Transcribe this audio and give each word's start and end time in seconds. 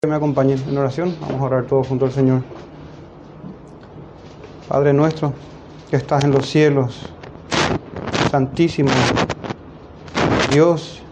que 0.00 0.06
me 0.06 0.14
acompañen 0.14 0.62
en 0.68 0.78
oración. 0.78 1.16
Vamos 1.20 1.40
a 1.40 1.44
orar 1.46 1.64
todos 1.64 1.88
junto 1.88 2.04
al 2.04 2.12
Señor. 2.12 2.42
Padre 4.68 4.92
nuestro, 4.92 5.32
que 5.90 5.96
estás 5.96 6.22
en 6.22 6.30
los 6.30 6.48
cielos, 6.48 7.12
Santísimo 8.30 8.90
Dios 10.52 11.02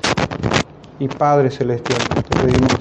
y 1.01 1.09
Padre 1.09 1.51
Celestial, 1.51 1.99
te 1.99 2.39
pedimos 2.39 2.77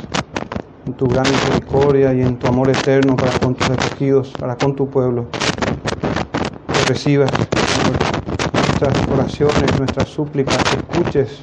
en 0.86 0.94
tu 0.94 1.08
gran 1.08 1.23
misericordia 1.23 2.13
y 2.13 2.22
en 2.22 2.37
tu 2.37 2.46
amor 2.46 2.69
eterno 2.69 3.15
para 3.15 3.31
con 3.40 3.56
tus 3.56 3.67
escogidos, 3.72 4.31
para 4.40 4.56
con 4.58 4.76
tu 4.76 4.87
pueblo, 4.87 5.26
que 6.67 6.85
recibas 6.87 7.31
nuestras 8.53 9.08
oraciones, 9.08 9.79
nuestras 9.79 10.08
súplicas, 10.10 10.56
que 10.65 10.78
escuches 10.78 11.40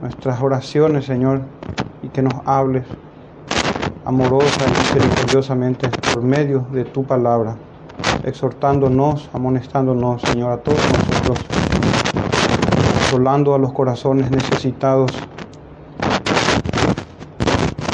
nuestras 0.00 0.40
oraciones, 0.40 1.04
Señor, 1.04 1.42
y 2.04 2.08
que 2.08 2.22
nos 2.22 2.34
hables 2.44 2.84
amorosa 4.04 4.66
y 4.66 4.78
misericordiosamente 4.78 5.88
por 6.12 6.22
medio 6.22 6.66
de 6.72 6.84
tu 6.84 7.04
palabra, 7.04 7.56
exhortándonos, 8.24 9.30
amonestándonos, 9.32 10.20
Señor, 10.22 10.52
a 10.52 10.56
todos 10.58 10.78
nosotros, 10.78 11.38
consolando 13.00 13.54
a 13.54 13.58
los 13.58 13.72
corazones 13.72 14.30
necesitados, 14.30 15.10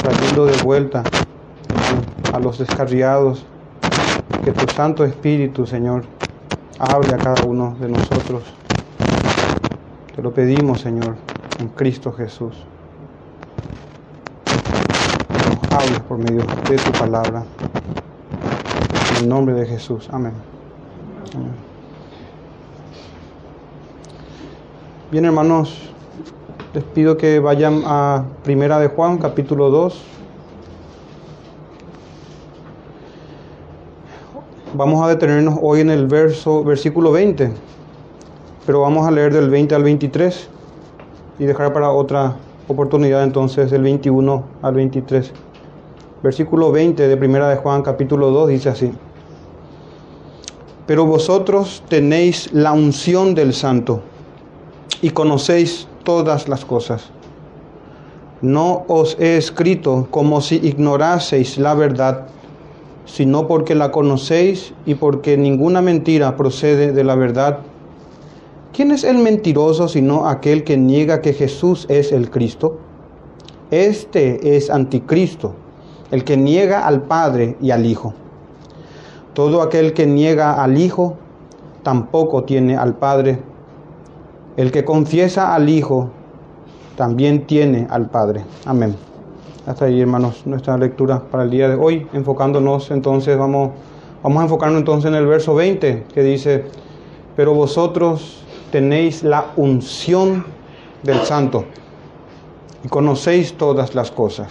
trayendo 0.01 0.45
de 0.45 0.57
vuelta 0.63 1.03
a 2.33 2.39
los 2.39 2.57
descarriados, 2.57 3.45
que 4.43 4.51
tu 4.51 4.73
Santo 4.73 5.05
Espíritu, 5.05 5.65
Señor, 5.65 6.03
hable 6.79 7.13
a 7.13 7.17
cada 7.17 7.43
uno 7.43 7.75
de 7.79 7.87
nosotros. 7.87 8.43
Te 10.15 10.21
lo 10.21 10.33
pedimos, 10.33 10.81
Señor, 10.81 11.15
en 11.59 11.69
Cristo 11.69 12.11
Jesús. 12.11 12.65
Por 16.07 16.17
medio 16.17 16.41
de 16.69 16.77
tu 16.77 16.91
palabra. 16.91 17.43
En 19.11 19.23
el 19.23 19.29
nombre 19.29 19.55
de 19.55 19.65
Jesús. 19.65 20.09
Amén. 20.11 20.33
Amén. 21.35 21.71
Bien, 25.11 25.25
hermanos, 25.25 25.91
les 26.73 26.85
pido 26.85 27.17
que 27.17 27.39
vayan 27.39 27.81
a 27.85 28.23
Primera 28.43 28.79
de 28.79 28.87
Juan, 28.87 29.17
capítulo 29.17 29.69
2. 29.69 30.01
Vamos 34.73 35.03
a 35.03 35.09
detenernos 35.09 35.59
hoy 35.61 35.81
en 35.81 35.89
el 35.89 36.07
verso, 36.07 36.63
versículo 36.63 37.11
20, 37.11 37.51
pero 38.65 38.79
vamos 38.79 39.05
a 39.05 39.11
leer 39.11 39.33
del 39.33 39.49
20 39.49 39.75
al 39.75 39.83
23 39.83 40.47
y 41.39 41.43
dejar 41.43 41.73
para 41.73 41.89
otra 41.89 42.37
oportunidad 42.69 43.23
entonces 43.25 43.69
del 43.69 43.83
21 43.83 44.45
al 44.61 44.73
23. 44.73 45.33
Versículo 46.23 46.71
20 46.71 47.07
de 47.07 47.17
Primera 47.17 47.49
de 47.49 47.55
Juan 47.55 47.81
capítulo 47.81 48.29
2 48.29 48.49
dice 48.49 48.69
así: 48.69 48.91
Pero 50.85 51.07
vosotros 51.07 51.83
tenéis 51.89 52.53
la 52.53 52.73
unción 52.73 53.33
del 53.33 53.53
santo 53.53 54.01
y 55.01 55.09
conocéis 55.09 55.87
todas 56.03 56.47
las 56.47 56.63
cosas. 56.63 57.09
No 58.41 58.85
os 58.87 59.17
he 59.19 59.37
escrito 59.37 60.07
como 60.11 60.41
si 60.41 60.57
ignoraseis 60.57 61.57
la 61.57 61.73
verdad, 61.73 62.27
sino 63.05 63.47
porque 63.47 63.73
la 63.73 63.91
conocéis 63.91 64.73
y 64.85 64.95
porque 64.95 65.37
ninguna 65.37 65.81
mentira 65.81 66.37
procede 66.37 66.91
de 66.91 67.03
la 67.03 67.15
verdad. 67.15 67.59
¿Quién 68.73 68.91
es 68.91 69.03
el 69.03 69.17
mentiroso 69.17 69.87
sino 69.87 70.27
aquel 70.27 70.63
que 70.63 70.77
niega 70.77 71.21
que 71.21 71.33
Jesús 71.33 71.87
es 71.89 72.11
el 72.11 72.29
Cristo? 72.29 72.77
Este 73.71 74.55
es 74.55 74.69
anticristo, 74.69 75.55
el 76.11 76.23
que 76.23 76.37
niega 76.37 76.85
al 76.85 77.03
Padre 77.03 77.57
y 77.61 77.71
al 77.71 77.85
Hijo. 77.85 78.13
Todo 79.33 79.61
aquel 79.61 79.93
que 79.93 80.05
niega 80.05 80.61
al 80.61 80.77
Hijo 80.77 81.15
tampoco 81.83 82.43
tiene 82.43 82.75
al 82.75 82.95
Padre. 82.95 83.39
El 84.57 84.71
que 84.71 84.83
confiesa 84.83 85.55
al 85.55 85.69
Hijo 85.69 86.09
también 86.97 87.47
tiene 87.47 87.87
al 87.89 88.09
Padre. 88.09 88.43
Amén. 88.65 88.95
Hasta 89.65 89.85
ahí, 89.85 90.01
hermanos, 90.01 90.45
nuestra 90.45 90.77
lectura 90.77 91.21
para 91.31 91.43
el 91.43 91.49
día 91.49 91.69
de 91.69 91.75
hoy, 91.75 92.07
enfocándonos 92.13 92.91
entonces, 92.91 93.37
vamos, 93.37 93.71
vamos 94.21 94.41
a 94.41 94.43
enfocarnos 94.43 94.79
entonces 94.79 95.09
en 95.09 95.15
el 95.15 95.27
verso 95.27 95.55
20, 95.55 96.05
que 96.13 96.23
dice, 96.23 96.65
pero 97.35 97.53
vosotros 97.53 98.43
tenéis 98.71 99.23
la 99.23 99.51
unción 99.55 100.45
del 101.03 101.19
santo 101.21 101.65
y 102.83 102.87
conocéis 102.87 103.53
todas 103.53 103.95
las 103.95 104.11
cosas. 104.11 104.49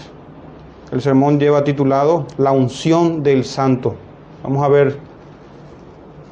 El 0.92 1.00
sermón 1.00 1.38
lleva 1.38 1.62
titulado 1.62 2.26
La 2.36 2.50
unción 2.50 3.22
del 3.22 3.44
santo. 3.44 3.94
Vamos 4.42 4.64
a 4.64 4.68
ver 4.68 4.98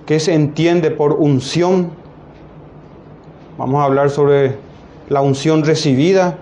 qué 0.05 0.19
se 0.19 0.35
entiende 0.35 0.91
por 0.91 1.13
unción. 1.13 1.93
Vamos 3.57 3.81
a 3.81 3.85
hablar 3.85 4.11
sobre 4.11 4.57
la 5.09 5.21
unción 5.21 5.65
recibida 5.65 6.39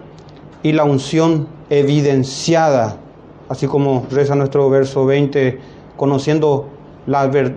y 0.62 0.72
la 0.72 0.84
unción 0.84 1.46
evidenciada, 1.68 2.96
así 3.50 3.66
como 3.66 4.06
reza 4.10 4.34
nuestro 4.34 4.70
verso 4.70 5.04
20, 5.04 5.60
conociendo 5.98 6.68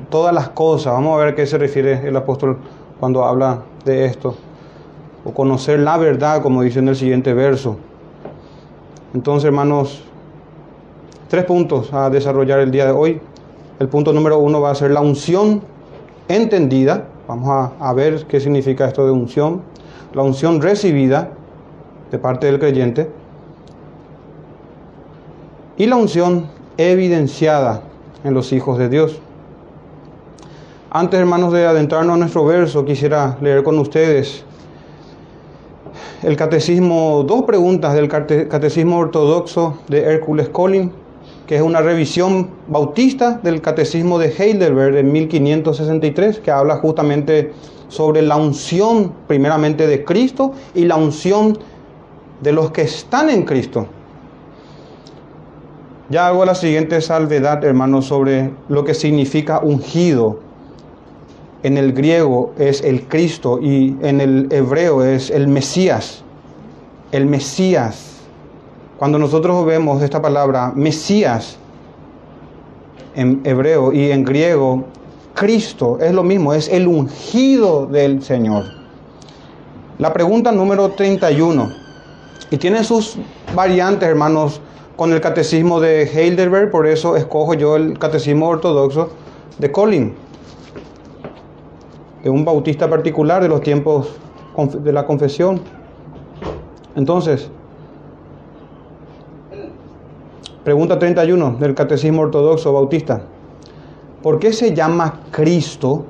todas 0.09 0.33
las 0.33 0.49
cosas. 0.49 0.91
Vamos 0.91 1.15
a 1.15 1.23
ver 1.23 1.33
a 1.33 1.35
qué 1.35 1.45
se 1.45 1.57
refiere 1.57 2.05
el 2.05 2.17
apóstol 2.17 2.57
cuando 2.99 3.23
habla 3.23 3.63
de 3.85 4.05
esto. 4.05 4.35
O 5.23 5.33
conocer 5.33 5.79
la 5.79 5.97
verdad, 5.97 6.41
como 6.41 6.63
dice 6.63 6.79
en 6.79 6.89
el 6.89 6.97
siguiente 6.97 7.33
verso. 7.33 7.77
Entonces, 9.13 9.45
hermanos, 9.45 10.03
tres 11.29 11.45
puntos 11.45 11.93
a 11.93 12.09
desarrollar 12.09 12.59
el 12.59 12.71
día 12.71 12.87
de 12.87 12.91
hoy. 12.91 13.21
El 13.79 13.87
punto 13.87 14.11
número 14.11 14.39
uno 14.39 14.59
va 14.59 14.71
a 14.71 14.75
ser 14.75 14.91
la 14.91 14.99
unción 14.99 15.61
entendida. 16.27 17.05
Vamos 17.27 17.71
a, 17.79 17.93
ver 17.93 18.25
qué 18.25 18.39
significa 18.39 18.87
esto 18.87 19.05
de 19.05 19.11
unción. 19.11 19.61
La 20.13 20.23
unción 20.23 20.59
recibida 20.59 21.29
de 22.11 22.17
parte 22.17 22.47
del 22.47 22.59
creyente 22.59 23.09
y 25.77 25.85
la 25.85 25.95
unción 25.95 26.47
evidenciada 26.77 27.83
en 28.23 28.33
los 28.33 28.51
hijos 28.51 28.79
de 28.79 28.89
Dios. 28.89 29.19
Antes, 30.89 31.19
hermanos, 31.19 31.53
de 31.53 31.67
adentrarnos 31.67 32.15
a 32.15 32.17
nuestro 32.17 32.43
verso, 32.45 32.83
quisiera 32.83 33.37
leer 33.39 33.61
con 33.61 33.77
ustedes 33.77 34.43
el 36.23 36.35
catecismo, 36.35 37.23
dos 37.23 37.43
preguntas 37.43 37.93
del 37.93 38.09
catecismo 38.09 38.97
ortodoxo 38.97 39.77
de 39.87 40.01
Hércules 40.01 40.49
Collin, 40.49 40.91
que 41.49 41.55
es 41.55 41.63
una 41.63 41.81
revisión 41.81 42.47
bautista 42.67 43.39
del 43.41 43.59
catecismo 43.59 44.19
de 44.19 44.27
Heidelberg 44.27 44.95
en 44.97 45.11
1563, 45.11 46.41
que 46.41 46.51
habla 46.51 46.75
justamente 46.75 47.53
sobre 47.87 48.21
la 48.21 48.35
unción 48.35 49.11
primeramente 49.25 49.87
de 49.87 50.05
Cristo 50.05 50.51
y 50.75 50.85
la 50.85 50.95
unción 50.95 51.57
de 52.41 52.51
los 52.51 52.69
que 52.69 52.83
están 52.83 53.31
en 53.31 53.45
Cristo. 53.45 53.87
Ya 56.11 56.27
hago 56.27 56.45
la 56.45 56.53
siguiente 56.53 57.01
salvedad, 57.01 57.65
hermanos, 57.65 58.05
sobre 58.05 58.51
lo 58.67 58.83
que 58.83 58.93
significa 58.93 59.57
ungido. 59.57 60.41
En 61.63 61.79
el 61.79 61.93
griego 61.93 62.53
es 62.59 62.83
el 62.83 63.07
Cristo 63.07 63.59
y 63.59 63.95
en 64.03 64.21
el 64.21 64.49
hebreo 64.51 65.03
es 65.03 65.31
el 65.31 65.47
Mesías. 65.47 66.23
El 67.11 67.25
Mesías. 67.25 68.18
Cuando 68.99 69.17
nosotros 69.17 69.65
vemos 69.65 70.03
esta 70.03 70.21
palabra 70.21 70.73
Mesías 70.75 71.57
en 73.15 73.39
hebreo 73.45 73.93
y 73.93 74.11
en 74.11 74.25
griego, 74.25 74.83
Cristo 75.33 75.99
es 76.01 76.13
lo 76.13 76.21
mismo, 76.21 76.53
es 76.53 76.67
el 76.67 76.85
ungido 76.85 77.85
del 77.85 78.21
Señor. 78.21 78.65
La 79.99 80.11
pregunta 80.11 80.51
número 80.51 80.89
31. 80.89 81.71
Y 82.51 82.57
tiene 82.57 82.83
sus 82.83 83.17
variantes, 83.55 84.09
hermanos, 84.09 84.59
con 84.97 85.13
el 85.13 85.21
catecismo 85.21 85.79
de 85.79 86.03
Heidelberg, 86.03 86.69
por 86.69 86.85
eso 86.85 87.15
escojo 87.15 87.53
yo 87.53 87.77
el 87.77 87.97
catecismo 87.97 88.49
ortodoxo 88.49 89.11
de 89.59 89.71
Colin, 89.71 90.13
de 92.21 92.29
un 92.29 92.43
bautista 92.43 92.89
particular 92.89 93.41
de 93.41 93.47
los 93.47 93.61
tiempos 93.61 94.09
de 94.57 94.91
la 94.91 95.05
confesión. 95.05 95.61
Entonces, 96.97 97.49
pregunta 100.69 100.99
31 100.99 101.57
del 101.59 101.73
catecismo 101.73 102.21
ortodoxo 102.21 102.71
bautista. 102.71 103.23
¿Por 104.21 104.37
qué 104.37 104.53
se 104.53 104.75
llama 104.75 105.21
Cristo? 105.31 106.05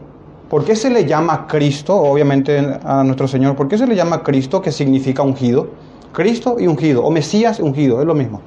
¿Por 0.50 0.66
qué 0.66 0.76
se 0.76 0.90
le 0.90 1.06
llama 1.06 1.48
Cristo, 1.48 1.96
obviamente 1.96 2.78
a 2.84 3.06
nuestro 3.06 3.26
Señor? 3.26 3.56
¿Por 3.56 3.70
qué 3.70 3.78
se 3.78 3.88
le 3.88 3.96
llama 3.96 4.22
Cristo, 4.22 4.62
que 4.62 4.74
significa 4.74 5.24
ungido? 5.24 5.70
Cristo 6.12 6.58
y 6.60 6.68
ungido, 6.68 7.06
o 7.06 7.10
Mesías 7.10 7.62
ungido, 7.62 8.02
es 8.02 8.06
lo 8.06 8.14
mismo. 8.14 8.42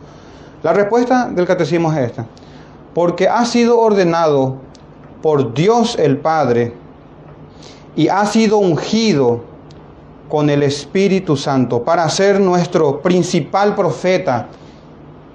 La 0.63 0.75
respuesta 0.75 1.31
del 1.31 1.47
catecismo 1.47 1.91
es 1.91 2.01
esta. 2.01 2.27
Porque 2.93 3.27
ha 3.27 3.47
sido 3.47 3.81
ordenado 3.81 4.57
por 5.23 5.55
Dios 5.55 5.99
el 5.99 6.19
Padre 6.19 6.75
y 7.97 8.09
ha 8.09 8.27
sido 8.27 8.59
ungido 8.59 9.45
con 10.29 10.51
el 10.51 10.63
Espíritu 10.63 11.39
Santo 11.39 11.83
para 11.83 12.07
ser 12.11 12.39
nuestro 12.39 13.01
principal 13.01 13.75
profeta 13.75 14.49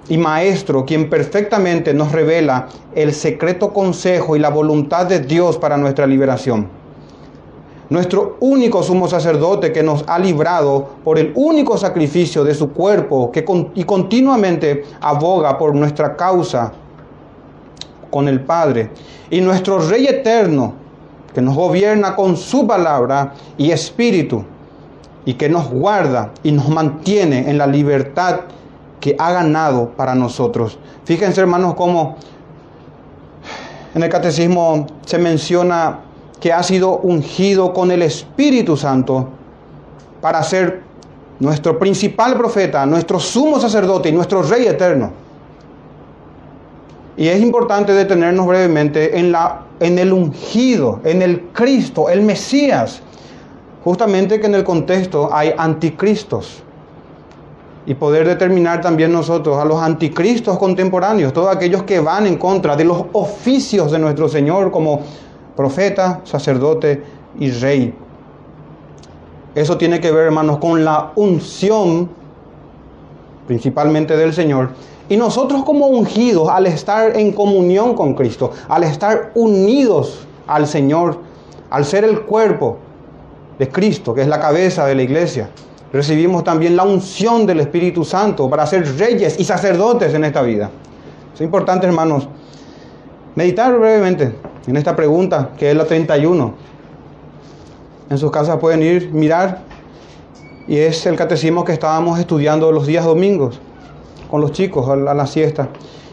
y 0.08 0.16
Maestro, 0.16 0.84
quien 0.84 1.10
perfectamente 1.10 1.92
nos 1.92 2.12
revela 2.12 2.68
el 2.94 3.12
secreto 3.12 3.72
consejo 3.72 4.36
y 4.36 4.38
la 4.38 4.48
voluntad 4.48 5.06
de 5.06 5.20
Dios 5.20 5.58
para 5.58 5.76
nuestra 5.76 6.06
liberación. 6.06 6.68
Nuestro 7.90 8.36
único 8.40 8.82
sumo 8.82 9.08
sacerdote 9.08 9.72
que 9.72 9.82
nos 9.82 10.04
ha 10.06 10.18
librado 10.18 10.88
por 11.04 11.18
el 11.18 11.32
único 11.34 11.78
sacrificio 11.78 12.44
de 12.44 12.54
su 12.54 12.70
cuerpo 12.70 13.32
que 13.32 13.44
y 13.74 13.84
continuamente 13.84 14.84
aboga 15.00 15.56
por 15.56 15.74
nuestra 15.74 16.14
causa 16.14 16.72
con 18.10 18.28
el 18.28 18.40
Padre. 18.40 18.90
Y 19.30 19.40
nuestro 19.40 19.78
Rey 19.78 20.06
eterno 20.06 20.74
que 21.34 21.40
nos 21.40 21.54
gobierna 21.54 22.14
con 22.14 22.36
su 22.36 22.66
palabra 22.66 23.32
y 23.56 23.70
espíritu 23.70 24.44
y 25.24 25.34
que 25.34 25.48
nos 25.48 25.70
guarda 25.70 26.32
y 26.42 26.52
nos 26.52 26.68
mantiene 26.68 27.50
en 27.50 27.56
la 27.58 27.66
libertad 27.66 28.40
que 29.00 29.16
ha 29.18 29.32
ganado 29.32 29.90
para 29.90 30.14
nosotros. 30.14 30.78
Fíjense 31.04 31.40
hermanos 31.40 31.74
cómo 31.74 32.16
en 33.94 34.02
el 34.02 34.08
catecismo 34.08 34.86
se 35.06 35.18
menciona 35.18 36.00
que 36.40 36.52
ha 36.52 36.62
sido 36.62 36.98
ungido 36.98 37.72
con 37.72 37.90
el 37.90 38.02
Espíritu 38.02 38.76
Santo 38.76 39.28
para 40.20 40.42
ser 40.42 40.82
nuestro 41.40 41.78
principal 41.78 42.36
profeta, 42.36 42.84
nuestro 42.86 43.18
sumo 43.18 43.60
sacerdote 43.60 44.08
y 44.08 44.12
nuestro 44.12 44.42
rey 44.42 44.66
eterno. 44.66 45.10
Y 47.16 47.26
es 47.28 47.40
importante 47.40 47.92
detenernos 47.92 48.46
brevemente 48.46 49.18
en, 49.18 49.32
la, 49.32 49.62
en 49.80 49.98
el 49.98 50.12
ungido, 50.12 51.00
en 51.04 51.22
el 51.22 51.48
Cristo, 51.52 52.08
el 52.08 52.22
Mesías. 52.22 53.00
Justamente 53.82 54.40
que 54.40 54.46
en 54.46 54.54
el 54.54 54.64
contexto 54.64 55.28
hay 55.32 55.52
anticristos 55.56 56.62
y 57.88 57.94
poder 57.94 58.28
determinar 58.28 58.82
también 58.82 59.10
nosotros 59.10 59.56
a 59.56 59.64
los 59.64 59.80
anticristos 59.80 60.58
contemporáneos, 60.58 61.32
todos 61.32 61.56
aquellos 61.56 61.84
que 61.84 62.00
van 62.00 62.26
en 62.26 62.36
contra 62.36 62.76
de 62.76 62.84
los 62.84 63.06
oficios 63.14 63.90
de 63.90 63.98
nuestro 63.98 64.28
Señor 64.28 64.70
como 64.70 65.00
profeta, 65.56 66.20
sacerdote 66.24 67.02
y 67.38 67.50
rey. 67.50 67.94
Eso 69.54 69.78
tiene 69.78 70.00
que 70.00 70.12
ver, 70.12 70.26
hermanos, 70.26 70.58
con 70.58 70.84
la 70.84 71.12
unción, 71.14 72.10
principalmente 73.46 74.18
del 74.18 74.34
Señor. 74.34 74.68
Y 75.08 75.16
nosotros 75.16 75.64
como 75.64 75.86
ungidos, 75.86 76.50
al 76.50 76.66
estar 76.66 77.16
en 77.16 77.32
comunión 77.32 77.94
con 77.94 78.12
Cristo, 78.12 78.52
al 78.68 78.84
estar 78.84 79.32
unidos 79.34 80.26
al 80.46 80.66
Señor, 80.66 81.20
al 81.70 81.86
ser 81.86 82.04
el 82.04 82.20
cuerpo 82.20 82.76
de 83.58 83.70
Cristo, 83.70 84.12
que 84.12 84.20
es 84.20 84.28
la 84.28 84.40
cabeza 84.40 84.84
de 84.84 84.94
la 84.94 85.02
iglesia, 85.02 85.48
recibimos 85.92 86.44
también 86.44 86.76
la 86.76 86.84
unción 86.84 87.46
del 87.46 87.60
Espíritu 87.60 88.04
Santo 88.04 88.48
para 88.50 88.66
ser 88.66 88.98
reyes 88.98 89.38
y 89.38 89.44
sacerdotes 89.44 90.12
en 90.14 90.24
esta 90.24 90.42
vida. 90.42 90.70
Es 91.34 91.40
importante, 91.40 91.86
hermanos, 91.86 92.28
meditar 93.34 93.76
brevemente 93.78 94.34
en 94.66 94.76
esta 94.76 94.94
pregunta, 94.94 95.50
que 95.56 95.70
es 95.70 95.76
la 95.76 95.84
31. 95.84 96.54
En 98.10 98.18
sus 98.18 98.30
casas 98.30 98.58
pueden 98.58 98.82
ir, 98.82 99.10
mirar, 99.12 99.60
y 100.66 100.76
es 100.78 101.06
el 101.06 101.16
catecismo 101.16 101.64
que 101.64 101.72
estábamos 101.72 102.18
estudiando 102.18 102.70
los 102.72 102.86
días 102.86 103.04
domingos 103.04 103.60
con 104.30 104.40
los 104.40 104.52
chicos 104.52 104.88
a 104.88 104.96
la, 104.96 105.26
siesta. 105.26 105.68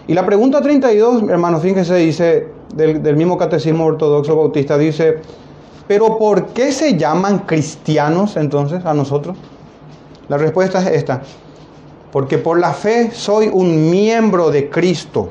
Y 0.07 0.13
la 0.13 0.25
pregunta 0.25 0.62
32, 0.62 1.24
hermanos, 1.30 1.62
fíjense, 1.62 1.95
dice 1.95 2.48
del, 2.74 3.04
del 3.04 3.18
mismo 3.18 3.38
catecismo 3.38 3.86
ortodoxo 3.86 4.36
bautista, 4.36 4.77
dice, 4.77 5.22
pero 5.88 6.18
¿por 6.18 6.48
qué 6.48 6.72
se 6.72 6.98
llaman 6.98 7.39
cristianos 7.39 8.38
entonces 8.38 8.86
a 8.86 8.94
nosotros? 8.94 9.36
La 10.27 10.38
respuesta 10.38 10.80
es 10.80 10.88
esta. 10.88 11.22
Porque 12.12 12.38
por 12.38 12.60
la 12.60 12.74
fe 12.74 13.12
soy 13.12 13.50
un 13.51 13.89
miembro 13.89 14.50
de 14.50 14.69
Cristo 14.69 15.30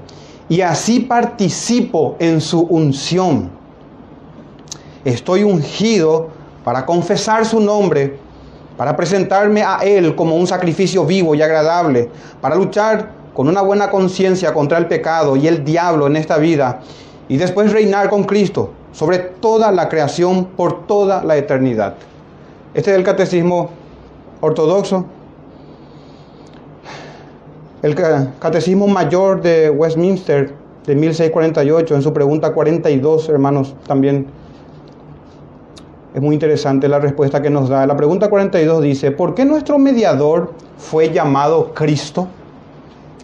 y 0.49 0.61
así 0.61 1.01
participo 1.01 2.17
en 2.19 2.41
su 2.41 2.61
unción. 2.61 3.51
Estoy 5.05 5.45
ungido 5.45 6.29
para 6.65 6.85
confesar 6.85 7.47
su 7.47 7.61
nombre, 7.61 8.19
para 8.77 8.97
presentarme 8.97 9.63
a 9.63 9.79
Él 9.83 10.15
como 10.15 10.37
un 10.37 10.47
sacrificio 10.47 11.05
vivo 11.05 11.35
y 11.35 11.43
agradable, 11.43 12.11
para 12.41 12.57
luchar 12.57 13.13
con 13.35 13.49
una 13.49 13.63
buena 13.63 13.91
conciencia 13.91 14.55
contra 14.55 14.79
el 14.79 14.87
pecado 14.87 15.37
y 15.37 15.49
el 15.49 15.65
diablo 15.65 16.07
en 16.07 16.17
esta 16.17 16.39
vida 16.39 16.81
y 17.29 17.37
después 17.37 17.73
reinar 17.73 18.09
con 18.09 18.25
Cristo 18.25 18.71
sobre 18.93 19.19
toda 19.19 19.73
la 19.73 19.89
creación 19.89 20.47
por 20.57 20.87
toda 20.87 21.25
la 21.25 21.37
eternidad. 21.37 21.95
Este 22.75 22.91
es 22.93 22.97
el 22.97 23.05
catecismo 23.05 23.71
ortodoxo. 24.45 25.07
El 27.83 27.95
Catecismo 27.95 28.87
Mayor 28.87 29.43
de 29.43 29.71
Westminster 29.71 30.55
de 30.87 30.95
1648, 30.95 31.95
en 31.95 32.03
su 32.03 32.13
pregunta 32.13 32.53
42, 32.53 33.29
hermanos, 33.29 33.75
también 33.87 34.27
es 36.15 36.23
muy 36.23 36.35
interesante 36.35 36.89
la 36.89 36.99
respuesta 36.99 37.43
que 37.43 37.51
nos 37.51 37.69
da. 37.69 37.87
La 37.87 37.97
pregunta 37.97 38.29
42 38.29 38.83
dice, 38.83 39.11
¿por 39.11 39.35
qué 39.35 39.45
nuestro 39.45 39.79
mediador 39.79 40.53
fue 40.79 41.11
llamado 41.11 41.75
Cristo? 41.75 42.29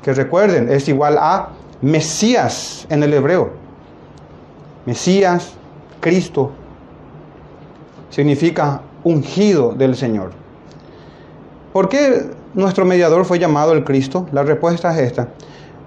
Que 0.03 0.13
recuerden, 0.13 0.71
es 0.71 0.89
igual 0.89 1.17
a 1.19 1.51
Mesías 1.83 2.87
en 2.91 3.03
el 3.03 3.15
hebreo. 3.15 3.51
Mesías, 4.87 5.53
Cristo, 6.01 6.51
significa 8.09 8.83
ungido 9.05 9.73
del 9.73 9.95
Señor. 9.95 10.40
¿Por 11.73 11.89
qué 11.89 12.27
nuestro 12.55 12.85
mediador 12.85 13.25
fue 13.25 13.39
llamado 13.39 13.73
el 13.73 13.85
Cristo? 13.85 14.27
La 14.33 14.43
respuesta 14.43 14.93
es 14.93 15.07
esta. 15.07 15.29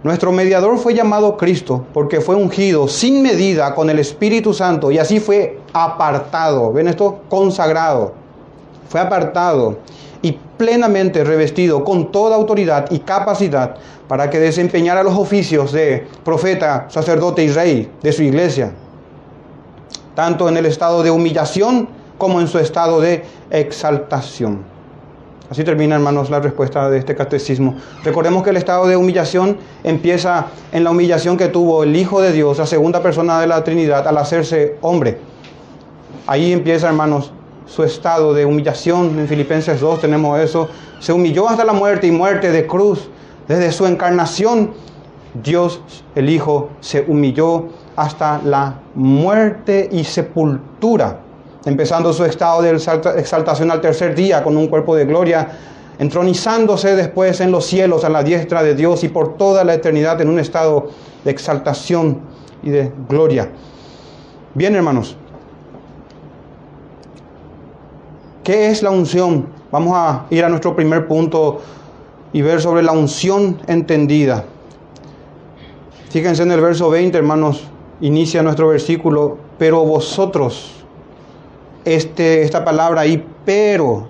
Nuestro 0.01 0.31
mediador 0.31 0.77
fue 0.77 0.94
llamado 0.94 1.35
Cristo 1.35 1.85
porque 1.94 2.21
fue 2.21 2.35
ungido 2.35 2.88
sin 2.88 3.21
medida 3.21 3.75
con 3.75 3.89
el 3.89 4.00
Espíritu 4.00 4.53
Santo 4.53 4.91
y 4.91 4.97
así 4.97 5.19
fue 5.19 5.59
apartado. 5.74 6.71
¿Ven 6.71 6.88
esto? 6.88 7.24
Consagrado. 7.30 8.13
Fue 8.88 9.01
apartado 9.01 9.80
y 10.21 10.39
plenamente 10.57 11.25
revestido 11.25 11.83
con 11.83 12.13
toda 12.13 12.38
autoridad 12.38 12.89
y 12.89 13.00
capacidad 13.00 13.75
para 14.07 14.30
que 14.30 14.39
desempeñara 14.39 15.03
los 15.03 15.18
oficios 15.18 15.74
de 15.74 16.07
profeta, 16.24 16.85
sacerdote 16.88 17.44
y 17.44 17.50
rey 17.50 17.91
de 18.01 18.13
su 18.13 18.24
iglesia, 18.24 18.71
tanto 20.15 20.47
en 20.47 20.56
el 20.56 20.65
estado 20.65 21.03
de 21.03 21.12
humillación 21.12 21.89
como 22.18 22.39
en 22.39 22.47
su 22.47 22.57
estado 22.57 23.01
de 23.01 23.25
exaltación. 23.50 24.72
Así 25.53 25.63
termina, 25.63 25.94
hermanos, 25.94 26.31
la 26.31 26.39
respuesta 26.39 26.89
de 26.89 26.97
este 26.97 27.13
catecismo. 27.13 27.75
Recordemos 28.03 28.41
que 28.41 28.50
el 28.50 28.57
estado 28.57 28.88
de 28.88 28.97
humillación 28.97 29.55
empieza 29.83 30.47
en 30.71 30.83
la 30.83 30.89
humillación 30.89 31.37
que 31.37 31.47
tuvo 31.47 31.83
el 31.83 31.95
Hijo 31.95 32.21
de 32.21 32.31
Dios, 32.31 32.57
la 32.57 32.66
segunda 32.66 33.04
persona 33.04 33.39
de 33.39 33.45
la 33.45 33.63
Trinidad, 33.63 34.07
al 34.07 34.18
hacerse 34.18 34.78
hombre. 34.81 35.19
Ahí 36.25 36.51
empieza, 36.51 36.87
hermanos, 36.87 37.31
su 37.68 37.83
estado 37.83 38.33
de 38.33 38.45
humillación. 38.45 39.19
En 39.19 39.28
Filipenses 39.28 39.80
2 39.80 40.01
tenemos 40.01 40.39
eso. 40.39 40.69
Se 40.99 41.13
humilló 41.13 41.47
hasta 41.47 41.63
la 41.63 41.73
muerte 41.73 42.07
y 42.07 42.11
muerte 42.11 42.49
de 42.49 42.66
cruz. 42.66 43.07
Desde 43.47 43.71
su 43.71 43.85
encarnación, 43.85 44.73
Dios, 45.35 45.81
el 46.16 46.31
Hijo, 46.31 46.71
se 46.80 47.06
humilló 47.07 47.68
hasta 47.95 48.42
la 48.44 48.80
muerte 48.95 49.87
y 49.92 50.04
sepultura 50.04 51.19
empezando 51.65 52.11
su 52.13 52.25
estado 52.25 52.61
de 52.61 52.71
exaltación 52.71 53.71
al 53.71 53.81
tercer 53.81 54.15
día 54.15 54.43
con 54.43 54.57
un 54.57 54.67
cuerpo 54.67 54.95
de 54.95 55.05
gloria, 55.05 55.47
entronizándose 55.99 56.95
después 56.95 57.39
en 57.39 57.51
los 57.51 57.65
cielos 57.65 58.03
a 58.03 58.09
la 58.09 58.23
diestra 58.23 58.63
de 58.63 58.75
Dios 58.75 59.03
y 59.03 59.09
por 59.09 59.37
toda 59.37 59.63
la 59.63 59.73
eternidad 59.73 60.19
en 60.21 60.29
un 60.29 60.39
estado 60.39 60.89
de 61.23 61.31
exaltación 61.31 62.19
y 62.61 62.69
de 62.69 62.91
gloria. 63.07 63.49
Bien, 64.53 64.75
hermanos, 64.75 65.15
¿qué 68.43 68.67
es 68.67 68.83
la 68.83 68.89
unción? 68.91 69.47
Vamos 69.71 69.93
a 69.95 70.25
ir 70.29 70.43
a 70.43 70.49
nuestro 70.49 70.75
primer 70.75 71.07
punto 71.07 71.61
y 72.33 72.41
ver 72.41 72.61
sobre 72.61 72.83
la 72.83 72.91
unción 72.91 73.59
entendida. 73.67 74.45
Fíjense 76.09 76.43
en 76.43 76.51
el 76.51 76.61
verso 76.61 76.89
20, 76.89 77.17
hermanos, 77.17 77.63
inicia 78.01 78.43
nuestro 78.43 78.67
versículo, 78.67 79.37
pero 79.57 79.83
vosotros, 79.85 80.82
este, 81.85 82.44
esta 82.44 82.63
palabra 82.63 83.02
ahí, 83.02 83.25
pero, 83.45 84.07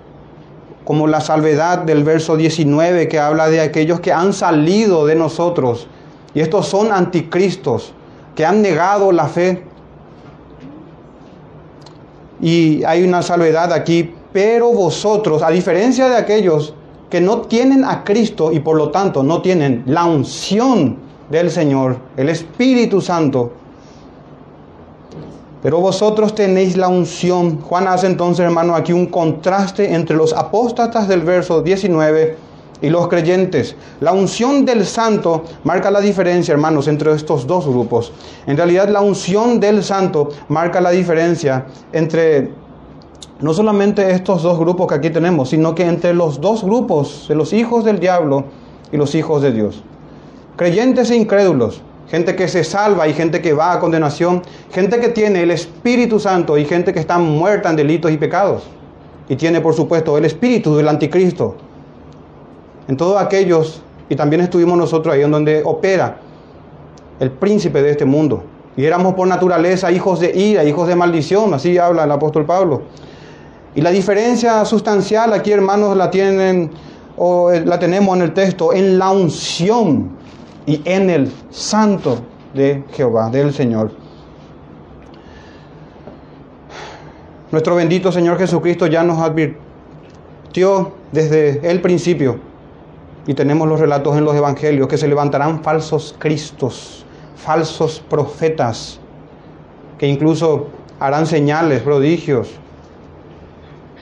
como 0.84 1.06
la 1.06 1.20
salvedad 1.20 1.78
del 1.78 2.04
verso 2.04 2.36
19 2.36 3.08
que 3.08 3.18
habla 3.18 3.48
de 3.48 3.60
aquellos 3.60 4.00
que 4.00 4.12
han 4.12 4.32
salido 4.32 5.06
de 5.06 5.14
nosotros. 5.14 5.88
Y 6.34 6.40
estos 6.40 6.66
son 6.66 6.92
anticristos, 6.92 7.92
que 8.34 8.44
han 8.44 8.62
negado 8.62 9.12
la 9.12 9.26
fe. 9.26 9.64
Y 12.40 12.84
hay 12.84 13.02
una 13.04 13.22
salvedad 13.22 13.72
aquí, 13.72 14.14
pero 14.32 14.72
vosotros, 14.72 15.42
a 15.42 15.50
diferencia 15.50 16.08
de 16.08 16.16
aquellos 16.16 16.74
que 17.08 17.20
no 17.20 17.42
tienen 17.42 17.84
a 17.84 18.02
Cristo 18.02 18.50
y 18.52 18.58
por 18.58 18.76
lo 18.76 18.90
tanto 18.90 19.22
no 19.22 19.40
tienen 19.40 19.84
la 19.86 20.04
unción 20.04 20.98
del 21.30 21.50
Señor, 21.50 21.96
el 22.16 22.28
Espíritu 22.28 23.00
Santo, 23.00 23.52
pero 25.64 25.80
vosotros 25.80 26.34
tenéis 26.34 26.76
la 26.76 26.88
unción. 26.88 27.58
Juan 27.62 27.88
hace 27.88 28.06
entonces, 28.06 28.44
hermano, 28.44 28.74
aquí 28.74 28.92
un 28.92 29.06
contraste 29.06 29.94
entre 29.94 30.14
los 30.14 30.34
apóstatas 30.34 31.08
del 31.08 31.22
verso 31.22 31.62
19 31.62 32.36
y 32.82 32.90
los 32.90 33.08
creyentes. 33.08 33.74
La 34.00 34.12
unción 34.12 34.66
del 34.66 34.84
santo 34.84 35.42
marca 35.64 35.90
la 35.90 36.02
diferencia, 36.02 36.52
hermanos, 36.52 36.86
entre 36.86 37.14
estos 37.14 37.46
dos 37.46 37.66
grupos. 37.66 38.12
En 38.46 38.58
realidad 38.58 38.90
la 38.90 39.00
unción 39.00 39.58
del 39.58 39.82
santo 39.82 40.28
marca 40.48 40.82
la 40.82 40.90
diferencia 40.90 41.64
entre 41.94 42.50
no 43.40 43.54
solamente 43.54 44.10
estos 44.10 44.42
dos 44.42 44.58
grupos 44.58 44.88
que 44.88 44.96
aquí 44.96 45.08
tenemos, 45.08 45.48
sino 45.48 45.74
que 45.74 45.86
entre 45.86 46.12
los 46.12 46.42
dos 46.42 46.62
grupos 46.62 47.24
de 47.26 47.36
los 47.36 47.54
hijos 47.54 47.86
del 47.86 48.00
diablo 48.00 48.44
y 48.92 48.98
los 48.98 49.14
hijos 49.14 49.40
de 49.40 49.50
Dios. 49.50 49.82
Creyentes 50.56 51.10
e 51.10 51.16
incrédulos, 51.16 51.80
gente 52.08 52.36
que 52.36 52.48
se 52.48 52.64
salva 52.64 53.08
y 53.08 53.14
gente 53.14 53.40
que 53.40 53.52
va 53.52 53.72
a 53.72 53.80
condenación, 53.80 54.42
gente 54.72 55.00
que 55.00 55.08
tiene 55.08 55.42
el 55.42 55.50
Espíritu 55.50 56.20
Santo 56.20 56.58
y 56.58 56.64
gente 56.64 56.92
que 56.92 57.00
está 57.00 57.18
muerta 57.18 57.70
en 57.70 57.76
delitos 57.76 58.10
y 58.10 58.16
pecados. 58.16 58.64
Y 59.28 59.36
tiene, 59.36 59.60
por 59.60 59.74
supuesto, 59.74 60.18
el 60.18 60.26
espíritu 60.26 60.76
del 60.76 60.86
anticristo. 60.86 61.56
En 62.88 62.96
todos 62.96 63.20
aquellos, 63.20 63.82
y 64.08 64.16
también 64.16 64.42
estuvimos 64.42 64.76
nosotros 64.76 65.14
ahí 65.14 65.22
en 65.22 65.30
donde 65.30 65.62
opera 65.64 66.18
el 67.20 67.30
príncipe 67.30 67.80
de 67.80 67.90
este 67.90 68.04
mundo. 68.04 68.44
Y 68.76 68.84
éramos 68.84 69.14
por 69.14 69.26
naturaleza 69.26 69.90
hijos 69.90 70.20
de 70.20 70.36
ira, 70.36 70.64
hijos 70.64 70.88
de 70.88 70.96
maldición, 70.96 71.54
así 71.54 71.78
habla 71.78 72.04
el 72.04 72.10
apóstol 72.10 72.44
Pablo. 72.44 72.82
Y 73.74 73.80
la 73.80 73.90
diferencia 73.90 74.64
sustancial 74.66 75.32
aquí, 75.32 75.52
hermanos, 75.52 75.96
la 75.96 76.10
tienen 76.10 76.70
o 77.16 77.50
la 77.50 77.78
tenemos 77.78 78.16
en 78.16 78.22
el 78.22 78.34
texto, 78.34 78.72
en 78.74 78.98
la 78.98 79.10
unción 79.10 80.10
y 80.66 80.80
en 80.84 81.10
el 81.10 81.32
santo 81.50 82.18
de 82.54 82.84
Jehová, 82.92 83.30
del 83.30 83.52
Señor. 83.52 83.92
Nuestro 87.50 87.76
bendito 87.76 88.10
Señor 88.10 88.38
Jesucristo 88.38 88.86
ya 88.86 89.02
nos 89.04 89.18
advirtió 89.18 90.92
desde 91.12 91.70
el 91.70 91.80
principio, 91.80 92.38
y 93.26 93.34
tenemos 93.34 93.68
los 93.68 93.80
relatos 93.80 94.16
en 94.16 94.24
los 94.24 94.34
evangelios, 94.34 94.88
que 94.88 94.98
se 94.98 95.08
levantarán 95.08 95.62
falsos 95.62 96.14
cristos, 96.18 97.04
falsos 97.36 98.02
profetas, 98.08 98.98
que 99.98 100.06
incluso 100.06 100.68
harán 100.98 101.26
señales, 101.26 101.82
prodigios, 101.82 102.50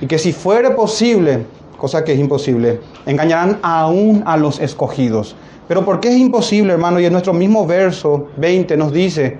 y 0.00 0.06
que 0.06 0.18
si 0.18 0.32
fuere 0.32 0.70
posible, 0.70 1.46
cosa 1.76 2.04
que 2.04 2.12
es 2.12 2.18
imposible, 2.18 2.80
engañarán 3.06 3.58
aún 3.62 4.22
a 4.26 4.36
los 4.36 4.60
escogidos. 4.60 5.36
Pero 5.68 5.84
¿por 5.84 6.00
qué 6.00 6.08
es 6.08 6.16
imposible, 6.16 6.72
hermano? 6.72 7.00
Y 7.00 7.06
en 7.06 7.12
nuestro 7.12 7.32
mismo 7.32 7.66
verso 7.66 8.28
20 8.36 8.76
nos 8.76 8.92
dice, 8.92 9.38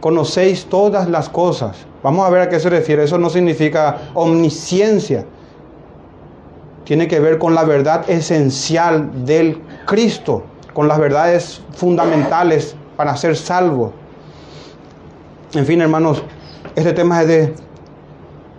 conocéis 0.00 0.66
todas 0.66 1.08
las 1.08 1.28
cosas. 1.28 1.76
Vamos 2.02 2.26
a 2.26 2.30
ver 2.30 2.42
a 2.42 2.48
qué 2.48 2.58
se 2.58 2.68
refiere. 2.70 3.04
Eso 3.04 3.18
no 3.18 3.30
significa 3.30 3.98
omnisciencia. 4.14 5.24
Tiene 6.84 7.06
que 7.06 7.20
ver 7.20 7.38
con 7.38 7.54
la 7.54 7.64
verdad 7.64 8.08
esencial 8.08 9.24
del 9.24 9.60
Cristo, 9.86 10.42
con 10.72 10.88
las 10.88 10.98
verdades 10.98 11.60
fundamentales 11.72 12.74
para 12.96 13.16
ser 13.16 13.36
salvo. 13.36 13.92
En 15.54 15.64
fin, 15.66 15.80
hermanos, 15.80 16.22
este 16.74 16.92
tema 16.92 17.22
es 17.22 17.28
de 17.28 17.54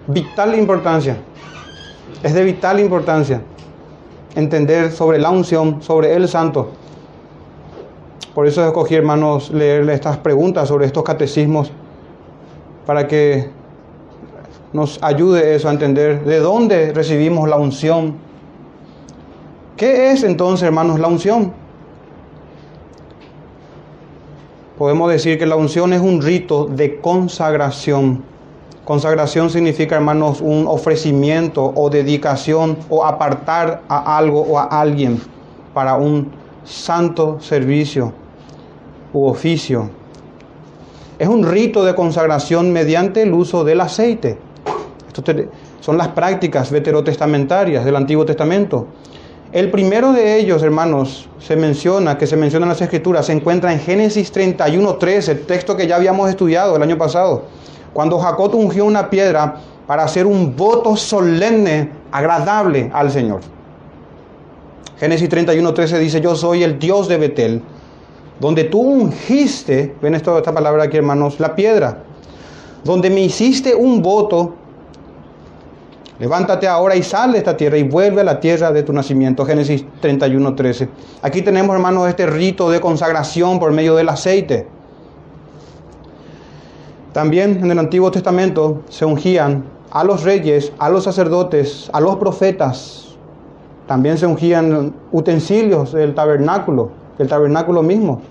vital 0.08 0.58
importancia. 0.58 1.18
Es 2.24 2.34
de 2.34 2.44
vital 2.44 2.80
importancia 2.80 3.42
entender 4.36 4.92
sobre 4.92 5.20
la 5.20 5.30
unción, 5.30 5.82
sobre 5.82 6.16
el 6.16 6.28
santo. 6.28 6.70
Por 8.34 8.48
eso 8.48 8.66
escogí, 8.66 8.96
hermanos, 8.96 9.50
leerle 9.52 9.94
estas 9.94 10.18
preguntas 10.18 10.68
sobre 10.68 10.86
estos 10.86 11.04
catecismos 11.04 11.72
para 12.86 13.08
que 13.08 13.50
nos 14.72 15.00
ayude 15.02 15.56
eso 15.56 15.68
a 15.68 15.72
entender 15.72 16.24
de 16.24 16.40
dónde 16.40 16.94
recibimos 16.94 17.50
la 17.50 17.58
unción. 17.58 18.16
¿Qué 19.76 20.12
es 20.12 20.24
entonces, 20.24 20.64
hermanos, 20.64 21.00
la 21.00 21.08
unción? 21.08 21.54
Podemos 24.78 25.12
decir 25.12 25.38
que 25.38 25.46
la 25.46 25.56
unción 25.56 25.92
es 25.92 26.02
un 26.02 26.22
rito 26.22 26.66
de 26.66 27.02
consagración 27.02 28.24
Consagración 28.90 29.52
significa, 29.52 29.98
hermanos, 29.98 30.42
un 30.42 30.66
ofrecimiento 30.66 31.74
o 31.76 31.92
dedicación 31.92 32.76
o 32.90 33.06
apartar 33.06 33.84
a 33.88 34.18
algo 34.18 34.42
o 34.42 34.58
a 34.58 34.64
alguien 34.64 35.22
para 35.76 35.94
un 35.94 36.32
santo 36.64 37.38
servicio 37.40 38.12
u 39.14 39.28
oficio. 39.28 39.92
Es 41.20 41.28
un 41.28 41.46
rito 41.46 41.86
de 41.86 41.94
consagración 41.94 42.74
mediante 42.74 43.22
el 43.22 43.32
uso 43.32 43.64
del 43.64 43.82
aceite. 43.82 44.40
Estas 45.08 45.36
son 45.82 45.96
las 45.96 46.08
prácticas 46.08 46.72
veterotestamentarias 46.72 47.86
del 47.86 47.96
Antiguo 47.96 48.26
Testamento. 48.26 48.88
El 49.52 49.70
primero 49.70 50.14
de 50.14 50.40
ellos, 50.40 50.64
hermanos, 50.64 51.30
se 51.38 51.56
menciona, 51.56 52.18
que 52.18 52.26
se 52.26 52.38
menciona 52.38 52.66
en 52.66 52.70
las 52.70 52.82
Escrituras, 52.82 53.28
se 53.28 53.34
encuentra 53.34 53.72
en 53.72 53.82
Génesis 53.82 54.34
31.3, 54.34 55.30
el 55.30 55.46
texto 55.46 55.78
que 55.78 55.86
ya 55.86 55.96
habíamos 55.96 56.28
estudiado 56.28 56.76
el 56.76 56.82
año 56.82 56.98
pasado 56.98 57.44
cuando 57.94 58.20
Jacob 58.20 58.54
ungió 58.56 58.86
una 58.86 59.10
piedra 59.10 59.56
para 59.88 60.04
hacer 60.04 60.26
un 60.26 60.56
voto 60.56 60.96
solemne, 60.96 61.90
agradable 62.12 62.90
al 62.94 63.12
Señor. 63.12 63.42
Génesis 65.00 65.30
31.13 65.30 65.98
dice, 65.98 66.22
yo 66.22 66.36
soy 66.36 66.64
el 66.64 66.78
Dios 66.78 67.08
de 67.08 67.18
Betel, 67.18 67.64
donde 68.40 68.66
tú 68.66 68.82
ungiste, 68.82 69.96
ven 70.02 70.14
esta 70.16 70.42
palabra 70.54 70.84
aquí 70.84 70.98
hermanos, 70.98 71.40
la 71.40 71.56
piedra, 71.56 72.04
donde 72.84 73.10
me 73.10 73.22
hiciste 73.22 73.74
un 73.74 74.02
voto, 74.02 74.56
levántate 76.20 76.68
ahora 76.68 76.96
y 76.96 77.04
sal 77.04 77.32
de 77.32 77.40
esta 77.40 77.56
tierra 77.56 77.78
y 77.78 77.84
vuelve 77.84 78.22
a 78.22 78.26
la 78.26 78.40
tierra 78.40 78.72
de 78.72 78.84
tu 78.84 78.94
nacimiento. 78.94 79.46
Génesis 79.46 79.86
31.13. 80.02 80.90
Aquí 81.22 81.42
tenemos 81.42 81.74
hermanos 81.74 82.08
este 82.08 82.28
rito 82.28 82.70
de 82.70 82.80
consagración 82.80 83.58
por 83.58 83.72
medio 83.72 83.96
del 83.96 84.10
aceite. 84.10 84.68
También 87.14 87.60
en 87.64 87.72
el 87.72 87.80
Antiguo 87.80 88.12
Testamento 88.12 88.82
se 88.90 89.04
ungían 89.04 89.64
a 89.92 90.04
los 90.04 90.24
reyes, 90.24 90.72
a 90.78 90.90
los 90.90 91.06
sacerdotes, 91.06 91.90
a 91.92 92.00
los 92.00 92.18
profetas. 92.18 93.16
También 93.88 94.20
se 94.20 94.28
ungían 94.28 94.94
utensilios 95.12 95.92
del 95.92 96.14
tabernáculo, 96.14 96.92
el 97.18 97.28
tabernáculo 97.28 97.82
mismo. 97.82 98.22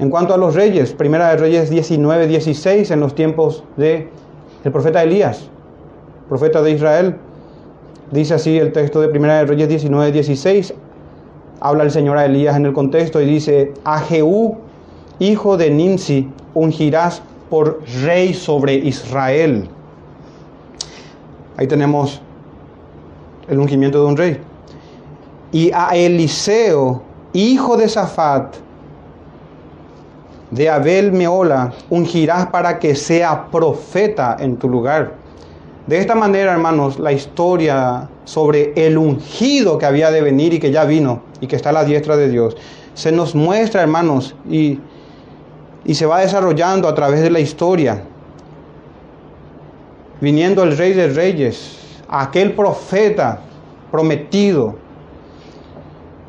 En 0.00 0.10
cuanto 0.10 0.34
a 0.34 0.36
los 0.36 0.56
reyes, 0.56 0.92
Primera 0.92 1.28
de 1.30 1.36
Reyes 1.36 1.70
19, 1.70 2.26
16, 2.26 2.90
en 2.90 3.00
los 3.00 3.14
tiempos 3.14 3.62
de 3.76 4.08
el 4.64 4.72
profeta 4.72 5.02
Elías, 5.02 5.48
profeta 6.28 6.62
de 6.62 6.72
Israel, 6.72 7.16
dice 8.10 8.34
así 8.34 8.58
el 8.58 8.72
texto 8.72 9.00
de 9.00 9.08
Primera 9.08 9.38
de 9.38 9.46
Reyes 9.46 9.68
19, 9.68 10.10
16, 10.10 10.74
habla 11.60 11.84
el 11.84 11.92
Señor 11.92 12.18
a 12.18 12.26
Elías 12.26 12.56
en 12.56 12.66
el 12.66 12.72
contexto 12.72 13.20
y 13.20 13.26
dice, 13.26 13.72
a 13.84 14.00
Jehú, 14.00 14.56
hijo 15.20 15.56
de 15.56 15.70
Nimsi, 15.70 16.28
ungirás 16.54 17.22
por 17.52 17.82
rey 18.02 18.32
sobre 18.32 18.72
Israel. 18.76 19.68
Ahí 21.58 21.66
tenemos 21.66 22.22
el 23.46 23.58
ungimiento 23.58 24.02
de 24.02 24.06
un 24.06 24.16
rey. 24.16 24.40
Y 25.52 25.70
a 25.70 25.90
Eliseo, 25.90 27.02
hijo 27.34 27.76
de 27.76 27.90
Safat, 27.90 28.54
de 30.50 30.70
Abel 30.70 31.12
Meola, 31.12 31.74
ungirás 31.90 32.46
para 32.46 32.78
que 32.78 32.94
sea 32.94 33.50
profeta 33.50 34.38
en 34.40 34.56
tu 34.56 34.66
lugar. 34.70 35.12
De 35.86 35.98
esta 35.98 36.14
manera, 36.14 36.52
hermanos, 36.52 36.98
la 36.98 37.12
historia 37.12 38.08
sobre 38.24 38.72
el 38.76 38.96
ungido 38.96 39.76
que 39.76 39.84
había 39.84 40.10
de 40.10 40.22
venir 40.22 40.54
y 40.54 40.58
que 40.58 40.70
ya 40.70 40.86
vino 40.86 41.20
y 41.42 41.48
que 41.48 41.56
está 41.56 41.68
a 41.68 41.72
la 41.72 41.84
diestra 41.84 42.16
de 42.16 42.30
Dios, 42.30 42.56
se 42.94 43.12
nos 43.12 43.34
muestra, 43.34 43.82
hermanos, 43.82 44.34
y 44.48 44.80
y 45.84 45.94
se 45.94 46.06
va 46.06 46.20
desarrollando 46.20 46.88
a 46.88 46.94
través 46.94 47.22
de 47.22 47.30
la 47.30 47.40
historia. 47.40 48.02
Viniendo 50.20 50.62
el 50.62 50.76
rey 50.76 50.92
de 50.92 51.08
reyes, 51.08 51.78
aquel 52.08 52.52
profeta 52.52 53.40
prometido. 53.90 54.76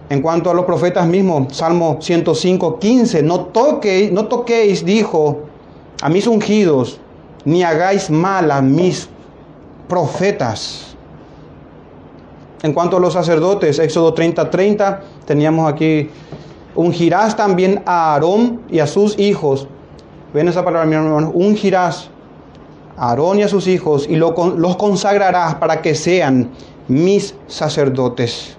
En 0.09 0.21
cuanto 0.21 0.49
a 0.49 0.53
los 0.53 0.65
profetas 0.65 1.07
mismos, 1.07 1.55
Salmo 1.55 1.97
105, 1.99 2.79
15, 2.79 3.23
no 3.23 3.45
toquéis, 3.45 4.11
no 4.11 4.25
toquéis, 4.25 4.83
dijo, 4.83 5.39
a 6.01 6.09
mis 6.09 6.27
ungidos, 6.27 6.99
ni 7.45 7.63
hagáis 7.63 8.09
mal 8.09 8.51
a 8.51 8.61
mis 8.61 9.09
profetas. 9.87 10.95
En 12.61 12.73
cuanto 12.73 12.97
a 12.97 12.99
los 12.99 13.13
sacerdotes, 13.13 13.79
Éxodo 13.79 14.13
30, 14.13 14.49
30, 14.49 15.01
teníamos 15.25 15.71
aquí 15.71 16.09
Ungirás 16.75 17.35
también 17.35 17.83
a 17.85 18.13
Aarón 18.13 18.61
y 18.69 18.79
a 18.79 18.87
sus 18.87 19.17
hijos. 19.19 19.67
Ven 20.33 20.47
esa 20.47 20.63
palabra, 20.63 20.87
mi 20.87 20.95
hermano. 20.95 21.31
Ungirás 21.33 22.09
a 22.97 23.09
Aarón 23.09 23.39
y 23.39 23.43
a 23.43 23.47
sus 23.47 23.67
hijos 23.67 24.07
y 24.09 24.15
los 24.15 24.75
consagrarás 24.77 25.55
para 25.55 25.81
que 25.81 25.95
sean 25.95 26.49
mis 26.87 27.35
sacerdotes. 27.47 28.57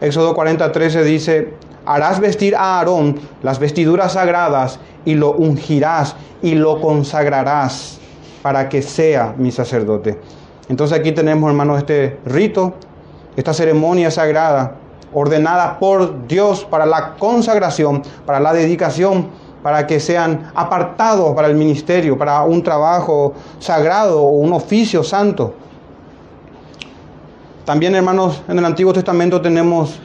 Éxodo 0.00 0.34
40, 0.34 0.70
13 0.70 1.04
dice, 1.04 1.54
harás 1.86 2.20
vestir 2.20 2.54
a 2.54 2.78
Aarón 2.78 3.18
las 3.42 3.58
vestiduras 3.58 4.12
sagradas 4.12 4.78
y 5.04 5.14
lo 5.14 5.32
ungirás 5.32 6.14
y 6.42 6.54
lo 6.54 6.80
consagrarás 6.80 7.98
para 8.42 8.68
que 8.68 8.82
sea 8.82 9.34
mi 9.36 9.50
sacerdote. 9.50 10.20
Entonces 10.68 10.98
aquí 10.98 11.12
tenemos, 11.12 11.48
hermanos, 11.48 11.78
este 11.78 12.18
rito 12.24 12.74
esta 13.36 13.52
ceremonia 13.52 14.10
sagrada, 14.10 14.76
ordenada 15.14 15.78
por 15.78 16.26
Dios 16.26 16.64
para 16.64 16.84
la 16.84 17.14
consagración, 17.14 18.02
para 18.26 18.40
la 18.40 18.52
dedicación, 18.52 19.28
para 19.62 19.86
que 19.86 19.98
sean 19.98 20.50
apartados 20.54 21.34
para 21.34 21.48
el 21.48 21.54
ministerio, 21.54 22.18
para 22.18 22.42
un 22.42 22.62
trabajo 22.62 23.32
sagrado 23.58 24.22
o 24.22 24.32
un 24.32 24.52
oficio 24.52 25.02
santo. 25.02 25.54
También, 27.64 27.94
hermanos, 27.94 28.42
en 28.46 28.58
el 28.58 28.64
Antiguo 28.66 28.92
Testamento 28.92 29.40
tenemos 29.40 29.98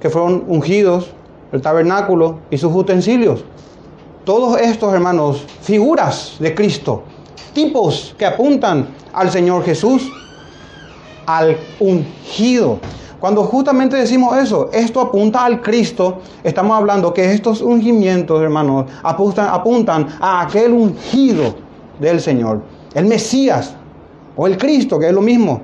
que 0.00 0.10
fueron 0.10 0.44
ungidos 0.48 1.10
el 1.52 1.62
tabernáculo 1.62 2.40
y 2.50 2.58
sus 2.58 2.74
utensilios. 2.74 3.42
Todos 4.24 4.60
estos, 4.60 4.92
hermanos, 4.92 5.44
figuras 5.62 6.36
de 6.38 6.54
Cristo, 6.54 7.04
tipos 7.54 8.14
que 8.18 8.26
apuntan 8.26 8.88
al 9.14 9.30
Señor 9.30 9.64
Jesús, 9.64 10.10
al 11.24 11.56
ungido. 11.80 12.78
Cuando 13.20 13.44
justamente 13.44 13.96
decimos 13.96 14.36
eso, 14.36 14.70
esto 14.72 15.00
apunta 15.00 15.44
al 15.44 15.62
Cristo, 15.62 16.18
estamos 16.44 16.76
hablando 16.76 17.14
que 17.14 17.32
estos 17.32 17.62
ungimientos, 17.62 18.42
hermanos, 18.42 18.86
apuntan, 19.02 19.48
apuntan 19.48 20.06
a 20.20 20.42
aquel 20.42 20.72
ungido 20.72 21.54
del 21.98 22.20
Señor, 22.20 22.62
el 22.94 23.06
Mesías 23.06 23.74
o 24.36 24.46
el 24.46 24.58
Cristo, 24.58 24.98
que 24.98 25.08
es 25.08 25.12
lo 25.14 25.22
mismo. 25.22 25.62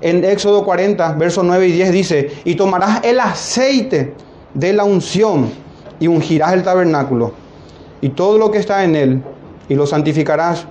En 0.00 0.24
Éxodo 0.24 0.64
40, 0.64 1.12
versos 1.12 1.44
9 1.44 1.68
y 1.68 1.72
10 1.72 1.92
dice, 1.92 2.32
y 2.44 2.56
tomarás 2.56 3.04
el 3.04 3.20
aceite 3.20 4.14
de 4.52 4.72
la 4.72 4.84
unción 4.84 5.48
y 6.00 6.08
ungirás 6.08 6.52
el 6.52 6.62
tabernáculo 6.62 7.32
y 8.00 8.10
todo 8.10 8.36
lo 8.36 8.50
que 8.50 8.58
está 8.58 8.84
en 8.84 8.96
él 8.96 9.22
y 9.68 9.74
lo 9.74 9.86
santificarás 9.86 10.66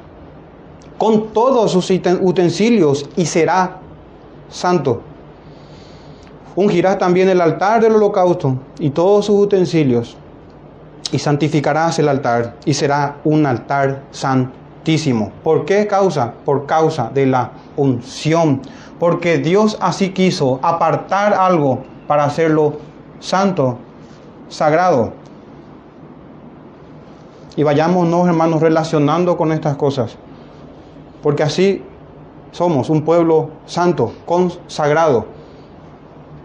con 0.98 1.34
todos 1.34 1.72
sus 1.72 1.90
utensilios 2.22 3.10
y 3.16 3.26
será 3.26 3.80
santo. 4.50 5.02
Ungirás 6.56 7.00
también 7.00 7.30
el 7.30 7.42
altar 7.42 7.82
del 7.82 7.96
holocausto 7.96 8.58
y 8.80 8.92
todos 8.92 9.26
sus 9.26 9.40
utensilios 9.40 10.18
y 11.12 11.20
santificarás 11.20 11.98
el 12.00 12.10
altar 12.10 12.56
y 12.66 12.74
será 12.74 13.18
un 13.24 13.46
altar 13.46 14.04
santísimo. 14.12 15.32
¿Por 15.44 15.66
qué 15.66 15.88
causa? 15.88 16.34
Por 16.46 16.66
causa 16.66 17.10
de 17.14 17.26
la 17.26 17.52
unción. 17.76 18.62
Porque 19.00 19.38
Dios 19.38 19.78
así 19.82 20.10
quiso 20.10 20.60
apartar 20.62 21.34
algo 21.34 21.84
para 22.08 22.24
hacerlo 22.24 22.78
santo, 23.20 23.78
sagrado. 24.50 25.14
Y 27.56 27.64
vayámonos, 27.64 28.28
hermanos, 28.28 28.62
relacionando 28.62 29.38
con 29.38 29.52
estas 29.52 29.76
cosas. 29.76 30.18
Porque 31.22 31.44
así 31.44 31.84
somos 32.52 32.90
un 32.90 33.04
pueblo 33.04 33.50
santo, 33.66 34.14
consagrado. 34.26 35.26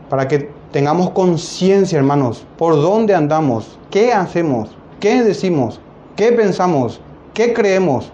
Para 0.09 0.29
que 0.29 0.51
tengamos 0.73 1.11
conciencia, 1.11 1.99
hermanos, 1.99 2.45
por 2.57 2.77
dónde 2.77 3.15
andamos, 3.15 3.79
qué 3.91 4.13
hacemos, 4.13 4.71
qué 5.01 5.23
decimos, 5.23 5.81
qué 6.17 6.33
pensamos, 6.33 7.01
qué 7.35 7.53
creemos. 7.53 8.11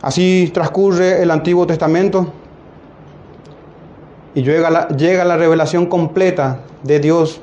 Así 0.00 0.50
transcurre 0.54 1.22
el 1.22 1.30
Antiguo 1.30 1.66
Testamento 1.66 2.32
y 4.34 4.42
llega 4.42 4.70
la, 4.70 4.88
llega 4.88 5.24
la 5.24 5.36
revelación 5.36 5.86
completa 5.86 6.60
de 6.84 7.00
Dios 7.00 7.40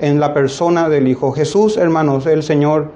en 0.00 0.18
la 0.18 0.32
persona 0.32 0.88
del 0.88 1.08
Hijo. 1.08 1.32
Jesús, 1.32 1.76
hermanos, 1.76 2.26
el 2.26 2.42
Señor, 2.42 2.90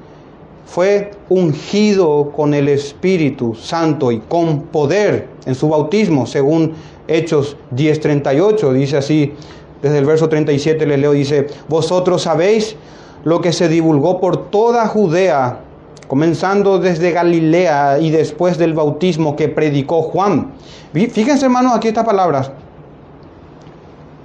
fue 0.67 1.11
ungido 1.29 2.33
con 2.35 2.55
el 2.55 2.69
Espíritu 2.69 3.55
Santo 3.55 4.13
y 4.13 4.21
con 4.21 4.63
poder 4.63 5.29
en 5.45 5.55
su 5.55 5.69
bautismo, 5.69 6.27
según 6.27 6.75
Hechos 7.09 7.57
10:38, 7.75 8.73
dice 8.73 8.97
así, 8.97 9.35
desde 9.83 9.99
el 9.99 10.05
verso 10.05 10.29
37 10.29 10.87
le 10.87 10.97
leo, 10.97 11.13
dice, 11.13 11.49
vosotros 11.69 12.23
sabéis 12.23 12.77
lo 13.25 13.41
que 13.41 13.53
se 13.53 13.69
divulgó 13.69 14.21
por 14.21 14.51
toda 14.51 14.87
Judea, 14.87 15.61
comenzando 16.07 16.79
desde 16.79 17.11
Galilea 17.11 17.99
y 17.99 18.11
después 18.11 18.59
del 18.59 18.75
bautismo 18.75 19.35
que 19.35 19.49
predicó 19.49 20.03
Juan. 20.03 20.53
Fíjense 20.93 21.47
hermanos 21.47 21.75
aquí 21.75 21.89
estas 21.89 22.05
palabras, 22.05 22.53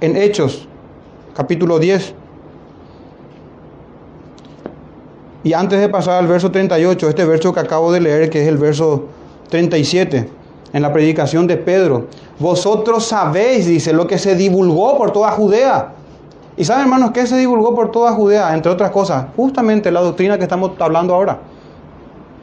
en 0.00 0.16
Hechos 0.16 0.68
capítulo 1.34 1.78
10, 1.78 2.14
Y 5.48 5.54
antes 5.54 5.80
de 5.80 5.88
pasar 5.88 6.18
al 6.18 6.26
verso 6.26 6.50
38, 6.50 7.08
este 7.08 7.24
verso 7.24 7.54
que 7.54 7.60
acabo 7.60 7.90
de 7.90 8.00
leer, 8.00 8.28
que 8.28 8.42
es 8.42 8.48
el 8.48 8.58
verso 8.58 9.06
37, 9.48 10.28
en 10.74 10.82
la 10.82 10.92
predicación 10.92 11.46
de 11.46 11.56
Pedro, 11.56 12.08
vosotros 12.38 13.06
sabéis, 13.06 13.64
dice, 13.64 13.94
lo 13.94 14.06
que 14.06 14.18
se 14.18 14.36
divulgó 14.36 14.98
por 14.98 15.10
toda 15.10 15.30
Judea. 15.30 15.94
Y 16.58 16.66
saben, 16.66 16.82
hermanos, 16.82 17.12
¿qué 17.12 17.26
se 17.26 17.38
divulgó 17.38 17.74
por 17.74 17.90
toda 17.90 18.12
Judea? 18.12 18.52
Entre 18.52 18.70
otras 18.70 18.90
cosas, 18.90 19.24
justamente 19.36 19.90
la 19.90 20.02
doctrina 20.02 20.36
que 20.36 20.42
estamos 20.42 20.72
hablando 20.80 21.14
ahora, 21.14 21.38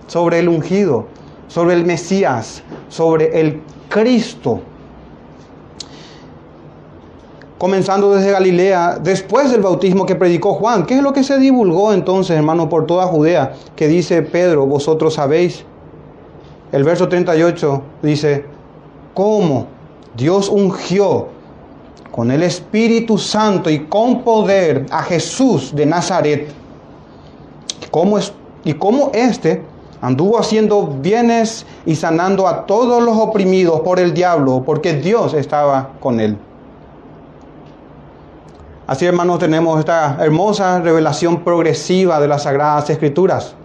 sobre 0.08 0.40
el 0.40 0.50
ungido, 0.50 1.06
sobre 1.48 1.76
el 1.76 1.86
Mesías, 1.86 2.64
sobre 2.90 3.40
el 3.40 3.62
Cristo 3.88 4.62
comenzando 7.58 8.14
desde 8.14 8.32
Galilea, 8.32 9.00
después 9.02 9.52
del 9.52 9.62
bautismo 9.62 10.06
que 10.06 10.16
predicó 10.16 10.54
Juan. 10.54 10.86
¿Qué 10.86 10.96
es 10.96 11.02
lo 11.02 11.14
que 11.14 11.24
se 11.24 11.38
divulgó 11.38 11.94
entonces, 11.94 12.36
hermano, 12.36 12.68
por 12.70 12.86
toda 12.86 13.08
Judea? 13.08 13.54
Que 13.76 13.88
dice 13.88 14.22
Pedro, 14.22 14.66
vosotros 14.66 15.14
sabéis. 15.14 15.64
El 16.72 16.84
verso 16.84 17.08
38 17.08 17.82
dice, 18.02 18.46
¿cómo 19.14 19.68
Dios 20.18 20.50
ungió 20.50 21.28
con 22.12 22.32
el 22.32 22.44
Espíritu 22.44 23.18
Santo 23.18 23.70
y 23.70 23.86
con 23.86 24.24
poder 24.24 24.86
a 24.92 25.04
Jesús 25.04 25.74
de 25.74 25.86
Nazaret? 25.86 26.50
¿Cómo 27.92 28.18
es, 28.18 28.34
y 28.66 28.74
cómo 28.74 29.12
éste 29.14 29.64
anduvo 30.02 30.38
haciendo 30.38 30.86
bienes 30.88 31.66
y 31.86 31.96
sanando 31.96 32.48
a 32.48 32.66
todos 32.66 33.02
los 33.02 33.18
oprimidos 33.18 33.80
por 33.82 34.00
el 34.00 34.14
diablo, 34.14 34.64
porque 34.66 34.94
Dios 34.94 35.34
estaba 35.34 35.92
con 36.00 36.20
él. 36.20 36.38
Así, 38.88 39.04
hermanos, 39.06 39.40
tenemos 39.40 39.80
esta 39.80 40.18
hermosa 40.20 40.80
revelación 40.80 41.44
progresiva 41.44 42.20
de 42.20 42.28
las 42.28 42.44
Sagradas 42.44 42.88
Escrituras, 42.92 43.56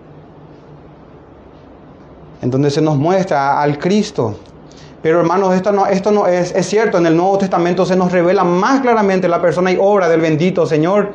en 2.40 2.50
donde 2.50 2.70
se 2.70 2.80
nos 2.80 2.96
muestra 2.96 3.60
al 3.60 3.78
Cristo. 3.78 4.36
Pero, 5.02 5.20
hermanos, 5.20 5.54
esto 5.54 5.72
no, 5.72 5.84
esto 5.86 6.10
no 6.10 6.26
es, 6.26 6.54
es 6.54 6.66
cierto, 6.66 6.96
en 6.96 7.04
el 7.04 7.16
Nuevo 7.16 7.36
Testamento 7.36 7.84
se 7.84 7.96
nos 7.96 8.12
revela 8.12 8.44
más 8.44 8.80
claramente 8.80 9.28
la 9.28 9.42
persona 9.42 9.70
y 9.70 9.76
obra 9.78 10.08
del 10.08 10.22
bendito 10.22 10.64
Señor. 10.64 11.12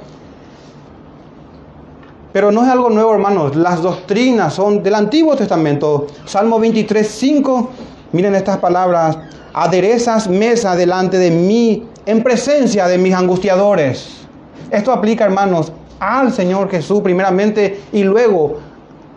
Pero 2.32 2.52
no 2.52 2.64
es 2.64 2.70
algo 2.70 2.92
nuevo, 2.92 3.12
hermanos. 3.12 3.56
Las 3.56 3.82
doctrinas 3.82 4.54
son 4.54 4.84
del 4.84 4.94
Antiguo 4.94 5.36
Testamento. 5.36 6.06
Salmo 6.26 6.60
23, 6.60 7.08
5. 7.08 7.70
Miren 8.12 8.36
estas 8.36 8.58
palabras. 8.58 9.18
Aderezas 9.54 10.28
mesa 10.28 10.76
delante 10.76 11.18
de 11.18 11.32
mí 11.32 11.88
en 12.06 12.24
presencia 12.24 12.88
de 12.88 12.98
mis 12.98 13.14
angustiadores. 13.14 14.26
Esto 14.72 14.92
aplica, 14.92 15.26
hermanos, 15.26 15.72
al 16.00 16.32
Señor 16.32 16.70
Jesús 16.70 17.02
primeramente 17.02 17.82
y 17.92 18.04
luego 18.04 18.58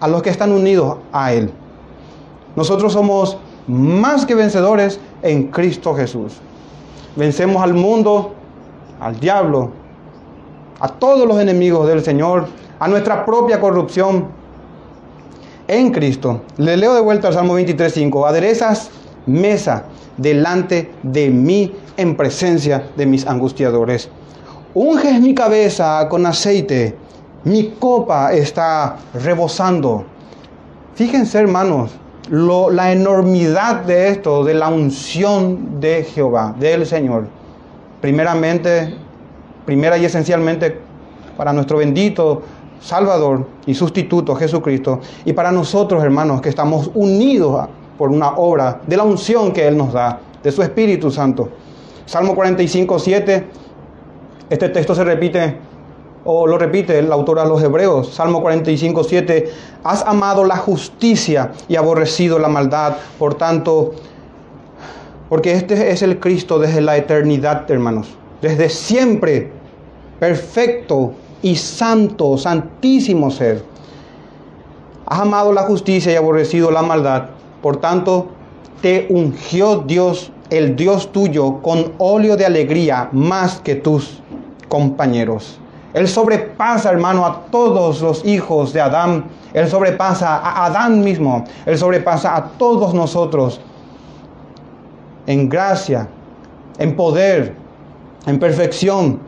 a 0.01 0.09
los 0.09 0.23
que 0.23 0.31
están 0.31 0.53
unidos 0.53 0.99
a 1.13 1.33
Él. 1.33 1.51
Nosotros 2.57 2.93
somos 2.93 3.39
más 3.67 4.25
que 4.25 4.35
vencedores 4.35 5.01
en 5.23 5.49
Cristo 5.49 5.95
Jesús. 5.95 6.39
Vencemos 7.17 7.63
al 7.63 7.75
mundo, 7.75 8.35
al 9.01 9.19
diablo, 9.19 9.71
a 10.81 10.89
todos 10.89 11.27
los 11.27 11.41
enemigos 11.41 11.87
del 11.89 12.03
Señor, 12.03 12.47
a 12.79 12.89
nuestra 12.89 13.25
propia 13.25 13.61
corrupción 13.61 14.27
en 15.67 15.91
Cristo. 15.91 16.43
Le 16.57 16.77
leo 16.77 16.95
de 16.95 17.01
vuelta 17.01 17.29
al 17.29 17.35
Salmo 17.35 17.59
23.5. 17.59 18.29
Aderezas 18.29 18.91
mesa 19.27 19.85
delante 20.17 20.91
de 21.03 21.29
mí 21.29 21.73
en 21.99 22.17
presencia 22.17 22.91
de 22.97 23.05
mis 23.05 23.27
angustiadores. 23.27 24.09
Unges 24.73 25.21
mi 25.21 25.35
cabeza 25.35 26.09
con 26.09 26.25
aceite, 26.25 26.97
mi 27.45 27.71
copa 27.79 28.33
está 28.33 28.97
rebosando. 29.13 30.05
Fíjense, 30.95 31.39
hermanos, 31.39 31.91
la 32.31 32.93
enormidad 32.93 33.83
de 33.83 34.09
esto, 34.09 34.45
de 34.45 34.55
la 34.55 34.69
unción 34.69 35.81
de 35.81 36.05
Jehová, 36.05 36.55
del 36.59 36.87
Señor. 36.87 37.27
Primeramente, 38.01 38.95
primera 39.67 39.99
y 39.99 40.05
esencialmente 40.05 40.81
para 41.37 41.53
nuestro 41.53 41.79
bendito 41.79 42.43
Salvador 42.81 43.47
y 43.67 43.75
sustituto 43.75 44.37
Jesucristo, 44.37 45.01
y 45.25 45.33
para 45.33 45.51
nosotros, 45.51 46.03
hermanos, 46.05 46.41
que 46.41 46.49
estamos 46.49 46.91
unidos 46.95 47.67
por 47.97 48.11
una 48.11 48.31
obra 48.37 48.81
de 48.87 48.97
la 48.97 49.03
unción 49.03 49.53
que 49.53 49.67
Él 49.67 49.77
nos 49.77 49.93
da, 49.93 50.21
de 50.43 50.53
su 50.53 50.63
Espíritu 50.63 51.11
Santo. 51.11 51.49
Salmo 52.09 52.35
45, 52.35 52.99
7. 53.01 53.45
Este 54.49 54.71
texto 54.71 54.95
se 54.95 55.05
repite, 55.05 55.59
o 56.25 56.47
lo 56.47 56.57
repite 56.57 56.99
el 56.99 57.13
autor 57.13 57.39
a 57.39 57.45
los 57.45 57.63
Hebreos. 57.63 58.15
Salmo 58.15 58.41
45, 58.41 59.05
7. 59.05 59.53
Has 59.85 60.07
amado 60.07 60.43
la 60.45 60.57
justicia 60.57 61.53
y 61.69 61.77
aborrecido 61.77 62.39
la 62.39 62.49
maldad. 62.49 62.97
Por 63.19 63.35
tanto, 63.35 63.93
Porque 65.29 65.53
este 65.53 65.91
es 65.91 66.01
el 66.01 66.19
Cristo 66.19 66.59
desde 66.59 66.81
la 66.81 66.97
eternidad, 66.97 67.71
hermanos. 67.71 68.09
Desde 68.41 68.71
siempre. 68.71 69.53
Perfecto 70.19 71.13
y 71.43 71.57
santo, 71.57 72.39
santísimo 72.39 73.31
ser. 73.31 73.63
Has 75.05 75.21
amado 75.21 75.53
la 75.53 75.65
justicia 75.65 76.11
y 76.11 76.17
aborrecido 76.17 76.71
la 76.71 76.81
maldad. 76.81 77.27
Por 77.61 77.77
tanto, 77.77 78.29
te 78.81 79.09
ungió 79.11 79.81
Dios, 79.87 80.33
el 80.51 80.77
Dios 80.77 81.13
tuyo, 81.13 81.61
con 81.63 81.93
óleo 81.99 82.37
de 82.37 82.47
alegría 82.47 83.09
más 83.13 83.61
que 83.61 83.75
tus 83.75 84.21
compañeros. 84.69 85.59
Él 85.95 86.07
sobrepasa, 86.07 86.91
hermano, 86.91 87.25
a 87.25 87.47
todos 87.51 88.01
los 88.03 88.25
hijos 88.25 88.73
de 88.73 88.81
Adán. 88.81 89.25
Él 89.55 89.69
sobrepasa 89.69 90.37
a 90.37 90.67
Adán 90.67 91.03
mismo. 91.03 91.45
Él 91.67 91.79
sobrepasa 91.79 92.37
a 92.37 92.49
todos 92.51 92.95
nosotros 92.95 93.61
en 95.27 95.49
gracia, 95.49 96.09
en 96.79 96.95
poder, 96.95 97.55
en 98.27 98.39
perfección. 98.39 99.21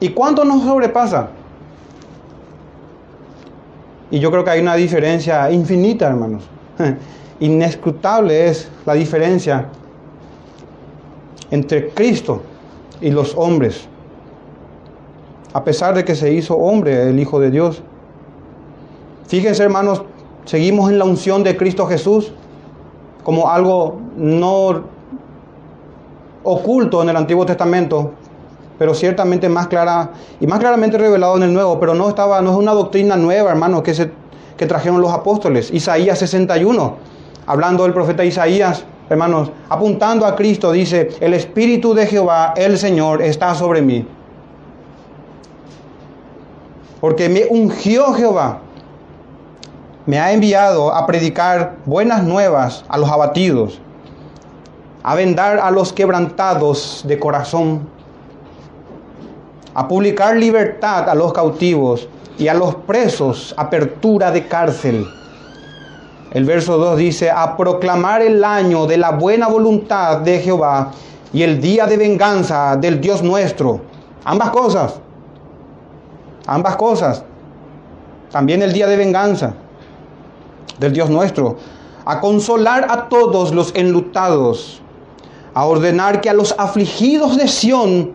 ¿Y 0.00 0.10
cuánto 0.10 0.44
nos 0.44 0.62
sobrepasa? 0.62 1.28
Y 4.10 4.18
yo 4.18 4.30
creo 4.30 4.44
que 4.44 4.50
hay 4.50 4.60
una 4.60 4.74
diferencia 4.74 5.50
infinita, 5.50 6.08
hermanos. 6.08 6.44
Inescrutable 7.40 8.48
es 8.48 8.70
la 8.86 8.94
diferencia 8.94 9.68
entre 11.54 11.88
Cristo 11.90 12.42
y 13.00 13.10
los 13.10 13.34
hombres 13.36 13.88
a 15.54 15.62
pesar 15.62 15.94
de 15.94 16.04
que 16.04 16.16
se 16.16 16.32
hizo 16.32 16.56
hombre, 16.56 17.08
el 17.08 17.18
Hijo 17.18 17.38
de 17.38 17.50
Dios. 17.50 17.80
Fíjense, 19.28 19.62
hermanos, 19.62 20.02
seguimos 20.44 20.90
en 20.90 20.98
la 20.98 21.04
unción 21.04 21.44
de 21.44 21.56
Cristo 21.56 21.86
Jesús 21.86 22.32
como 23.22 23.48
algo 23.48 24.00
no 24.16 24.82
oculto 26.42 27.02
en 27.02 27.08
el 27.08 27.16
Antiguo 27.16 27.46
Testamento, 27.46 28.10
pero 28.80 28.94
ciertamente 28.94 29.48
más 29.48 29.68
clara 29.68 30.10
y 30.40 30.46
más 30.48 30.58
claramente 30.58 30.98
revelado 30.98 31.36
en 31.36 31.44
el 31.44 31.54
Nuevo, 31.54 31.78
pero 31.78 31.94
no 31.94 32.08
estaba 32.08 32.42
no 32.42 32.50
es 32.50 32.56
una 32.56 32.72
doctrina 32.72 33.16
nueva, 33.16 33.50
hermanos, 33.52 33.82
que 33.82 33.94
se 33.94 34.10
que 34.56 34.66
trajeron 34.66 35.00
los 35.00 35.12
apóstoles. 35.12 35.70
Isaías 35.72 36.18
61, 36.18 36.96
hablando 37.46 37.84
del 37.84 37.92
profeta 37.92 38.24
Isaías, 38.24 38.84
hermanos, 39.08 39.50
apuntando 39.68 40.26
a 40.26 40.34
Cristo 40.34 40.72
dice, 40.72 41.10
"El 41.20 41.34
espíritu 41.34 41.94
de 41.94 42.06
Jehová, 42.06 42.54
el 42.56 42.78
Señor, 42.78 43.22
está 43.22 43.54
sobre 43.54 43.82
mí." 43.82 44.06
porque 47.04 47.28
me 47.28 47.44
ungió 47.50 48.14
Jehová. 48.14 48.60
Me 50.06 50.18
ha 50.18 50.32
enviado 50.32 50.90
a 50.90 51.06
predicar 51.06 51.74
buenas 51.84 52.24
nuevas 52.24 52.82
a 52.88 52.96
los 52.96 53.10
abatidos, 53.10 53.78
a 55.02 55.14
vendar 55.14 55.58
a 55.58 55.70
los 55.70 55.92
quebrantados 55.92 57.02
de 57.06 57.18
corazón, 57.18 57.86
a 59.74 59.86
publicar 59.86 60.36
libertad 60.36 61.06
a 61.10 61.14
los 61.14 61.34
cautivos 61.34 62.08
y 62.38 62.48
a 62.48 62.54
los 62.54 62.74
presos 62.74 63.54
apertura 63.58 64.30
de 64.30 64.48
cárcel. 64.48 65.06
El 66.34 66.44
verso 66.44 66.78
2 66.78 66.98
dice, 66.98 67.30
a 67.30 67.56
proclamar 67.56 68.20
el 68.20 68.42
año 68.42 68.86
de 68.86 68.96
la 68.96 69.12
buena 69.12 69.46
voluntad 69.46 70.18
de 70.18 70.40
Jehová 70.40 70.90
y 71.32 71.42
el 71.42 71.60
día 71.60 71.86
de 71.86 71.96
venganza 71.96 72.76
del 72.76 73.00
Dios 73.00 73.22
nuestro. 73.22 73.80
Ambas 74.24 74.50
cosas. 74.50 74.94
Ambas 76.46 76.74
cosas. 76.74 77.22
También 78.32 78.62
el 78.62 78.72
día 78.72 78.88
de 78.88 78.96
venganza 78.96 79.54
del 80.80 80.92
Dios 80.92 81.08
nuestro. 81.08 81.56
A 82.04 82.20
consolar 82.20 82.88
a 82.90 83.08
todos 83.08 83.54
los 83.54 83.72
enlutados. 83.76 84.82
A 85.54 85.66
ordenar 85.66 86.20
que 86.20 86.30
a 86.30 86.34
los 86.34 86.52
afligidos 86.58 87.36
de 87.36 87.46
Sión 87.46 88.12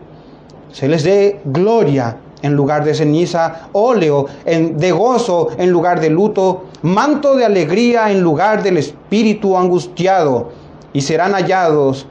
se 0.72 0.88
les 0.88 1.04
dé 1.04 1.40
gloria 1.46 2.18
en 2.42 2.54
lugar 2.54 2.84
de 2.84 2.94
ceniza, 2.94 3.68
óleo 3.72 4.26
en, 4.44 4.78
de 4.78 4.92
gozo 4.92 5.48
en 5.58 5.70
lugar 5.70 6.00
de 6.00 6.10
luto, 6.10 6.64
manto 6.82 7.36
de 7.36 7.44
alegría 7.44 8.10
en 8.10 8.20
lugar 8.20 8.62
del 8.62 8.78
espíritu 8.78 9.56
angustiado, 9.56 10.50
y 10.92 11.00
serán 11.00 11.32
hallados 11.32 12.06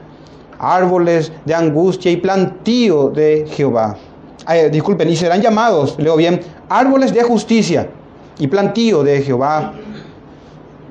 árboles 0.58 1.32
de 1.44 1.54
angustia 1.54 2.10
y 2.10 2.16
plantío 2.16 3.10
de 3.10 3.46
Jehová 3.50 3.96
disculpen, 4.70 5.08
y 5.08 5.16
serán 5.16 5.40
llamados, 5.40 5.96
leo 5.98 6.16
bien, 6.16 6.40
árboles 6.68 7.12
de 7.12 7.22
justicia 7.22 7.88
y 8.38 8.46
plantío 8.48 9.02
de 9.02 9.22
Jehová 9.22 9.72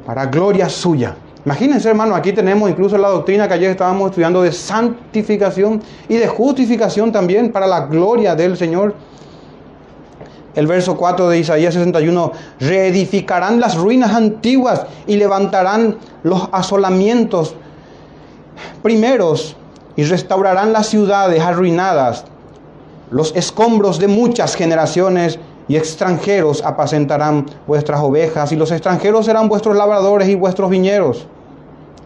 para 0.05 0.25
gloria 0.25 0.69
suya. 0.69 1.15
Imagínense, 1.45 1.89
hermano, 1.89 2.15
aquí 2.15 2.33
tenemos 2.33 2.69
incluso 2.69 2.97
la 2.97 3.09
doctrina 3.09 3.47
que 3.47 3.53
ayer 3.53 3.71
estábamos 3.71 4.09
estudiando 4.09 4.41
de 4.41 4.51
santificación 4.51 5.81
y 6.07 6.15
de 6.17 6.27
justificación 6.27 7.11
también 7.11 7.51
para 7.51 7.65
la 7.65 7.81
gloria 7.87 8.35
del 8.35 8.57
Señor. 8.57 8.93
El 10.59 10.67
verso 10.67 10.97
4 10.97 11.29
de 11.29 11.39
Isaías 11.39 11.73
61, 11.73 12.33
reedificarán 12.59 13.61
las 13.61 13.77
ruinas 13.77 14.13
antiguas 14.13 14.85
y 15.07 15.15
levantarán 15.15 15.97
los 16.23 16.49
asolamientos 16.51 17.55
primeros 18.83 19.55
y 19.95 20.03
restaurarán 20.03 20.73
las 20.73 20.87
ciudades 20.87 21.41
arruinadas 21.41 22.25
los 23.11 23.35
escombros 23.35 23.97
de 23.99 24.07
muchas 24.07 24.55
generaciones 24.55 25.39
y 25.67 25.77
extranjeros 25.77 26.63
apacentarán 26.63 27.45
vuestras 27.65 28.01
ovejas, 28.01 28.51
y 28.51 28.55
los 28.55 28.71
extranjeros 28.71 29.25
serán 29.25 29.49
vuestros 29.49 29.75
labradores 29.75 30.27
y 30.29 30.35
vuestros 30.35 30.69
viñeros. 30.69 31.25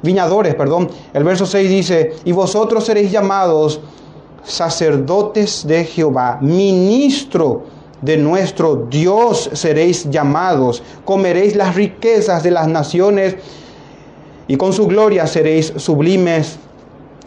Viñadores, 0.02 0.56
perdón. 0.56 0.90
El 1.14 1.24
verso 1.24 1.46
6 1.46 1.70
dice, 1.70 2.14
y 2.26 2.32
vosotros 2.32 2.86
seréis 2.86 3.12
llamados 3.12 3.82
sacerdotes 4.44 5.66
de 5.66 5.86
Jehová, 5.86 6.38
ministro 6.42 7.64
de 8.04 8.18
nuestro 8.18 8.88
Dios 8.90 9.50
seréis 9.54 10.10
llamados, 10.10 10.84
comeréis 11.06 11.56
las 11.56 11.76
riquezas 11.76 12.44
de 12.44 12.52
las 12.52 12.68
naciones 12.68 13.36
y 14.48 14.58
con 14.58 14.74
su 14.74 14.88
gloria 14.88 15.26
seréis 15.26 15.74
sublimes 15.78 16.60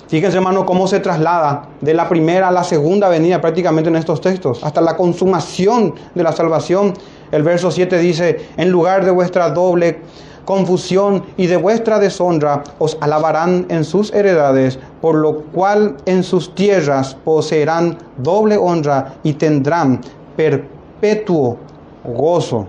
Fíjense, 0.09 0.37
hermano, 0.37 0.65
cómo 0.65 0.87
se 0.87 1.01
traslada 1.01 1.69
de 1.81 1.93
la 1.93 2.09
primera 2.09 2.49
a 2.49 2.53
la 2.53 2.63
segunda 2.63 3.09
venida 3.09 3.41
prácticamente 3.41 3.91
en 3.91 3.97
estos 3.97 4.21
textos, 4.21 4.63
hasta 4.63 4.81
la 4.81 4.97
consumación 4.97 5.95
de 6.15 6.23
la 6.23 6.31
salvación. 6.31 6.95
El 7.33 7.43
verso 7.43 7.73
7 7.73 7.99
dice, 7.99 8.47
en 8.57 8.71
lugar 8.71 9.05
de 9.05 9.11
vuestra 9.11 9.51
doble 9.51 9.99
confusión 10.45 11.25
y 11.37 11.49
de 11.49 11.57
vuestra 11.57 11.99
deshonra, 11.99 12.63
os 12.79 12.97
alabarán 13.01 13.67
en 13.69 13.83
sus 13.83 14.15
heredades, 14.15 14.79
por 15.01 15.17
lo 15.17 15.39
cual 15.47 15.97
en 16.07 16.23
sus 16.23 16.55
tierras 16.55 17.17
poseerán 17.25 17.99
doble 18.19 18.57
honra 18.57 19.17
y 19.25 19.33
tendrán 19.33 20.03
perpetuo 20.37 21.57
gozo. 22.05 22.67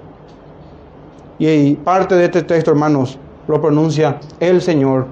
Y 1.40 1.76
parte 1.76 2.16
de 2.16 2.26
este 2.26 2.42
texto, 2.42 2.72
hermanos, 2.72 3.20
lo 3.48 3.62
pronuncia 3.62 4.20
el 4.40 4.62
Señor 4.62 5.06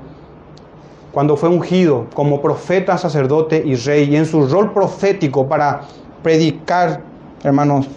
cuando 1.11 1.37
fue 1.37 1.47
ungido 1.47 2.07
como 2.13 2.41
profeta, 2.41 2.97
sacerdote 2.97 3.63
y 3.65 3.75
rey, 3.75 4.09
y 4.11 4.17
en 4.17 4.25
su 4.25 4.47
rol 4.47 4.73
profético 4.73 5.47
para 5.47 5.83
predicar, 6.21 6.99
hermanos, 7.41 7.87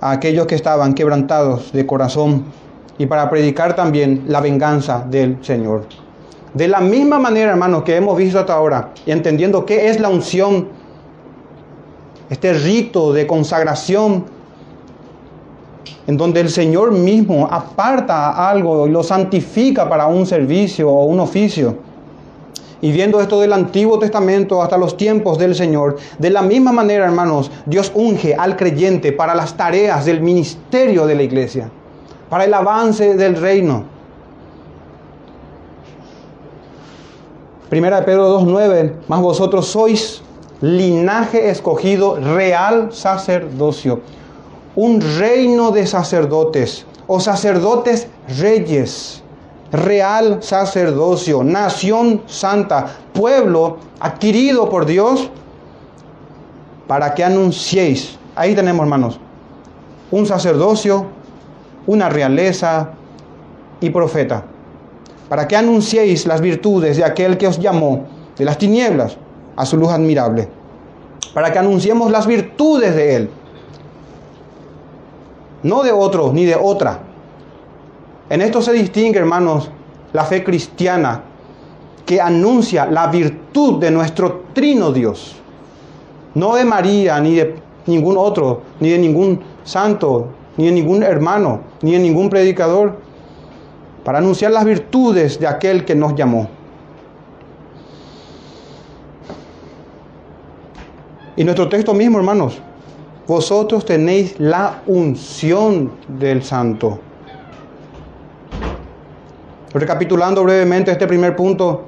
a 0.00 0.12
aquellos 0.12 0.46
que 0.46 0.54
estaban 0.54 0.94
quebrantados 0.94 1.72
de 1.72 1.86
corazón 1.86 2.44
y 2.98 3.06
para 3.06 3.28
predicar 3.30 3.74
también 3.74 4.24
la 4.28 4.40
venganza 4.40 5.04
del 5.10 5.38
Señor. 5.42 5.86
De 6.54 6.68
la 6.68 6.80
misma 6.80 7.18
manera, 7.18 7.50
hermanos, 7.50 7.82
que 7.82 7.96
hemos 7.96 8.16
visto 8.16 8.38
hasta 8.38 8.54
ahora, 8.54 8.90
y 9.04 9.10
entendiendo 9.10 9.66
qué 9.66 9.88
es 9.88 9.98
la 9.98 10.08
unción, 10.08 10.68
este 12.32 12.54
rito 12.54 13.12
de 13.12 13.26
consagración 13.26 14.24
en 16.06 16.16
donde 16.16 16.40
el 16.40 16.48
Señor 16.48 16.90
mismo 16.92 17.46
aparta 17.50 18.48
algo 18.48 18.86
y 18.86 18.90
lo 18.90 19.02
santifica 19.02 19.86
para 19.86 20.06
un 20.06 20.24
servicio 20.24 20.90
o 20.90 21.04
un 21.04 21.20
oficio. 21.20 21.76
Y 22.80 22.90
viendo 22.90 23.20
esto 23.20 23.38
del 23.38 23.52
Antiguo 23.52 23.98
Testamento 23.98 24.62
hasta 24.62 24.78
los 24.78 24.96
tiempos 24.96 25.36
del 25.36 25.54
Señor, 25.54 25.98
de 26.18 26.30
la 26.30 26.40
misma 26.40 26.72
manera, 26.72 27.04
hermanos, 27.04 27.50
Dios 27.66 27.92
unge 27.94 28.34
al 28.34 28.56
creyente 28.56 29.12
para 29.12 29.34
las 29.34 29.54
tareas 29.54 30.06
del 30.06 30.22
ministerio 30.22 31.06
de 31.06 31.14
la 31.14 31.22
iglesia, 31.24 31.68
para 32.30 32.44
el 32.44 32.54
avance 32.54 33.14
del 33.14 33.36
reino. 33.36 33.84
Primera 37.68 38.00
de 38.00 38.06
Pedro 38.06 38.40
2.9, 38.40 38.92
más 39.06 39.20
vosotros 39.20 39.66
sois 39.66 40.22
linaje 40.62 41.50
escogido, 41.50 42.16
real 42.16 42.92
sacerdocio 42.92 44.00
un 44.74 45.00
reino 45.18 45.70
de 45.70 45.86
sacerdotes 45.86 46.86
o 47.06 47.20
sacerdotes 47.20 48.08
reyes, 48.38 49.22
real 49.70 50.42
sacerdocio, 50.42 51.42
nación 51.42 52.22
santa, 52.26 52.86
pueblo 53.12 53.78
adquirido 54.00 54.70
por 54.70 54.86
Dios 54.86 55.30
para 56.86 57.12
que 57.14 57.24
anunciéis. 57.24 58.18
Ahí 58.34 58.54
tenemos, 58.54 58.84
hermanos, 58.84 59.20
un 60.10 60.26
sacerdocio, 60.26 61.06
una 61.86 62.08
realeza 62.08 62.90
y 63.80 63.90
profeta. 63.90 64.44
para 65.28 65.48
que 65.48 65.56
anunciéis 65.56 66.26
las 66.26 66.42
virtudes 66.42 66.98
de 66.98 67.04
aquel 67.04 67.38
que 67.38 67.46
os 67.46 67.58
llamó 67.58 68.04
de 68.36 68.44
las 68.44 68.58
tinieblas 68.58 69.16
a 69.56 69.66
su 69.66 69.76
luz 69.76 69.90
admirable, 69.90 70.48
para 71.34 71.52
que 71.52 71.58
anunciemos 71.58 72.10
las 72.10 72.26
virtudes 72.26 72.94
de 72.94 73.16
Él, 73.16 73.30
no 75.62 75.82
de 75.82 75.92
otro 75.92 76.32
ni 76.32 76.44
de 76.44 76.56
otra. 76.56 77.00
En 78.28 78.40
esto 78.40 78.62
se 78.62 78.72
distingue, 78.72 79.18
hermanos, 79.18 79.70
la 80.12 80.24
fe 80.24 80.42
cristiana, 80.42 81.22
que 82.06 82.20
anuncia 82.20 82.86
la 82.86 83.06
virtud 83.06 83.78
de 83.78 83.90
nuestro 83.90 84.44
trino 84.52 84.92
Dios, 84.92 85.36
no 86.34 86.54
de 86.54 86.64
María, 86.64 87.20
ni 87.20 87.36
de 87.36 87.56
ningún 87.86 88.16
otro, 88.16 88.62
ni 88.80 88.90
de 88.90 88.98
ningún 88.98 89.40
santo, 89.64 90.28
ni 90.56 90.66
de 90.66 90.72
ningún 90.72 91.02
hermano, 91.02 91.60
ni 91.82 91.92
de 91.92 91.98
ningún 91.98 92.28
predicador, 92.28 92.96
para 94.04 94.18
anunciar 94.18 94.50
las 94.50 94.64
virtudes 94.64 95.38
de 95.38 95.46
aquel 95.46 95.84
que 95.84 95.94
nos 95.94 96.14
llamó. 96.14 96.48
Y 101.36 101.44
nuestro 101.44 101.68
texto 101.68 101.94
mismo, 101.94 102.18
hermanos, 102.18 102.60
vosotros 103.26 103.86
tenéis 103.86 104.34
la 104.38 104.82
unción 104.86 105.92
del 106.08 106.42
santo. 106.42 106.98
Recapitulando 109.72 110.44
brevemente 110.44 110.90
este 110.90 111.06
primer 111.06 111.34
punto, 111.34 111.84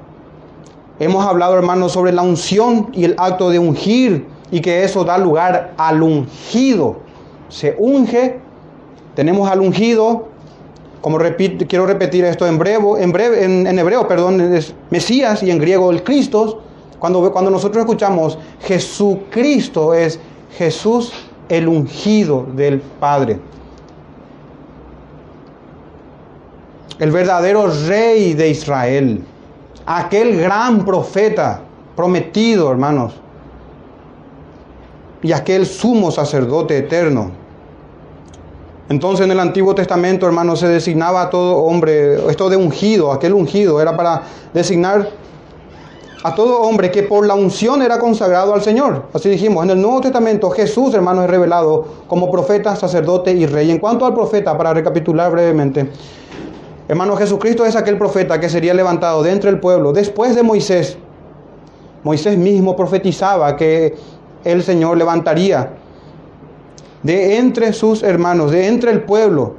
hemos 0.99 1.23
hablado, 1.23 1.55
hermanos, 1.55 1.91
sobre 1.91 2.11
la 2.11 2.23
unción 2.23 2.89
y 2.93 3.03
el 3.03 3.15
acto 3.19 3.51
de 3.51 3.59
ungir 3.59 4.25
y 4.49 4.61
que 4.61 4.83
eso 4.83 5.03
da 5.03 5.19
lugar 5.19 5.73
al 5.77 6.01
ungido. 6.01 6.97
Se 7.49 7.75
unge, 7.77 8.39
tenemos 9.13 9.47
al 9.49 9.61
ungido, 9.61 10.29
como 11.01 11.19
quiero 11.19 11.85
repetir 11.85 12.25
esto 12.25 12.47
en, 12.47 12.57
breve, 12.57 13.03
en, 13.03 13.11
breve, 13.11 13.43
en, 13.43 13.77
hebreo, 13.77 14.07
perdón, 14.07 14.41
es 14.41 14.73
Mesías 14.89 15.43
y 15.43 15.51
en 15.51 15.59
griego 15.59 15.91
el 15.91 16.03
Cristo. 16.03 16.63
Cuando, 17.31 17.51
nosotros 17.51 17.83
escuchamos 17.83 18.39
Jesucristo 18.61 19.93
es 19.93 20.19
Jesús 20.57 21.13
el 21.49 21.67
ungido 21.67 22.47
del 22.55 22.79
Padre. 22.79 23.39
El 26.97 27.11
verdadero 27.11 27.67
rey 27.87 28.33
de 28.33 28.49
Israel. 28.49 29.23
Aquel 29.85 30.39
gran 30.39 30.83
profeta 30.83 31.61
prometido, 31.95 32.71
hermanos. 32.71 33.13
Y 35.21 35.31
aquel 35.31 35.67
sumo 35.67 36.09
sacerdote 36.09 36.77
eterno. 36.77 37.31
Entonces 38.89 39.25
en 39.25 39.31
el 39.31 39.39
Antiguo 39.39 39.75
Testamento, 39.75 40.25
hermanos, 40.25 40.59
se 40.59 40.67
designaba 40.67 41.23
a 41.23 41.29
todo 41.29 41.57
hombre, 41.57 42.29
esto 42.31 42.49
de 42.49 42.57
ungido, 42.57 43.11
aquel 43.11 43.33
ungido, 43.33 43.79
era 43.81 43.95
para 43.95 44.23
designar 44.53 45.09
a 46.25 46.33
todo 46.33 46.59
hombre 46.61 46.89
que 46.89 47.03
por 47.03 47.27
la 47.27 47.35
unción 47.35 47.83
era 47.83 47.99
consagrado 47.99 48.55
al 48.55 48.63
Señor. 48.63 49.03
Así 49.13 49.29
dijimos, 49.29 49.63
en 49.63 49.69
el 49.69 49.79
Nuevo 49.79 50.01
Testamento 50.01 50.49
Jesús, 50.49 50.91
hermano, 50.95 51.21
es 51.21 51.29
revelado 51.29 51.85
como 52.07 52.31
profeta, 52.31 52.75
sacerdote 52.75 53.31
y 53.31 53.45
rey. 53.45 53.69
En 53.69 53.77
cuanto 53.77 54.07
al 54.07 54.15
profeta, 54.15 54.57
para 54.57 54.73
recapitular 54.73 55.31
brevemente, 55.31 55.87
hermano, 56.87 57.15
Jesucristo 57.15 57.63
es 57.63 57.75
aquel 57.75 57.99
profeta 57.99 58.39
que 58.39 58.49
sería 58.49 58.73
levantado 58.73 59.21
de 59.21 59.33
entre 59.33 59.51
el 59.51 59.59
pueblo 59.59 59.93
después 59.93 60.35
de 60.35 60.41
Moisés. 60.41 60.97
Moisés 62.03 62.39
mismo 62.39 62.75
profetizaba 62.75 63.55
que 63.55 63.95
el 64.43 64.63
Señor 64.63 64.97
levantaría 64.97 65.73
de 67.03 67.37
entre 67.37 67.71
sus 67.71 68.01
hermanos, 68.01 68.49
de 68.49 68.65
entre 68.65 68.89
el 68.89 69.03
pueblo, 69.03 69.53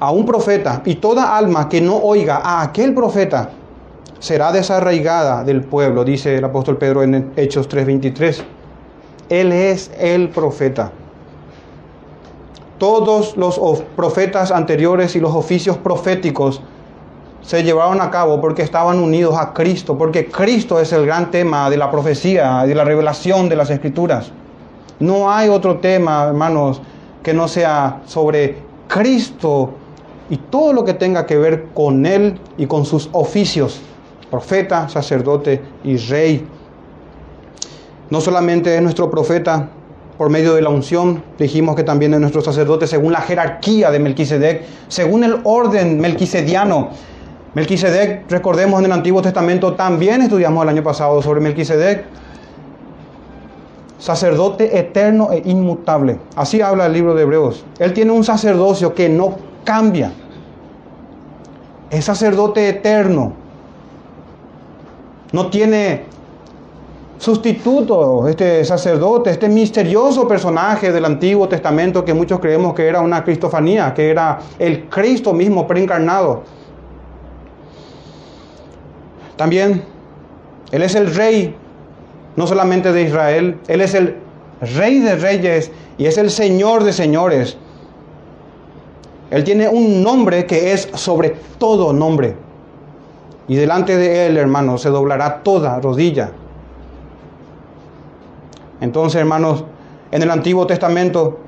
a 0.00 0.10
un 0.10 0.26
profeta, 0.26 0.82
y 0.84 0.96
toda 0.96 1.36
alma 1.36 1.68
que 1.68 1.80
no 1.80 1.98
oiga 1.98 2.38
a 2.38 2.62
aquel 2.62 2.94
profeta, 2.94 3.50
será 4.22 4.52
desarraigada 4.52 5.42
del 5.42 5.62
pueblo, 5.62 6.04
dice 6.04 6.36
el 6.36 6.44
apóstol 6.44 6.78
Pedro 6.78 7.02
en 7.02 7.32
Hechos 7.34 7.68
3:23. 7.68 8.44
Él 9.28 9.50
es 9.52 9.90
el 9.98 10.28
profeta. 10.28 10.92
Todos 12.78 13.36
los 13.36 13.58
profetas 13.96 14.52
anteriores 14.52 15.16
y 15.16 15.20
los 15.20 15.34
oficios 15.34 15.76
proféticos 15.76 16.62
se 17.40 17.64
llevaron 17.64 18.00
a 18.00 18.10
cabo 18.10 18.40
porque 18.40 18.62
estaban 18.62 19.00
unidos 19.00 19.34
a 19.36 19.52
Cristo, 19.52 19.98
porque 19.98 20.26
Cristo 20.26 20.78
es 20.78 20.92
el 20.92 21.04
gran 21.04 21.32
tema 21.32 21.68
de 21.68 21.76
la 21.76 21.90
profecía, 21.90 22.62
de 22.64 22.76
la 22.76 22.84
revelación 22.84 23.48
de 23.48 23.56
las 23.56 23.70
escrituras. 23.70 24.30
No 25.00 25.32
hay 25.32 25.48
otro 25.48 25.78
tema, 25.78 26.26
hermanos, 26.28 26.80
que 27.24 27.34
no 27.34 27.48
sea 27.48 28.02
sobre 28.06 28.58
Cristo 28.86 29.70
y 30.30 30.36
todo 30.36 30.72
lo 30.72 30.84
que 30.84 30.94
tenga 30.94 31.26
que 31.26 31.38
ver 31.38 31.66
con 31.74 32.06
Él 32.06 32.38
y 32.56 32.66
con 32.66 32.84
sus 32.84 33.08
oficios 33.12 33.80
profeta, 34.32 34.88
sacerdote 34.88 35.60
y 35.84 35.98
rey. 35.98 36.48
No 38.08 38.18
solamente 38.22 38.74
es 38.74 38.80
nuestro 38.80 39.10
profeta 39.10 39.68
por 40.16 40.30
medio 40.30 40.54
de 40.54 40.62
la 40.62 40.70
unción, 40.70 41.22
dijimos 41.38 41.76
que 41.76 41.82
también 41.82 42.14
es 42.14 42.20
nuestro 42.20 42.40
sacerdote 42.40 42.86
según 42.86 43.12
la 43.12 43.20
jerarquía 43.20 43.90
de 43.90 43.98
Melquisedec, 43.98 44.62
según 44.88 45.24
el 45.24 45.40
orden 45.44 46.00
melquisediano. 46.00 46.88
Melquisedec, 47.52 48.30
recordemos 48.30 48.80
en 48.80 48.86
el 48.86 48.92
Antiguo 48.92 49.20
Testamento, 49.20 49.74
también 49.74 50.22
estudiamos 50.22 50.62
el 50.62 50.70
año 50.70 50.82
pasado 50.82 51.20
sobre 51.20 51.42
Melquisedec, 51.42 52.06
sacerdote 53.98 54.78
eterno 54.78 55.30
e 55.30 55.42
inmutable. 55.44 56.18
Así 56.36 56.62
habla 56.62 56.86
el 56.86 56.94
libro 56.94 57.14
de 57.14 57.24
Hebreos. 57.24 57.66
Él 57.78 57.92
tiene 57.92 58.12
un 58.12 58.24
sacerdocio 58.24 58.94
que 58.94 59.10
no 59.10 59.36
cambia. 59.64 60.10
Es 61.90 62.06
sacerdote 62.06 62.70
eterno, 62.70 63.41
no 65.32 65.48
tiene 65.48 66.04
sustituto 67.18 68.26
este 68.26 68.64
sacerdote, 68.64 69.30
este 69.30 69.48
misterioso 69.48 70.26
personaje 70.26 70.90
del 70.90 71.04
Antiguo 71.04 71.48
Testamento 71.48 72.04
que 72.04 72.12
muchos 72.12 72.40
creemos 72.40 72.74
que 72.74 72.86
era 72.86 73.00
una 73.00 73.22
cristofanía, 73.22 73.94
que 73.94 74.10
era 74.10 74.40
el 74.58 74.88
Cristo 74.88 75.32
mismo 75.32 75.66
preencarnado. 75.66 76.42
También 79.36 79.84
Él 80.72 80.82
es 80.82 80.94
el 80.94 81.14
rey, 81.14 81.54
no 82.36 82.46
solamente 82.46 82.92
de 82.92 83.02
Israel, 83.02 83.58
Él 83.68 83.80
es 83.80 83.94
el 83.94 84.16
rey 84.60 84.98
de 84.98 85.14
reyes 85.16 85.70
y 85.98 86.06
es 86.06 86.18
el 86.18 86.30
Señor 86.30 86.84
de 86.84 86.92
señores. 86.92 87.56
Él 89.30 89.44
tiene 89.44 89.68
un 89.68 90.02
nombre 90.02 90.44
que 90.44 90.72
es 90.72 90.88
sobre 90.94 91.36
todo 91.58 91.92
nombre. 91.92 92.36
Y 93.48 93.56
delante 93.56 93.96
de 93.96 94.26
Él, 94.26 94.36
hermanos, 94.36 94.82
se 94.82 94.88
doblará 94.88 95.42
toda 95.42 95.80
rodilla. 95.80 96.32
Entonces, 98.80 99.20
hermanos, 99.20 99.64
en 100.10 100.22
el 100.22 100.30
Antiguo 100.30 100.66
Testamento 100.66 101.38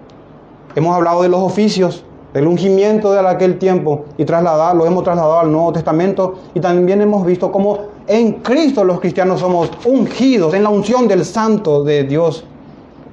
hemos 0.75 0.95
hablado 0.95 1.23
de 1.23 1.29
los 1.29 1.41
oficios, 1.41 2.05
del 2.33 2.49
ungimiento 2.49 3.13
de 3.13 3.21
aquel 3.21 3.59
tiempo 3.59 4.07
y 4.19 4.25
trasladado, 4.25 4.75
lo 4.75 4.87
hemos 4.87 5.05
trasladado 5.05 5.39
al 5.39 5.53
Nuevo 5.53 5.73
Testamento 5.73 6.35
y 6.53 6.61
también 6.61 7.01
hemos 7.01 7.25
visto 7.25 7.53
cómo 7.53 7.79
en 8.09 8.33
Cristo 8.35 8.83
los 8.83 9.01
cristianos 9.01 9.41
somos 9.41 9.71
ungidos 9.85 10.53
en 10.55 10.65
la 10.65 10.71
unción 10.71 11.07
del 11.07 11.25
Santo 11.25 11.85
de 11.85 12.03
Dios, 12.05 12.45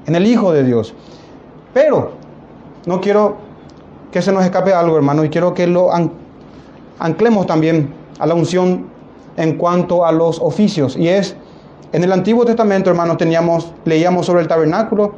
en 0.07 0.15
el 0.15 0.25
Hijo 0.25 0.51
de 0.51 0.63
Dios. 0.63 0.93
Pero 1.73 2.11
no 2.85 2.99
quiero 2.99 3.35
que 4.11 4.21
se 4.21 4.31
nos 4.31 4.43
escape 4.43 4.73
algo, 4.73 4.97
hermano, 4.97 5.23
y 5.23 5.29
quiero 5.29 5.53
que 5.53 5.67
lo 5.67 5.89
anclemos 6.99 7.45
también 7.45 7.93
a 8.21 8.27
la 8.27 8.35
unción 8.35 8.85
en 9.35 9.57
cuanto 9.57 10.05
a 10.05 10.11
los 10.11 10.39
oficios. 10.39 10.95
Y 10.95 11.07
es, 11.07 11.35
en 11.91 12.03
el 12.03 12.11
Antiguo 12.11 12.45
Testamento, 12.45 12.91
hermanos, 12.91 13.17
teníamos, 13.17 13.73
leíamos 13.83 14.27
sobre 14.27 14.41
el 14.43 14.47
tabernáculo, 14.47 15.13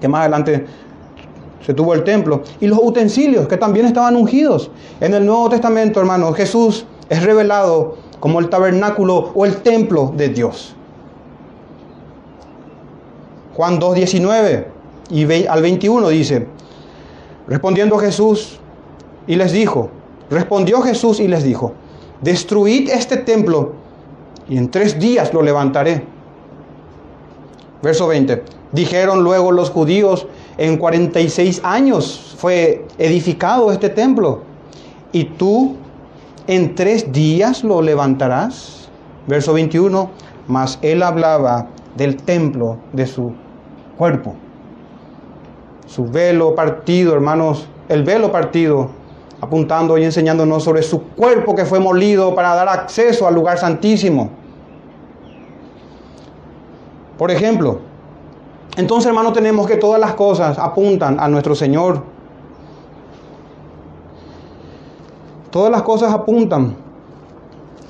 que 0.00 0.06
más 0.06 0.20
adelante 0.20 0.64
se 1.66 1.74
tuvo 1.74 1.94
el 1.94 2.04
templo, 2.04 2.42
y 2.60 2.68
los 2.68 2.78
utensilios, 2.80 3.48
que 3.48 3.56
también 3.56 3.86
estaban 3.86 4.14
ungidos. 4.14 4.70
En 5.00 5.12
el 5.14 5.26
Nuevo 5.26 5.48
Testamento, 5.48 5.98
hermanos, 5.98 6.36
Jesús 6.36 6.86
es 7.08 7.24
revelado 7.24 7.96
como 8.20 8.38
el 8.38 8.48
tabernáculo 8.48 9.32
o 9.34 9.44
el 9.44 9.56
templo 9.56 10.12
de 10.16 10.28
Dios. 10.28 10.76
Juan 13.56 13.80
2.19 13.80 14.66
y 15.10 15.46
al 15.46 15.60
21 15.60 16.08
dice, 16.08 16.46
respondiendo 17.48 17.98
Jesús 17.98 18.60
y 19.26 19.34
les 19.34 19.52
dijo, 19.52 19.90
respondió 20.30 20.80
Jesús 20.82 21.18
y 21.18 21.26
les 21.26 21.42
dijo, 21.42 21.74
destruid 22.22 22.88
este 22.88 23.18
templo 23.18 23.72
y 24.48 24.56
en 24.56 24.70
tres 24.70 24.98
días 24.98 25.34
lo 25.34 25.42
levantaré. 25.42 26.04
Verso 27.82 28.06
20. 28.06 28.42
Dijeron 28.72 29.22
luego 29.22 29.52
los 29.52 29.70
judíos, 29.70 30.26
en 30.56 30.78
46 30.78 31.60
años 31.64 32.34
fue 32.38 32.86
edificado 32.98 33.70
este 33.70 33.88
templo 33.88 34.42
y 35.12 35.24
tú 35.24 35.76
en 36.46 36.74
tres 36.74 37.12
días 37.12 37.64
lo 37.64 37.82
levantarás. 37.82 38.88
Verso 39.26 39.52
21. 39.52 40.10
Mas 40.48 40.78
él 40.82 41.02
hablaba 41.02 41.68
del 41.96 42.16
templo 42.16 42.78
de 42.92 43.06
su 43.06 43.32
cuerpo. 43.96 44.34
Su 45.86 46.06
velo 46.06 46.54
partido, 46.54 47.14
hermanos, 47.14 47.66
el 47.88 48.02
velo 48.02 48.32
partido 48.32 48.90
apuntando 49.42 49.98
y 49.98 50.04
enseñándonos 50.04 50.62
sobre 50.62 50.84
su 50.84 51.02
cuerpo 51.02 51.56
que 51.56 51.64
fue 51.64 51.80
molido 51.80 52.32
para 52.32 52.54
dar 52.54 52.68
acceso 52.68 53.26
al 53.26 53.34
lugar 53.34 53.58
santísimo. 53.58 54.30
Por 57.18 57.28
ejemplo, 57.32 57.80
entonces 58.76 59.08
hermano 59.08 59.32
tenemos 59.32 59.66
que 59.66 59.76
todas 59.76 60.00
las 60.00 60.14
cosas 60.14 60.60
apuntan 60.60 61.18
a 61.18 61.26
nuestro 61.26 61.56
Señor. 61.56 62.04
Todas 65.50 65.72
las 65.72 65.82
cosas 65.82 66.14
apuntan 66.14 66.76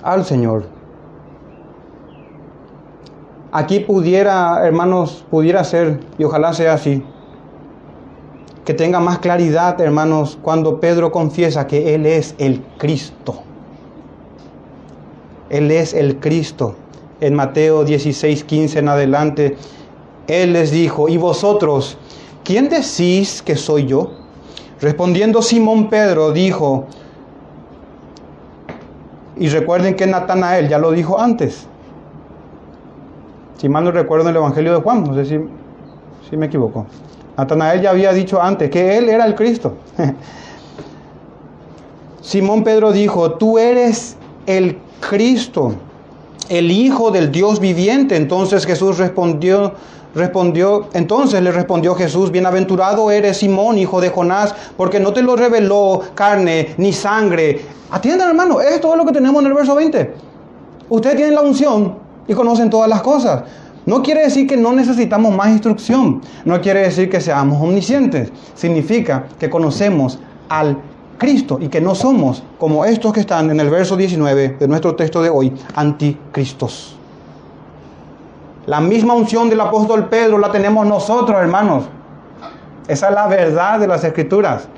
al 0.02 0.24
Señor. 0.24 0.64
Aquí 3.52 3.80
pudiera, 3.80 4.66
hermanos, 4.66 5.26
pudiera 5.30 5.62
ser, 5.64 6.00
y 6.16 6.24
ojalá 6.24 6.54
sea 6.54 6.72
así, 6.72 7.04
que 8.64 8.74
tenga 8.74 9.00
más 9.00 9.18
claridad, 9.18 9.80
hermanos, 9.80 10.38
cuando 10.40 10.78
Pedro 10.78 11.10
confiesa 11.10 11.66
que 11.66 11.94
Él 11.94 12.06
es 12.06 12.34
el 12.38 12.62
Cristo. 12.78 13.42
Él 15.50 15.70
es 15.70 15.94
el 15.94 16.18
Cristo. 16.20 16.76
En 17.20 17.34
Mateo 17.34 17.84
16, 17.84 18.44
15 18.44 18.78
en 18.78 18.88
adelante, 18.88 19.56
Él 20.28 20.52
les 20.52 20.70
dijo, 20.70 21.08
¿y 21.08 21.16
vosotros, 21.16 21.98
quién 22.44 22.68
decís 22.68 23.42
que 23.42 23.56
soy 23.56 23.86
yo? 23.86 24.12
Respondiendo 24.80 25.42
Simón 25.42 25.88
Pedro, 25.88 26.32
dijo, 26.32 26.86
y 29.36 29.48
recuerden 29.48 29.96
que 29.96 30.06
Natanael 30.06 30.68
ya 30.68 30.78
lo 30.78 30.92
dijo 30.92 31.20
antes, 31.20 31.66
si 33.58 33.68
mal 33.68 33.84
no 33.84 33.92
recuerdo 33.92 34.24
en 34.24 34.30
el 34.30 34.36
Evangelio 34.36 34.74
de 34.74 34.80
Juan, 34.80 35.04
no 35.04 35.14
sé 35.14 35.24
si, 35.24 35.38
si 36.28 36.36
me 36.36 36.46
equivoco. 36.46 36.86
Natanael 37.36 37.80
ya 37.80 37.90
había 37.90 38.12
dicho 38.12 38.40
antes 38.40 38.70
que 38.70 38.98
él 38.98 39.08
era 39.08 39.24
el 39.26 39.34
Cristo. 39.34 39.74
Simón 42.22 42.62
Pedro 42.62 42.92
dijo, 42.92 43.32
tú 43.32 43.58
eres 43.58 44.16
el 44.46 44.78
Cristo, 45.00 45.74
el 46.48 46.70
Hijo 46.70 47.10
del 47.10 47.32
Dios 47.32 47.58
viviente. 47.58 48.16
Entonces 48.16 48.64
Jesús 48.64 48.98
respondió, 48.98 49.72
respondió, 50.14 50.88
entonces 50.92 51.42
le 51.42 51.50
respondió 51.50 51.94
Jesús, 51.94 52.30
bienaventurado 52.30 53.10
eres 53.10 53.38
Simón, 53.38 53.78
hijo 53.78 54.00
de 54.00 54.10
Jonás, 54.10 54.54
porque 54.76 55.00
no 55.00 55.12
te 55.12 55.22
lo 55.22 55.34
reveló 55.34 56.02
carne 56.14 56.74
ni 56.76 56.92
sangre. 56.92 57.62
Atiendan 57.90 58.28
hermano, 58.28 58.60
esto 58.60 58.92
es 58.92 58.98
lo 58.98 59.04
que 59.04 59.12
tenemos 59.12 59.42
en 59.42 59.48
el 59.48 59.54
verso 59.54 59.74
20. 59.74 60.14
Usted 60.88 61.16
tiene 61.16 61.32
la 61.32 61.42
unción 61.42 61.96
y 62.28 62.34
conocen 62.34 62.70
todas 62.70 62.88
las 62.88 63.02
cosas. 63.02 63.42
No 63.84 64.02
quiere 64.02 64.22
decir 64.22 64.46
que 64.46 64.56
no 64.56 64.72
necesitamos 64.72 65.34
más 65.34 65.48
instrucción, 65.48 66.20
no 66.44 66.60
quiere 66.60 66.80
decir 66.82 67.10
que 67.10 67.20
seamos 67.20 67.60
omniscientes, 67.60 68.30
significa 68.54 69.26
que 69.40 69.50
conocemos 69.50 70.20
al 70.48 70.78
Cristo 71.18 71.58
y 71.60 71.68
que 71.68 71.80
no 71.80 71.94
somos 71.94 72.44
como 72.58 72.84
estos 72.84 73.12
que 73.12 73.20
están 73.20 73.50
en 73.50 73.58
el 73.58 73.70
verso 73.70 73.96
19 73.96 74.56
de 74.58 74.68
nuestro 74.68 74.94
texto 74.94 75.20
de 75.20 75.30
hoy, 75.30 75.52
anticristos. 75.74 76.96
La 78.66 78.80
misma 78.80 79.14
unción 79.14 79.48
del 79.50 79.60
apóstol 79.60 80.08
Pedro 80.08 80.38
la 80.38 80.52
tenemos 80.52 80.86
nosotros, 80.86 81.36
hermanos. 81.40 81.84
Esa 82.86 83.08
es 83.08 83.14
la 83.14 83.26
verdad 83.26 83.80
de 83.80 83.88
las 83.88 84.04
escrituras. 84.04 84.68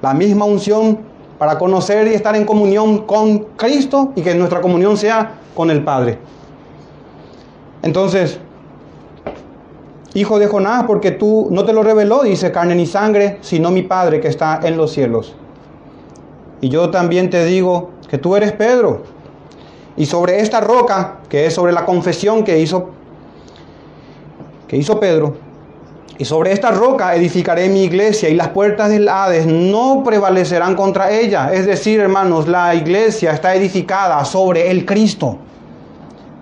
La 0.00 0.14
misma 0.14 0.44
unción 0.44 0.98
para 1.38 1.58
conocer 1.58 2.08
y 2.08 2.14
estar 2.14 2.34
en 2.34 2.44
comunión 2.44 3.06
con 3.06 3.38
Cristo 3.56 4.12
y 4.16 4.22
que 4.22 4.34
nuestra 4.34 4.60
comunión 4.60 4.96
sea 4.96 5.34
con 5.54 5.70
el 5.70 5.84
Padre. 5.84 6.18
Entonces, 7.82 8.38
hijo 10.14 10.38
de 10.38 10.46
Jonás, 10.46 10.84
porque 10.84 11.10
tú 11.10 11.48
no 11.50 11.64
te 11.64 11.72
lo 11.72 11.82
reveló, 11.82 12.22
dice 12.22 12.52
carne 12.52 12.74
ni 12.74 12.86
sangre, 12.86 13.38
sino 13.40 13.70
mi 13.70 13.82
Padre 13.82 14.20
que 14.20 14.28
está 14.28 14.60
en 14.62 14.76
los 14.76 14.92
cielos. 14.92 15.34
Y 16.60 16.68
yo 16.68 16.90
también 16.90 17.28
te 17.28 17.44
digo 17.44 17.90
que 18.08 18.18
tú 18.18 18.36
eres 18.36 18.52
Pedro. 18.52 19.02
Y 19.96 20.06
sobre 20.06 20.40
esta 20.40 20.60
roca, 20.60 21.18
que 21.28 21.46
es 21.46 21.54
sobre 21.54 21.72
la 21.72 21.84
confesión 21.84 22.44
que 22.44 22.60
hizo, 22.60 22.90
que 24.68 24.76
hizo 24.76 25.00
Pedro, 25.00 25.34
y 26.18 26.24
sobre 26.24 26.52
esta 26.52 26.70
roca 26.70 27.16
edificaré 27.16 27.68
mi 27.68 27.82
iglesia 27.82 28.28
y 28.28 28.34
las 28.34 28.48
puertas 28.48 28.90
del 28.90 29.08
Hades 29.08 29.46
no 29.46 30.02
prevalecerán 30.04 30.76
contra 30.76 31.10
ella. 31.10 31.52
Es 31.52 31.66
decir, 31.66 31.98
hermanos, 31.98 32.46
la 32.46 32.74
iglesia 32.74 33.32
está 33.32 33.54
edificada 33.56 34.24
sobre 34.24 34.70
el 34.70 34.86
Cristo. 34.86 35.38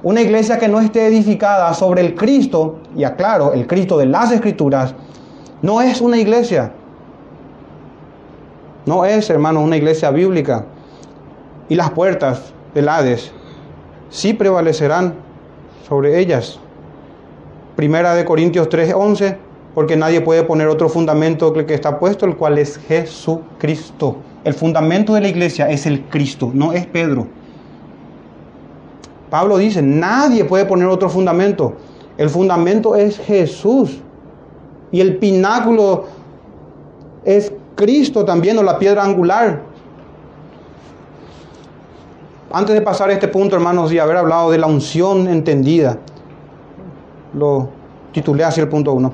Una 0.03 0.23
iglesia 0.23 0.59
que 0.59 0.69
no 0.69 0.81
esté 0.81 1.07
edificada 1.07 1.75
sobre 1.75 2.01
el 2.01 2.15
Cristo, 2.15 2.79
y 2.97 3.05
aclaro, 3.05 3.53
el 3.53 3.67
Cristo 3.67 3.99
de 3.99 4.07
las 4.07 4.33
Escrituras, 4.33 4.95
no 5.63 5.83
es 5.83 6.01
una 6.01 6.19
iglesia. 6.19 6.73
No 8.87 9.05
es, 9.05 9.29
hermanos, 9.29 9.63
una 9.63 9.77
iglesia 9.77 10.11
bíblica. 10.11 10.65
Y 11.69 11.75
las 11.75 11.91
puertas 11.91 12.55
del 12.75 12.89
Hades 12.89 13.31
sí 14.09 14.33
prevalecerán 14.33 15.15
sobre 15.87 16.19
ellas. 16.19 16.59
Primera 17.77 18.15
de 18.15 18.25
Corintios 18.25 18.69
3:11 18.69 19.37
porque 19.75 19.97
nadie 19.97 20.21
puede 20.21 20.43
poner 20.43 20.69
otro 20.69 20.89
fundamento 20.89 21.53
que 21.53 21.61
el 21.61 21.67
que 21.67 21.75
está 21.75 21.99
puesto, 21.99 22.27
el 22.27 22.37
cual 22.37 22.59
es 22.59 22.79
Jesucristo. 22.89 24.17
El 24.45 24.55
fundamento 24.55 25.15
de 25.15 25.21
la 25.21 25.29
iglesia 25.29 25.71
es 25.71 25.87
el 25.87 26.03
Cristo, 26.07 26.51
no 26.53 26.73
es 26.73 26.87
Pedro. 26.87 27.29
Pablo 29.31 29.57
dice, 29.59 29.81
nadie 29.81 30.45
puede 30.45 30.67
poner 30.67 30.89
otro 30.89 31.09
fundamento. 31.09 31.75
El 32.19 32.29
fundamento 32.29 32.97
es 32.97 33.19
Jesús. 33.19 34.01
Y 34.91 35.01
el 35.01 35.17
pináculo 35.19 36.07
es 37.25 37.53
Cristo 37.77 38.25
también, 38.25 38.59
o 38.59 38.63
la 38.63 38.79
piedra 38.79 39.05
angular. 39.05 39.63
Antes 42.53 42.75
de 42.75 42.83
pasar 42.83 43.11
a 43.11 43.13
este 43.13 43.29
punto, 43.29 43.55
hermanos, 43.55 43.93
y 43.93 44.01
haber 44.01 44.17
hablado 44.17 44.51
de 44.51 44.59
la 44.59 44.67
unción 44.67 45.29
entendida, 45.29 45.99
lo 47.33 47.69
titulé 48.13 48.43
así 48.43 48.61
el 48.61 48.69
punto 48.69 48.93
1. 48.93 49.13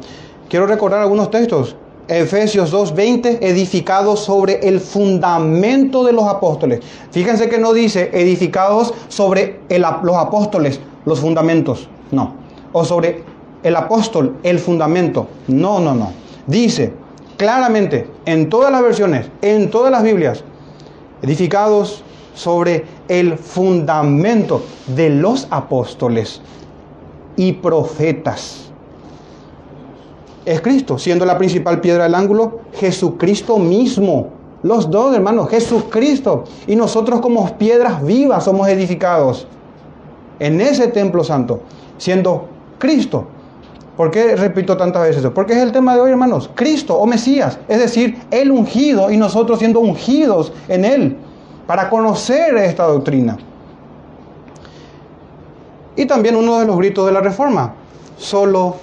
Quiero 0.48 0.66
recordar 0.66 1.02
algunos 1.02 1.30
textos. 1.30 1.76
Efesios 2.08 2.70
2:20, 2.70 3.38
edificados 3.40 4.20
sobre 4.20 4.68
el 4.68 4.80
fundamento 4.80 6.04
de 6.04 6.12
los 6.12 6.24
apóstoles. 6.24 6.80
Fíjense 7.10 7.48
que 7.48 7.58
no 7.58 7.72
dice 7.72 8.10
edificados 8.12 8.94
sobre 9.08 9.60
los 9.68 10.16
apóstoles, 10.16 10.80
los 11.04 11.20
fundamentos. 11.20 11.88
No. 12.12 12.34
O 12.72 12.84
sobre 12.84 13.24
el 13.62 13.74
apóstol, 13.74 14.36
el 14.44 14.60
fundamento. 14.60 15.26
No, 15.48 15.80
no, 15.80 15.94
no. 15.94 16.12
Dice 16.46 16.92
claramente 17.36 18.08
en 18.24 18.48
todas 18.48 18.70
las 18.70 18.82
versiones, 18.82 19.26
en 19.42 19.70
todas 19.70 19.90
las 19.90 20.04
Biblias, 20.04 20.44
edificados 21.22 22.04
sobre 22.34 22.84
el 23.08 23.36
fundamento 23.36 24.62
de 24.86 25.10
los 25.10 25.48
apóstoles 25.50 26.40
y 27.36 27.54
profetas 27.54 28.65
es 30.46 30.60
Cristo, 30.60 30.96
siendo 30.96 31.26
la 31.26 31.36
principal 31.36 31.80
piedra 31.80 32.04
del 32.04 32.14
ángulo, 32.14 32.60
Jesucristo 32.74 33.58
mismo. 33.58 34.28
Los 34.62 34.90
dos, 34.90 35.14
hermanos, 35.14 35.50
Jesucristo. 35.50 36.44
Y 36.66 36.76
nosotros 36.76 37.20
como 37.20 37.58
piedras 37.58 38.02
vivas 38.02 38.44
somos 38.44 38.68
edificados 38.68 39.46
en 40.38 40.60
ese 40.60 40.88
templo 40.88 41.24
santo, 41.24 41.60
siendo 41.98 42.48
Cristo. 42.78 43.26
¿Por 43.96 44.10
qué 44.10 44.36
repito 44.36 44.76
tantas 44.76 45.02
veces 45.02 45.18
eso? 45.18 45.34
Porque 45.34 45.54
es 45.54 45.58
el 45.58 45.72
tema 45.72 45.94
de 45.94 46.00
hoy, 46.00 46.10
hermanos. 46.10 46.48
Cristo 46.54 46.94
o 46.94 47.06
Mesías, 47.06 47.58
es 47.66 47.80
decir, 47.80 48.18
el 48.30 48.52
ungido 48.52 49.10
y 49.10 49.16
nosotros 49.16 49.58
siendo 49.58 49.80
ungidos 49.80 50.52
en 50.68 50.84
Él 50.84 51.16
para 51.66 51.90
conocer 51.90 52.56
esta 52.56 52.84
doctrina. 52.84 53.36
Y 55.96 56.06
también 56.06 56.36
uno 56.36 56.60
de 56.60 56.66
los 56.66 56.76
gritos 56.76 57.06
de 57.06 57.12
la 57.12 57.20
reforma, 57.20 57.74
solo 58.16 58.76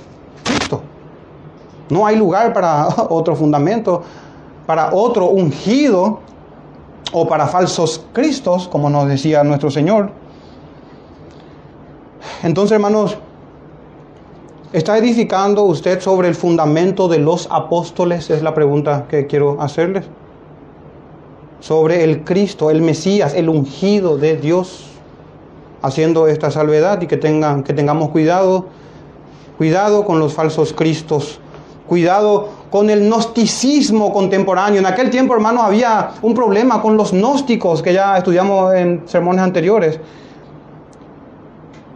Cristo. 0.43 0.81
No 1.89 2.05
hay 2.05 2.15
lugar 2.15 2.53
para 2.53 2.87
otro 3.09 3.35
fundamento, 3.35 4.03
para 4.65 4.93
otro 4.93 5.27
ungido 5.27 6.19
o 7.11 7.27
para 7.27 7.47
falsos 7.47 8.05
cristos, 8.13 8.67
como 8.67 8.89
nos 8.89 9.07
decía 9.07 9.43
nuestro 9.43 9.69
Señor. 9.69 10.11
Entonces, 12.41 12.73
hermanos, 12.73 13.17
¿está 14.71 14.97
edificando 14.97 15.63
usted 15.63 15.99
sobre 16.01 16.27
el 16.27 16.35
fundamento 16.35 17.07
de 17.07 17.19
los 17.19 17.47
apóstoles? 17.51 18.29
Es 18.29 18.41
la 18.41 18.53
pregunta 18.53 19.05
que 19.07 19.27
quiero 19.27 19.61
hacerles. 19.61 20.05
Sobre 21.59 22.03
el 22.03 22.23
Cristo, 22.23 22.71
el 22.71 22.81
Mesías, 22.81 23.33
el 23.35 23.47
ungido 23.47 24.17
de 24.17 24.35
Dios, 24.35 24.89
haciendo 25.81 26.27
esta 26.27 26.49
salvedad 26.49 27.01
y 27.01 27.07
que, 27.07 27.17
tengan, 27.17 27.63
que 27.63 27.73
tengamos 27.73 28.09
cuidado, 28.09 28.67
cuidado 29.57 30.03
con 30.03 30.19
los 30.19 30.33
falsos 30.33 30.73
cristos 30.73 31.39
Cuidado 31.93 32.49
con 32.71 32.89
el 32.89 33.01
gnosticismo 33.01 34.11
contemporáneo. 34.11 34.79
En 34.79 34.87
aquel 34.87 35.11
tiempo, 35.11 35.35
hermanos, 35.35 35.65
había 35.65 36.09
un 36.23 36.33
problema 36.33 36.81
con 36.81 36.97
los 36.97 37.11
gnósticos 37.11 37.83
que 37.83 37.93
ya 37.93 38.17
estudiamos 38.17 38.73
en 38.73 39.03
sermones 39.05 39.43
anteriores. 39.43 39.99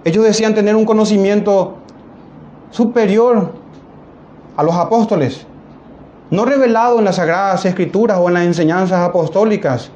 Ellos 0.03 0.23
decían 0.23 0.53
tener 0.53 0.75
un 0.75 0.85
conocimiento 0.85 1.77
superior 2.69 3.53
a 4.55 4.61
los 4.61 4.75
apóstoles. 4.75 5.47
no 6.29 6.45
revelado 6.45 6.99
en 6.99 7.05
las 7.05 7.15
sagradas 7.15 7.65
escrituras 7.65 8.19
o 8.21 8.27
en 8.27 8.35
las 8.35 8.43
enseñanzas 8.43 8.99
apostólicas. 8.99 9.89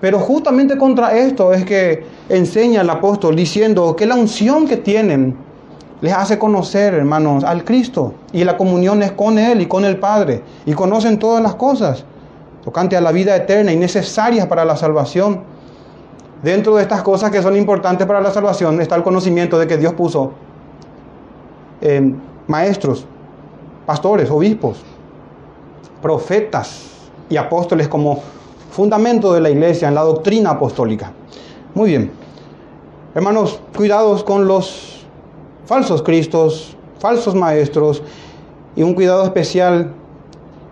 Pero 0.00 0.20
justamente 0.20 0.78
contra 0.78 1.18
esto 1.18 1.52
es 1.52 1.64
que 1.64 2.04
enseña 2.28 2.82
el 2.82 2.90
apóstol 2.90 3.34
diciendo 3.34 3.96
que 3.96 4.06
la 4.06 4.14
unción 4.14 4.68
que 4.68 4.76
tienen 4.76 5.36
les 6.02 6.12
hace 6.12 6.36
conocer, 6.36 6.94
hermanos, 6.94 7.44
al 7.44 7.64
Cristo. 7.64 8.12
Y 8.32 8.42
la 8.42 8.56
comunión 8.56 9.02
es 9.04 9.12
con 9.12 9.38
Él 9.38 9.60
y 9.60 9.66
con 9.66 9.84
el 9.84 9.98
Padre. 9.98 10.42
Y 10.66 10.72
conocen 10.72 11.18
todas 11.18 11.40
las 11.40 11.54
cosas 11.54 12.04
tocante 12.64 12.96
a 12.96 13.00
la 13.00 13.12
vida 13.12 13.34
eterna 13.36 13.72
y 13.72 13.76
necesarias 13.76 14.48
para 14.48 14.64
la 14.64 14.76
salvación. 14.76 15.42
Dentro 16.42 16.74
de 16.74 16.82
estas 16.82 17.02
cosas 17.02 17.30
que 17.30 17.40
son 17.40 17.56
importantes 17.56 18.04
para 18.04 18.20
la 18.20 18.32
salvación 18.32 18.80
está 18.80 18.96
el 18.96 19.04
conocimiento 19.04 19.60
de 19.60 19.68
que 19.68 19.78
Dios 19.78 19.92
puso 19.94 20.32
eh, 21.80 22.14
maestros, 22.48 23.06
pastores, 23.86 24.28
obispos, 24.28 24.82
profetas 26.00 26.82
y 27.28 27.36
apóstoles 27.36 27.86
como 27.86 28.20
fundamento 28.72 29.32
de 29.32 29.40
la 29.40 29.50
iglesia 29.50 29.86
en 29.86 29.94
la 29.94 30.02
doctrina 30.02 30.50
apostólica. 30.50 31.12
Muy 31.74 31.90
bien. 31.90 32.10
Hermanos, 33.14 33.60
cuidados 33.76 34.24
con 34.24 34.48
los 34.48 35.01
falsos 35.66 36.02
cristos, 36.02 36.76
falsos 36.98 37.34
maestros 37.34 38.02
y 38.76 38.82
un 38.82 38.94
cuidado 38.94 39.24
especial 39.24 39.92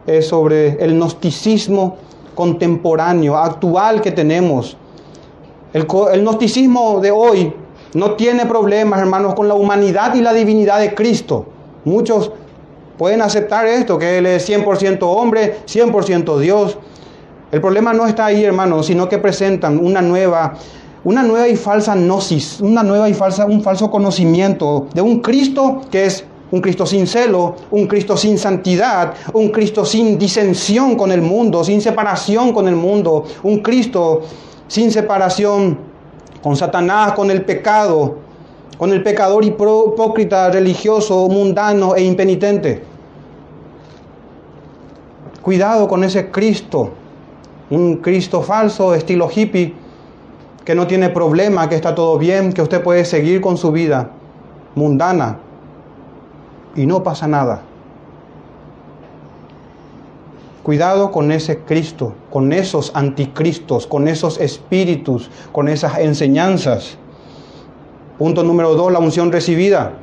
es 0.06 0.28
sobre 0.28 0.82
el 0.82 0.94
gnosticismo 0.94 1.96
contemporáneo, 2.34 3.36
actual 3.36 4.00
que 4.00 4.12
tenemos. 4.12 4.76
El, 5.72 5.86
el 6.12 6.22
gnosticismo 6.22 7.00
de 7.00 7.10
hoy 7.10 7.52
no 7.94 8.12
tiene 8.12 8.46
problemas, 8.46 9.00
hermanos, 9.00 9.34
con 9.34 9.48
la 9.48 9.54
humanidad 9.54 10.14
y 10.14 10.20
la 10.20 10.32
divinidad 10.32 10.80
de 10.80 10.94
Cristo. 10.94 11.46
Muchos 11.84 12.32
pueden 12.98 13.22
aceptar 13.22 13.66
esto, 13.66 13.98
que 13.98 14.18
Él 14.18 14.26
es 14.26 14.48
100% 14.48 14.98
hombre, 15.02 15.58
100% 15.66 16.38
Dios. 16.38 16.78
El 17.50 17.60
problema 17.60 17.92
no 17.92 18.06
está 18.06 18.26
ahí, 18.26 18.44
hermanos, 18.44 18.86
sino 18.86 19.08
que 19.08 19.18
presentan 19.18 19.78
una 19.84 20.00
nueva, 20.00 20.54
una 21.04 21.22
nueva 21.22 21.48
y 21.48 21.56
falsa 21.56 21.94
gnosis, 21.94 22.60
una 22.60 22.82
nueva 22.82 23.08
y 23.08 23.14
falsa, 23.14 23.46
un 23.46 23.62
falso 23.62 23.90
conocimiento 23.90 24.86
de 24.92 25.00
un 25.00 25.20
Cristo 25.20 25.80
que 25.90 26.06
es 26.06 26.24
un 26.50 26.60
Cristo 26.60 26.84
sin 26.84 27.06
celo, 27.06 27.54
un 27.70 27.86
Cristo 27.86 28.16
sin 28.16 28.36
santidad, 28.36 29.14
un 29.32 29.50
Cristo 29.50 29.84
sin 29.84 30.18
disensión 30.18 30.96
con 30.96 31.12
el 31.12 31.22
mundo, 31.22 31.62
sin 31.62 31.80
separación 31.80 32.52
con 32.52 32.66
el 32.66 32.74
mundo, 32.74 33.24
un 33.44 33.60
Cristo 33.60 34.22
sin 34.66 34.90
separación 34.90 35.78
con 36.42 36.56
Satanás, 36.56 37.12
con 37.12 37.30
el 37.30 37.44
pecado, 37.44 38.16
con 38.76 38.92
el 38.92 39.02
pecador 39.02 39.44
hipócrita, 39.44 40.50
religioso, 40.50 41.28
mundano 41.28 41.94
e 41.94 42.02
impenitente. 42.02 42.82
Cuidado 45.42 45.86
con 45.86 46.02
ese 46.02 46.30
Cristo, 46.30 46.90
un 47.70 47.96
Cristo 47.96 48.42
falso, 48.42 48.94
estilo 48.94 49.30
hippie, 49.34 49.74
que 50.70 50.76
no 50.76 50.86
tiene 50.86 51.08
problema, 51.08 51.68
que 51.68 51.74
está 51.74 51.96
todo 51.96 52.16
bien, 52.16 52.52
que 52.52 52.62
usted 52.62 52.80
puede 52.80 53.04
seguir 53.04 53.40
con 53.40 53.56
su 53.56 53.72
vida 53.72 54.10
mundana 54.76 55.40
y 56.76 56.86
no 56.86 57.02
pasa 57.02 57.26
nada. 57.26 57.62
Cuidado 60.62 61.10
con 61.10 61.32
ese 61.32 61.58
Cristo, 61.64 62.14
con 62.30 62.52
esos 62.52 62.92
anticristos, 62.94 63.88
con 63.88 64.06
esos 64.06 64.38
espíritus, 64.38 65.28
con 65.50 65.66
esas 65.66 65.98
enseñanzas. 65.98 66.96
Punto 68.16 68.44
número 68.44 68.76
dos, 68.76 68.92
la 68.92 69.00
unción 69.00 69.32
recibida. 69.32 69.94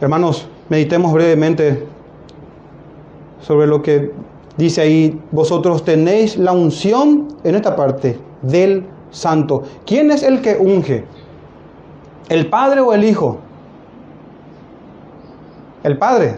Hermanos, 0.00 0.48
meditemos 0.70 1.12
brevemente 1.12 1.86
sobre 3.42 3.66
lo 3.66 3.82
que 3.82 4.12
dice 4.56 4.80
ahí, 4.80 5.20
vosotros 5.30 5.84
tenéis 5.84 6.38
la 6.38 6.52
unción 6.52 7.36
en 7.44 7.54
esta 7.54 7.76
parte 7.76 8.27
del 8.42 8.86
santo. 9.10 9.62
¿Quién 9.86 10.10
es 10.10 10.22
el 10.22 10.40
que 10.42 10.56
unge? 10.56 11.04
¿El 12.28 12.48
Padre 12.48 12.80
o 12.80 12.92
el 12.92 13.04
Hijo? 13.04 13.38
El 15.82 15.96
Padre. 15.98 16.36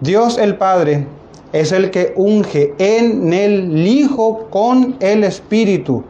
Dios 0.00 0.38
el 0.38 0.56
Padre 0.56 1.06
es 1.52 1.70
el 1.72 1.90
que 1.90 2.12
unge 2.16 2.74
en 2.78 3.32
el 3.32 3.86
Hijo 3.86 4.48
con 4.50 4.96
el 5.00 5.24
Espíritu. 5.24 6.02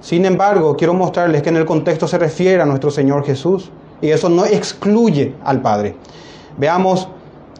Sin 0.00 0.24
embargo, 0.24 0.76
quiero 0.76 0.94
mostrarles 0.94 1.42
que 1.42 1.50
en 1.50 1.56
el 1.56 1.66
contexto 1.66 2.08
se 2.08 2.18
refiere 2.18 2.62
a 2.62 2.66
nuestro 2.66 2.90
Señor 2.90 3.24
Jesús 3.24 3.70
y 4.00 4.08
eso 4.08 4.28
no 4.28 4.44
excluye 4.44 5.34
al 5.44 5.60
Padre. 5.60 5.94
Veamos 6.56 7.08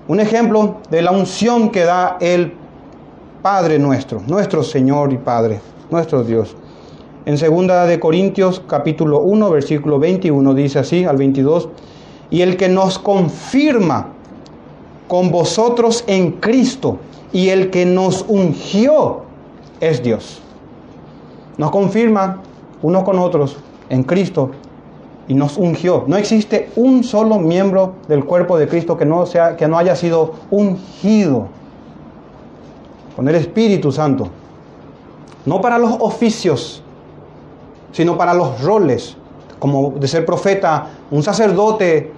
un 0.08 0.20
ejemplo 0.20 0.78
de 0.90 1.02
la 1.02 1.12
unción 1.12 1.70
que 1.70 1.84
da 1.84 2.16
el 2.20 2.54
Padre 3.42 3.78
nuestro, 3.78 4.20
nuestro 4.26 4.62
Señor 4.62 5.14
y 5.14 5.16
Padre, 5.16 5.60
nuestro 5.90 6.22
Dios. 6.22 6.54
En 7.24 7.38
segunda 7.38 7.86
de 7.86 7.98
Corintios 7.98 8.62
capítulo 8.66 9.20
1 9.20 9.50
versículo 9.50 9.98
21 9.98 10.52
dice 10.52 10.80
así 10.80 11.04
al 11.04 11.16
22, 11.16 11.70
y 12.28 12.42
el 12.42 12.58
que 12.58 12.68
nos 12.68 12.98
confirma 12.98 14.08
con 15.08 15.30
vosotros 15.30 16.04
en 16.06 16.32
Cristo 16.32 16.98
y 17.32 17.48
el 17.48 17.70
que 17.70 17.86
nos 17.86 18.26
ungió 18.28 19.22
es 19.80 20.02
Dios. 20.02 20.42
Nos 21.56 21.70
confirma 21.70 22.42
unos 22.82 23.04
con 23.04 23.18
otros 23.18 23.56
en 23.88 24.02
Cristo 24.02 24.50
y 25.28 25.34
nos 25.34 25.56
ungió. 25.56 26.04
No 26.06 26.18
existe 26.18 26.68
un 26.76 27.04
solo 27.04 27.38
miembro 27.38 27.94
del 28.06 28.22
cuerpo 28.22 28.58
de 28.58 28.68
Cristo 28.68 28.98
que 28.98 29.06
no, 29.06 29.24
sea, 29.24 29.56
que 29.56 29.66
no 29.66 29.78
haya 29.78 29.96
sido 29.96 30.34
ungido 30.50 31.48
con 33.14 33.28
el 33.28 33.34
Espíritu 33.34 33.92
Santo. 33.92 34.28
No 35.46 35.60
para 35.60 35.78
los 35.78 35.96
oficios, 36.00 36.82
sino 37.92 38.16
para 38.16 38.34
los 38.34 38.60
roles, 38.62 39.16
como 39.58 39.90
de 39.90 40.08
ser 40.08 40.24
profeta, 40.24 40.86
un 41.10 41.22
sacerdote 41.22 42.12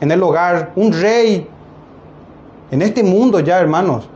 en 0.00 0.10
el 0.10 0.22
hogar, 0.22 0.72
un 0.76 0.92
rey 0.92 1.46
en 2.70 2.82
este 2.82 3.02
mundo 3.02 3.40
ya, 3.40 3.58
hermanos. 3.58 4.08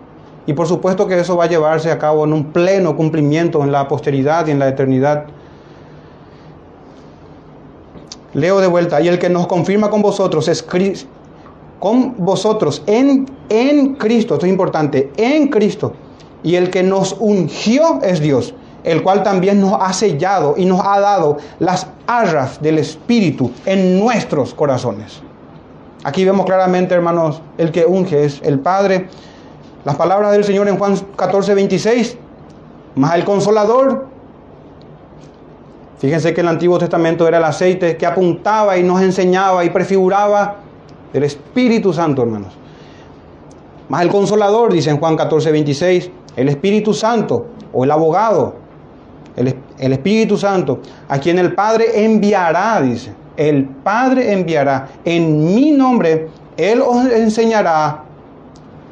Y 0.46 0.52
por 0.52 0.66
supuesto 0.66 1.06
que 1.06 1.18
eso 1.18 1.36
va 1.36 1.44
a 1.44 1.48
llevarse 1.48 1.90
a 1.90 1.98
cabo 1.98 2.24
en 2.24 2.32
un 2.32 2.52
pleno 2.52 2.96
cumplimiento 2.96 3.62
en 3.62 3.72
la 3.72 3.88
posteridad 3.88 4.46
y 4.46 4.50
en 4.50 4.58
la 4.58 4.68
eternidad. 4.68 5.24
Leo 8.34 8.60
de 8.60 8.66
vuelta, 8.66 9.00
y 9.00 9.08
el 9.08 9.18
que 9.18 9.30
nos 9.30 9.46
confirma 9.46 9.90
con 9.90 10.02
vosotros 10.02 10.48
es 10.48 10.62
Cristo, 10.62 11.08
con 11.78 12.14
vosotros 12.18 12.82
en, 12.86 13.26
en 13.48 13.94
Cristo, 13.94 14.34
esto 14.34 14.46
es 14.46 14.52
importante, 14.52 15.12
en 15.16 15.48
Cristo. 15.48 15.92
Y 16.44 16.54
el 16.54 16.70
que 16.70 16.84
nos 16.84 17.16
ungió 17.18 18.00
es 18.02 18.20
Dios, 18.20 18.54
el 18.84 19.02
cual 19.02 19.24
también 19.24 19.60
nos 19.60 19.76
ha 19.80 19.92
sellado 19.92 20.54
y 20.56 20.66
nos 20.66 20.80
ha 20.84 21.00
dado 21.00 21.38
las 21.58 21.88
arras 22.06 22.62
del 22.62 22.78
Espíritu 22.78 23.50
en 23.66 23.98
nuestros 23.98 24.54
corazones. 24.54 25.22
Aquí 26.04 26.22
vemos 26.24 26.44
claramente, 26.44 26.94
hermanos, 26.94 27.40
el 27.56 27.72
que 27.72 27.86
unge 27.86 28.26
es 28.26 28.40
el 28.44 28.60
Padre. 28.60 29.08
Las 29.86 29.96
palabras 29.96 30.32
del 30.32 30.44
Señor 30.44 30.68
en 30.68 30.76
Juan 30.76 30.96
14, 31.16 31.54
26. 31.54 32.18
Más 32.96 33.14
el 33.14 33.24
consolador. 33.24 34.06
Fíjense 35.98 36.34
que 36.34 36.42
el 36.42 36.48
Antiguo 36.48 36.78
Testamento 36.78 37.26
era 37.26 37.38
el 37.38 37.44
aceite 37.44 37.96
que 37.96 38.04
apuntaba 38.04 38.76
y 38.76 38.82
nos 38.82 39.00
enseñaba 39.00 39.64
y 39.64 39.70
prefiguraba 39.70 40.56
el 41.14 41.22
Espíritu 41.22 41.94
Santo, 41.94 42.20
hermanos. 42.20 42.52
Más 43.88 44.02
el 44.02 44.10
consolador, 44.10 44.74
dice 44.74 44.90
en 44.90 44.98
Juan 44.98 45.16
14, 45.16 45.50
26, 45.52 46.10
el 46.36 46.48
Espíritu 46.48 46.92
Santo 46.94 47.46
o 47.72 47.84
el 47.84 47.90
abogado, 47.90 48.54
el, 49.36 49.92
Espíritu 49.92 50.36
Santo, 50.36 50.80
a 51.08 51.18
quien 51.18 51.38
el 51.38 51.54
Padre 51.54 52.04
enviará, 52.04 52.80
dice 52.80 53.12
el 53.36 53.64
Padre 53.64 54.32
enviará 54.32 54.88
en 55.04 55.44
mi 55.54 55.72
nombre, 55.72 56.28
Él 56.56 56.80
os 56.80 57.06
enseñará 57.06 58.04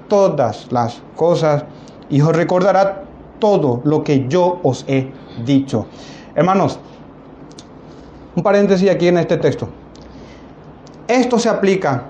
todas 0.08 0.70
las 0.70 1.00
cosas 1.16 1.64
y 2.10 2.20
os 2.20 2.34
recordará 2.34 3.04
todo 3.38 3.80
lo 3.84 4.02
que 4.02 4.26
yo 4.28 4.58
os 4.62 4.84
he 4.88 5.10
dicho. 5.44 5.86
Hermanos, 6.34 6.78
un 8.34 8.42
paréntesis 8.42 8.90
aquí 8.90 9.08
en 9.08 9.18
este 9.18 9.36
texto. 9.36 9.68
Esto 11.06 11.38
se 11.38 11.48
aplica 11.48 12.04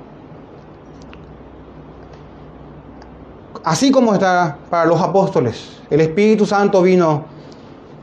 así 3.65 3.91
como 3.91 4.15
está 4.15 4.57
para 4.71 4.87
los 4.87 5.01
apóstoles. 5.01 5.81
El 5.91 6.01
Espíritu 6.01 6.47
Santo 6.47 6.83
vino 6.83 7.25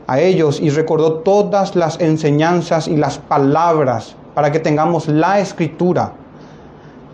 a 0.06 0.20
ellos 0.20 0.60
y 0.60 0.70
recordó 0.70 1.14
todas 1.14 1.76
las 1.76 2.00
enseñanzas 2.00 2.88
y 2.88 2.96
las 2.96 3.18
palabras 3.18 4.16
para 4.34 4.50
que 4.50 4.58
tengamos 4.58 5.08
la 5.08 5.40
escritura. 5.40 6.12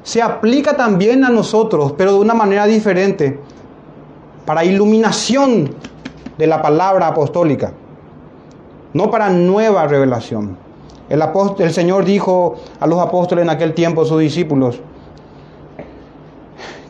Se 0.03 0.23
aplica 0.23 0.77
también 0.77 1.25
a 1.25 1.29
nosotros, 1.29 1.93
pero 1.97 2.13
de 2.13 2.21
una 2.21 2.35
manera 2.35 2.67
diferente, 2.67 3.41
para 4.45 4.65
iluminación 4.65 5.75
de 6.39 6.47
la 6.47 6.63
palabra 6.63 7.09
apostólica, 7.09 7.73
no 8.93 9.11
para 9.11 9.31
nueva 9.31 9.87
revelación. 9.89 10.57
El, 11.09 11.73
Señor 11.73 12.05
dijo 12.05 12.57
a 12.81 12.87
los 12.87 12.99
apóstoles 13.01 13.45
en 13.45 13.51
aquel 13.51 13.75
tiempo, 13.75 14.05
sus 14.05 14.21
discípulos, 14.21 14.81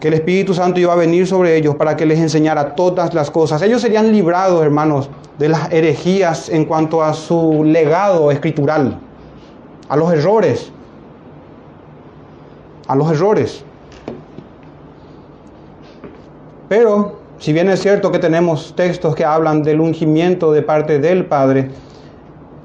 que 0.00 0.08
el 0.08 0.14
Espíritu 0.14 0.52
Santo 0.54 0.78
iba 0.80 0.92
a 0.92 0.96
venir 0.96 1.26
sobre 1.26 1.56
ellos 1.56 1.74
para 1.76 1.96
que 1.96 2.04
les 2.04 2.18
enseñara 2.18 2.74
todas 2.74 3.14
las 3.14 3.30
cosas. 3.30 3.62
Ellos 3.62 3.80
serían 3.80 4.12
librados, 4.12 4.62
hermanos, 4.62 5.08
de 5.38 5.48
las 5.48 5.72
herejías 5.72 6.48
en 6.48 6.64
cuanto 6.64 7.02
a 7.02 7.14
su 7.14 7.64
legado 7.64 8.30
escritural, 8.30 8.98
a 9.88 9.96
los 9.96 10.12
errores, 10.12 10.70
a 12.86 12.94
los 12.96 13.10
errores. 13.10 13.64
Pero, 16.68 17.20
si 17.38 17.52
bien 17.52 17.68
es 17.68 17.80
cierto 17.80 18.10
que 18.10 18.18
tenemos 18.18 18.74
textos 18.74 19.14
que 19.14 19.24
hablan 19.24 19.62
del 19.62 19.80
ungimiento 19.80 20.52
de 20.52 20.62
parte 20.62 20.98
del 20.98 21.26
Padre, 21.26 21.70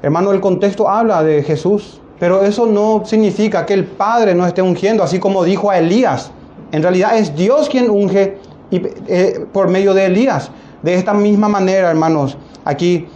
hermano, 0.02 0.32
el 0.32 0.42
contexto 0.42 0.90
habla 0.90 1.24
de 1.24 1.44
Jesús, 1.44 2.02
pero 2.20 2.44
eso 2.44 2.66
no 2.66 3.04
significa 3.06 3.66
que 3.66 3.74
el 3.74 3.86
Padre 3.86 4.36
no 4.36 4.46
esté 4.46 4.62
ungiendo, 4.62 5.04
así 5.04 5.20
como 5.20 5.44
dijo 5.44 5.70
a 5.70 5.78
Elías. 5.78 6.32
En 6.72 6.84
realidad 6.84 7.18
es 7.18 7.36
Dios 7.36 7.70
quien 7.70 7.90
unge 7.90 8.38
eh, 8.72 9.46
por 9.52 9.70
medio 9.70 9.94
de 9.94 10.06
Elías. 10.06 10.52
De 10.82 10.94
esta 10.94 11.14
misma 11.14 11.48
manera, 11.48 11.92
hermanos, 11.92 12.38
aquí 12.66 13.08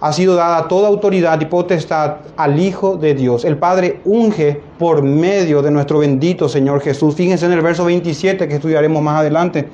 ha 0.00 0.12
sido 0.12 0.34
dada 0.34 0.66
toda 0.66 0.88
autoridad 0.88 1.40
y 1.40 1.44
potestad 1.44 2.16
al 2.36 2.58
Hijo 2.58 2.96
de 2.96 3.14
Dios. 3.14 3.44
El 3.44 3.58
Padre 3.58 4.00
unge 4.04 4.60
por 4.78 5.02
medio 5.02 5.62
de 5.62 5.70
nuestro 5.70 6.00
bendito 6.00 6.48
Señor 6.48 6.80
Jesús. 6.80 7.14
Fíjense 7.14 7.46
en 7.46 7.52
el 7.52 7.60
verso 7.60 7.84
27 7.84 8.48
que 8.48 8.54
estudiaremos 8.54 9.00
más 9.02 9.20
adelante 9.20 9.68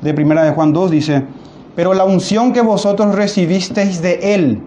de 0.00 0.14
Primera 0.14 0.44
de 0.44 0.52
Juan 0.52 0.72
2 0.72 0.90
dice, 0.90 1.22
pero 1.74 1.94
la 1.94 2.04
unción 2.04 2.52
que 2.52 2.60
vosotros 2.60 3.14
recibisteis 3.14 4.00
de 4.02 4.34
Él 4.34 4.60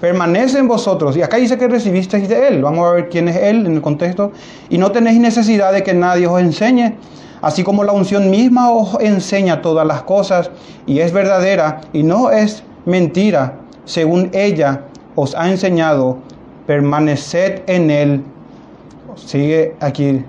permanece 0.00 0.58
en 0.58 0.68
vosotros. 0.68 1.16
Y 1.16 1.22
acá 1.22 1.36
dice 1.36 1.58
que 1.58 1.68
recibisteis 1.68 2.28
de 2.28 2.48
Él. 2.48 2.62
Vamos 2.62 2.86
a 2.86 2.92
ver 2.92 3.08
quién 3.08 3.28
es 3.28 3.36
Él 3.36 3.66
en 3.66 3.74
el 3.74 3.82
contexto. 3.82 4.32
Y 4.68 4.78
no 4.78 4.92
tenéis 4.92 5.18
necesidad 5.18 5.72
de 5.72 5.82
que 5.82 5.94
nadie 5.94 6.26
os 6.26 6.40
enseñe, 6.40 6.94
así 7.42 7.62
como 7.62 7.84
la 7.84 7.92
unción 7.92 8.30
misma 8.30 8.70
os 8.70 8.96
enseña 9.00 9.62
todas 9.62 9.86
las 9.86 10.02
cosas 10.02 10.50
y 10.86 11.00
es 11.00 11.12
verdadera 11.12 11.80
y 11.92 12.02
no 12.02 12.30
es 12.30 12.62
mentira, 12.86 13.54
según 13.84 14.30
ella 14.32 14.82
os 15.14 15.34
ha 15.34 15.50
enseñado, 15.50 16.18
permaneced 16.66 17.62
en 17.66 17.90
Él. 17.90 18.24
Sigue 19.16 19.74
aquí 19.80 20.24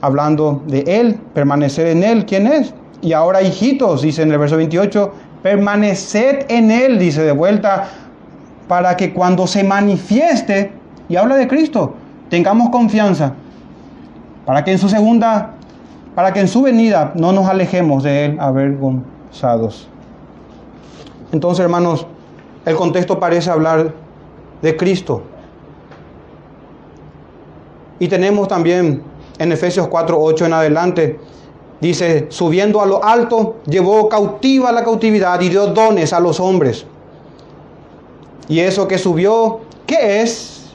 hablando 0.00 0.62
de 0.66 0.80
Él, 0.86 1.18
permanecer 1.32 1.88
en 1.88 2.02
Él. 2.02 2.26
¿Quién 2.26 2.46
es? 2.46 2.74
Y 3.02 3.12
ahora, 3.12 3.42
hijitos, 3.42 4.02
dice 4.02 4.22
en 4.22 4.30
el 4.32 4.38
verso 4.38 4.56
28, 4.56 5.12
permaneced 5.42 6.46
en 6.48 6.70
Él, 6.70 6.98
dice 6.98 7.22
de 7.22 7.32
vuelta, 7.32 7.88
para 8.68 8.96
que 8.96 9.12
cuando 9.12 9.46
se 9.46 9.64
manifieste, 9.64 10.72
y 11.08 11.16
habla 11.16 11.36
de 11.36 11.46
Cristo, 11.48 11.94
tengamos 12.30 12.70
confianza, 12.70 13.34
para 14.46 14.64
que 14.64 14.72
en 14.72 14.78
su 14.78 14.88
segunda, 14.88 15.54
para 16.14 16.32
que 16.32 16.40
en 16.40 16.48
su 16.48 16.62
venida 16.62 17.12
no 17.14 17.32
nos 17.32 17.46
alejemos 17.46 18.02
de 18.02 18.26
Él 18.26 18.36
avergonzados. 18.40 19.88
Entonces, 21.32 21.64
hermanos, 21.64 22.06
el 22.64 22.76
contexto 22.76 23.18
parece 23.18 23.50
hablar 23.50 23.92
de 24.62 24.76
Cristo. 24.76 25.22
Y 27.98 28.08
tenemos 28.08 28.48
también 28.48 29.02
en 29.38 29.52
Efesios 29.52 29.88
4, 29.88 30.16
8 30.20 30.46
en 30.46 30.52
adelante, 30.52 31.20
dice, 31.80 32.26
subiendo 32.30 32.80
a 32.80 32.86
lo 32.86 33.04
alto, 33.04 33.56
llevó 33.66 34.08
cautiva 34.08 34.72
la 34.72 34.84
cautividad 34.84 35.40
y 35.40 35.48
dio 35.48 35.66
dones 35.68 36.12
a 36.12 36.20
los 36.20 36.40
hombres. 36.40 36.86
Y 38.48 38.60
eso 38.60 38.88
que 38.88 38.98
subió, 38.98 39.60
¿qué 39.86 40.22
es? 40.22 40.66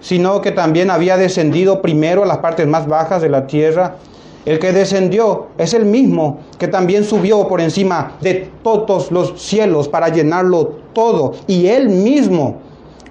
Sino 0.00 0.40
que 0.40 0.52
también 0.52 0.90
había 0.90 1.16
descendido 1.16 1.80
primero 1.80 2.22
a 2.22 2.26
las 2.26 2.38
partes 2.38 2.66
más 2.66 2.86
bajas 2.86 3.22
de 3.22 3.28
la 3.28 3.46
tierra. 3.46 3.96
El 4.44 4.58
que 4.58 4.72
descendió 4.72 5.46
es 5.56 5.72
el 5.72 5.86
mismo 5.86 6.40
que 6.58 6.68
también 6.68 7.04
subió 7.04 7.48
por 7.48 7.60
encima 7.60 8.12
de 8.20 8.50
todos 8.62 9.10
los 9.10 9.40
cielos 9.40 9.88
para 9.88 10.08
llenarlo 10.10 10.80
todo. 10.92 11.32
Y 11.46 11.68
él 11.68 11.88
mismo 11.88 12.56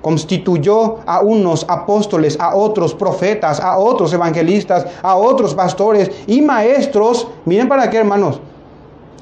constituyó 0.01 0.97
a 1.07 1.21
unos 1.21 1.65
apóstoles, 1.69 2.37
a 2.39 2.55
otros 2.55 2.93
profetas, 2.93 3.59
a 3.59 3.77
otros 3.77 4.13
evangelistas, 4.13 4.85
a 5.01 5.15
otros 5.15 5.55
pastores 5.55 6.11
y 6.27 6.41
maestros. 6.41 7.27
Miren 7.45 7.67
para 7.67 7.89
qué, 7.89 7.97
hermanos. 7.97 8.39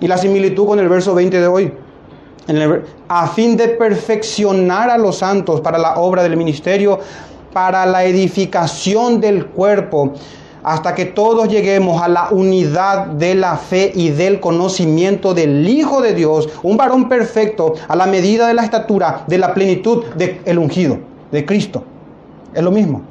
Y 0.01 0.07
la 0.07 0.17
similitud 0.17 0.65
con 0.65 0.79
el 0.79 0.89
verso 0.89 1.13
20 1.13 1.39
de 1.39 1.47
hoy. 1.47 1.71
A 3.07 3.27
fin 3.27 3.55
de 3.55 3.69
perfeccionar 3.69 4.89
a 4.89 4.97
los 4.97 5.17
santos 5.17 5.61
para 5.61 5.77
la 5.77 5.95
obra 5.95 6.23
del 6.23 6.37
ministerio, 6.37 6.99
para 7.53 7.85
la 7.85 8.03
edificación 8.05 9.21
del 9.21 9.47
cuerpo 9.47 10.13
hasta 10.63 10.93
que 10.93 11.05
todos 11.05 11.47
lleguemos 11.47 12.01
a 12.01 12.07
la 12.07 12.29
unidad 12.31 13.07
de 13.07 13.35
la 13.35 13.57
fe 13.57 13.91
y 13.93 14.09
del 14.09 14.39
conocimiento 14.39 15.33
del 15.33 15.67
Hijo 15.67 16.01
de 16.01 16.13
Dios, 16.13 16.49
un 16.63 16.77
varón 16.77 17.09
perfecto 17.09 17.73
a 17.87 17.95
la 17.95 18.05
medida 18.05 18.47
de 18.47 18.53
la 18.53 18.63
estatura, 18.63 19.23
de 19.27 19.37
la 19.37 19.53
plenitud 19.53 20.05
del 20.15 20.59
ungido, 20.59 20.99
de 21.31 21.45
Cristo. 21.45 21.83
Es 22.53 22.61
lo 22.61 22.71
mismo. 22.71 23.01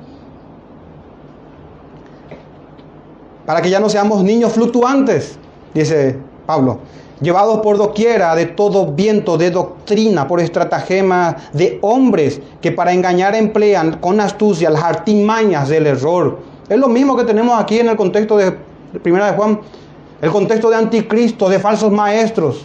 Para 3.47 3.61
que 3.63 3.71
ya 3.71 3.81
no 3.81 3.89
seamos 3.89 4.23
niños 4.23 4.53
fluctuantes, 4.53 5.37
dice 5.75 6.17
Pablo, 6.47 6.79
llevados 7.21 7.61
por 7.61 7.77
doquiera 7.77 8.35
de 8.35 8.47
todo 8.47 8.93
viento 8.93 9.37
de 9.37 9.51
doctrina, 9.51 10.27
por 10.27 10.41
estratagema 10.41 11.37
de 11.53 11.79
hombres 11.83 12.41
que 12.61 12.73
para 12.73 12.93
engañar 12.93 13.35
emplean 13.35 13.99
con 13.99 14.21
astucia 14.21 14.71
las 14.71 14.83
artimañas 14.83 15.69
del 15.69 15.87
error 15.87 16.51
es 16.71 16.79
lo 16.79 16.87
mismo 16.87 17.17
que 17.17 17.25
tenemos 17.25 17.61
aquí 17.61 17.81
en 17.81 17.89
el 17.89 17.97
contexto 17.97 18.37
de 18.37 18.53
Primera 19.03 19.33
de 19.33 19.37
Juan, 19.37 19.61
el 20.23 20.31
contexto 20.31 20.71
de 20.71 20.77
anticristo, 20.77 21.49
de 21.49 21.59
falsos 21.59 21.91
maestros. 21.91 22.65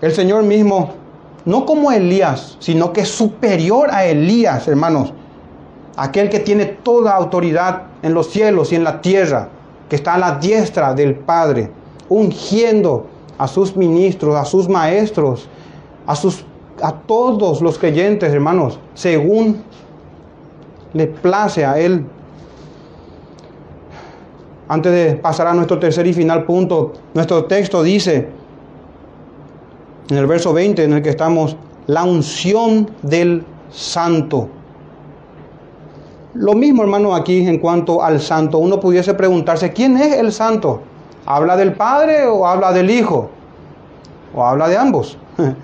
El 0.00 0.10
Señor 0.10 0.42
mismo, 0.42 0.90
no 1.44 1.64
como 1.64 1.92
Elías, 1.92 2.56
sino 2.58 2.92
que 2.92 3.04
superior 3.04 3.90
a 3.92 4.06
Elías, 4.06 4.66
hermanos, 4.66 5.12
aquel 5.96 6.28
que 6.30 6.40
tiene 6.40 6.66
toda 6.66 7.14
autoridad 7.14 7.82
en 8.02 8.12
los 8.12 8.30
cielos 8.30 8.72
y 8.72 8.74
en 8.74 8.82
la 8.82 9.00
tierra, 9.00 9.48
que 9.88 9.94
está 9.94 10.14
a 10.14 10.18
la 10.18 10.32
diestra 10.32 10.94
del 10.94 11.14
Padre, 11.14 11.70
ungiendo 12.10 13.06
a 13.38 13.48
sus 13.48 13.74
ministros, 13.74 14.36
a 14.36 14.44
sus 14.44 14.68
maestros, 14.68 15.48
a 16.06 16.14
sus 16.14 16.44
a 16.82 16.92
todos 16.92 17.60
los 17.60 17.78
creyentes, 17.78 18.32
hermanos, 18.32 18.78
según 18.94 19.62
le 20.92 21.06
place 21.06 21.64
a 21.64 21.78
Él. 21.78 22.04
Antes 24.68 24.92
de 24.92 25.16
pasar 25.16 25.46
a 25.48 25.54
nuestro 25.54 25.78
tercer 25.78 26.06
y 26.06 26.12
final 26.12 26.44
punto, 26.44 26.92
nuestro 27.14 27.44
texto 27.44 27.82
dice, 27.82 28.28
en 30.08 30.16
el 30.16 30.26
verso 30.26 30.52
20 30.52 30.84
en 30.84 30.92
el 30.92 31.02
que 31.02 31.10
estamos, 31.10 31.56
la 31.86 32.04
unción 32.04 32.90
del 33.02 33.44
santo. 33.70 34.48
Lo 36.34 36.54
mismo, 36.54 36.82
hermano, 36.82 37.14
aquí 37.14 37.46
en 37.46 37.58
cuanto 37.58 38.02
al 38.02 38.20
santo. 38.20 38.58
Uno 38.58 38.78
pudiese 38.78 39.14
preguntarse, 39.14 39.72
¿quién 39.72 39.96
es 39.96 40.16
el 40.16 40.32
santo? 40.32 40.82
¿Habla 41.26 41.56
del 41.56 41.74
Padre 41.74 42.26
o 42.26 42.46
habla 42.46 42.72
del 42.72 42.90
Hijo? 42.90 43.30
¿O 44.34 44.44
habla 44.44 44.68
de 44.68 44.76
ambos? 44.76 45.18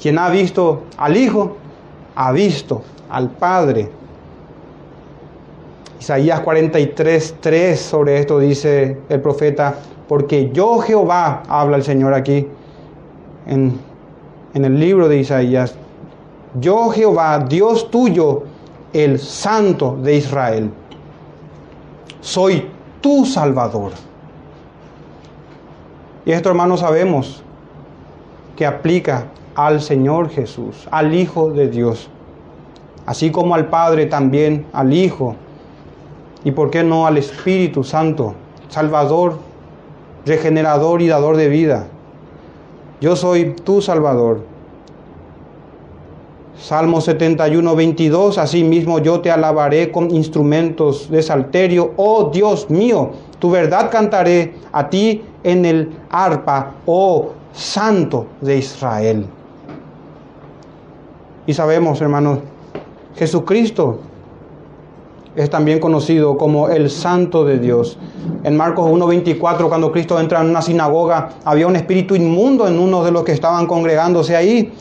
Quien 0.00 0.18
ha 0.18 0.28
visto 0.28 0.82
al 0.96 1.16
Hijo, 1.16 1.56
ha 2.14 2.32
visto 2.32 2.82
al 3.10 3.30
Padre. 3.30 3.90
Isaías 6.00 6.40
43, 6.40 7.36
3 7.40 7.80
sobre 7.80 8.18
esto 8.18 8.38
dice 8.38 8.98
el 9.08 9.20
profeta, 9.20 9.74
porque 10.06 10.50
yo 10.52 10.78
Jehová, 10.78 11.42
habla 11.48 11.76
el 11.76 11.82
Señor 11.82 12.14
aquí 12.14 12.46
en, 13.46 13.78
en 14.54 14.64
el 14.64 14.78
libro 14.78 15.08
de 15.08 15.18
Isaías, 15.18 15.74
yo 16.60 16.90
Jehová, 16.90 17.40
Dios 17.40 17.90
tuyo, 17.90 18.44
el 18.92 19.18
Santo 19.18 19.98
de 20.00 20.16
Israel, 20.16 20.70
soy 22.20 22.68
tu 23.00 23.24
Salvador. 23.24 23.92
Y 26.24 26.32
esto, 26.32 26.48
hermanos, 26.48 26.80
sabemos 26.80 27.42
que 28.56 28.66
aplica 28.66 29.26
al 29.54 29.80
Señor 29.80 30.30
Jesús, 30.30 30.86
al 30.90 31.14
Hijo 31.14 31.50
de 31.50 31.68
Dios 31.68 32.10
así 33.08 33.30
como 33.30 33.54
al 33.54 33.68
Padre 33.68 34.04
también 34.04 34.66
al 34.74 34.92
Hijo, 34.92 35.34
y 36.44 36.50
por 36.50 36.68
qué 36.68 36.84
no 36.84 37.06
al 37.06 37.16
Espíritu 37.16 37.82
Santo, 37.82 38.34
Salvador, 38.68 39.38
regenerador 40.26 41.00
y 41.00 41.08
dador 41.08 41.38
de 41.38 41.48
vida. 41.48 41.86
Yo 43.00 43.16
soy 43.16 43.54
tu 43.64 43.80
Salvador. 43.80 44.42
Salmo 46.60 47.00
71, 47.00 47.76
22, 47.76 48.36
asimismo 48.36 48.98
yo 48.98 49.20
te 49.20 49.30
alabaré 49.30 49.92
con 49.92 50.10
instrumentos 50.10 51.08
de 51.08 51.22
salterio, 51.22 51.92
oh 51.96 52.30
Dios 52.32 52.68
mío, 52.68 53.10
tu 53.38 53.50
verdad 53.50 53.90
cantaré 53.90 54.54
a 54.72 54.90
ti 54.90 55.22
en 55.44 55.64
el 55.64 55.90
arpa, 56.10 56.74
oh 56.84 57.30
Santo 57.52 58.26
de 58.40 58.58
Israel. 58.58 59.26
Y 61.46 61.54
sabemos, 61.54 62.00
hermanos, 62.00 62.40
Jesucristo 63.16 64.00
es 65.36 65.48
también 65.50 65.78
conocido 65.78 66.36
como 66.36 66.68
el 66.68 66.90
Santo 66.90 67.44
de 67.44 67.58
Dios. 67.60 67.98
En 68.42 68.56
Marcos 68.56 68.90
1.24, 68.90 69.68
cuando 69.68 69.92
Cristo 69.92 70.18
entra 70.18 70.40
en 70.40 70.50
una 70.50 70.62
sinagoga, 70.62 71.30
había 71.44 71.68
un 71.68 71.76
espíritu 71.76 72.16
inmundo 72.16 72.66
en 72.66 72.78
uno 72.78 73.04
de 73.04 73.12
los 73.12 73.22
que 73.22 73.32
estaban 73.32 73.66
congregándose 73.66 74.34
ahí. 74.34 74.72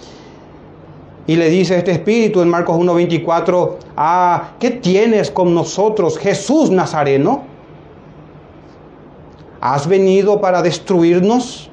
Y 1.28 1.36
le 1.36 1.50
dice 1.50 1.78
este 1.78 1.92
espíritu 1.92 2.42
en 2.42 2.50
Marcos 2.50 2.78
1.24, 2.78 3.76
ah, 3.98 4.52
¿qué 4.60 4.72
tienes 4.72 5.30
con 5.30 5.54
nosotros, 5.54 6.18
Jesús 6.18 6.72
Nazareno? 6.72 7.44
¿Has 9.60 9.88
venido 9.88 10.40
para 10.40 10.62
destruirnos? 10.62 11.70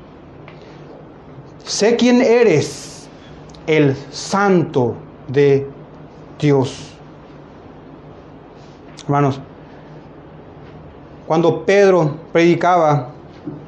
Sé 1.65 1.95
quién 1.95 2.21
eres, 2.21 3.09
el 3.69 3.97
santo 4.11 4.97
de 5.29 5.69
Dios. 6.41 6.91
Hermanos, 9.05 9.41
cuando 11.29 11.65
Pedro 11.65 12.17
predicaba 12.33 13.11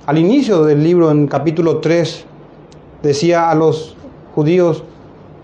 al 0.04 0.18
inicio 0.18 0.64
del 0.64 0.82
libro 0.82 1.12
en 1.12 1.28
capítulo 1.28 1.78
3, 1.78 2.24
decía 3.02 3.50
a 3.50 3.54
los 3.54 3.96
judíos, 4.34 4.82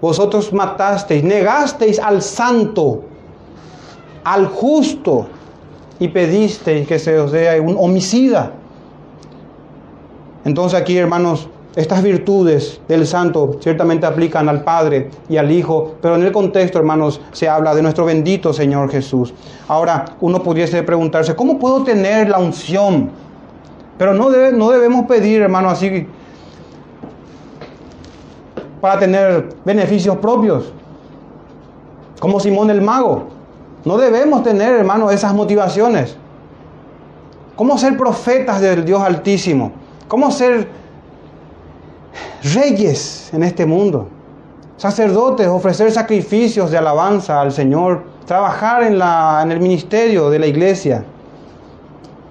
vosotros 0.02 0.52
matasteis, 0.52 1.22
negasteis 1.22 2.00
al 2.00 2.20
santo, 2.20 3.04
al 4.24 4.46
justo, 4.46 5.28
y 6.00 6.08
pedisteis 6.08 6.88
que 6.88 6.98
se 6.98 7.18
os 7.20 7.30
dé 7.30 7.60
un 7.60 7.76
homicida. 7.78 8.50
Entonces 10.44 10.80
aquí, 10.80 10.98
hermanos, 10.98 11.48
estas 11.76 12.02
virtudes 12.02 12.80
del 12.88 13.06
santo 13.06 13.58
ciertamente 13.60 14.04
aplican 14.04 14.48
al 14.48 14.64
Padre 14.64 15.08
y 15.28 15.36
al 15.36 15.52
Hijo, 15.52 15.94
pero 16.02 16.16
en 16.16 16.24
el 16.24 16.32
contexto, 16.32 16.78
hermanos, 16.78 17.20
se 17.30 17.48
habla 17.48 17.72
de 17.72 17.82
nuestro 17.82 18.04
bendito 18.04 18.52
Señor 18.52 18.90
Jesús. 18.90 19.32
Ahora, 19.68 20.04
uno 20.20 20.42
pudiese 20.42 20.82
preguntarse, 20.82 21.36
¿cómo 21.36 21.60
puedo 21.60 21.84
tener 21.84 22.28
la 22.28 22.40
unción? 22.40 23.10
Pero 23.96 24.14
no, 24.14 24.30
no 24.30 24.70
debemos 24.70 25.06
pedir, 25.06 25.42
hermano, 25.42 25.70
así 25.70 26.08
para 28.82 28.98
tener 28.98 29.48
beneficios 29.64 30.18
propios, 30.18 30.72
como 32.20 32.38
Simón 32.40 32.68
el 32.68 32.82
Mago. 32.82 33.28
No 33.84 33.96
debemos 33.96 34.42
tener, 34.42 34.74
hermano, 34.74 35.10
esas 35.10 35.32
motivaciones. 35.32 36.16
¿Cómo 37.56 37.78
ser 37.78 37.96
profetas 37.96 38.60
del 38.60 38.84
Dios 38.84 39.00
Altísimo? 39.00 39.72
¿Cómo 40.08 40.30
ser 40.30 40.68
reyes 42.42 43.30
en 43.32 43.44
este 43.44 43.66
mundo, 43.66 44.08
sacerdotes, 44.76 45.46
ofrecer 45.46 45.92
sacrificios 45.92 46.70
de 46.72 46.78
alabanza 46.78 47.40
al 47.40 47.52
Señor, 47.52 48.02
trabajar 48.26 48.82
en, 48.82 48.98
la, 48.98 49.40
en 49.44 49.52
el 49.52 49.60
ministerio 49.60 50.28
de 50.28 50.40
la 50.40 50.46
iglesia. 50.46 51.04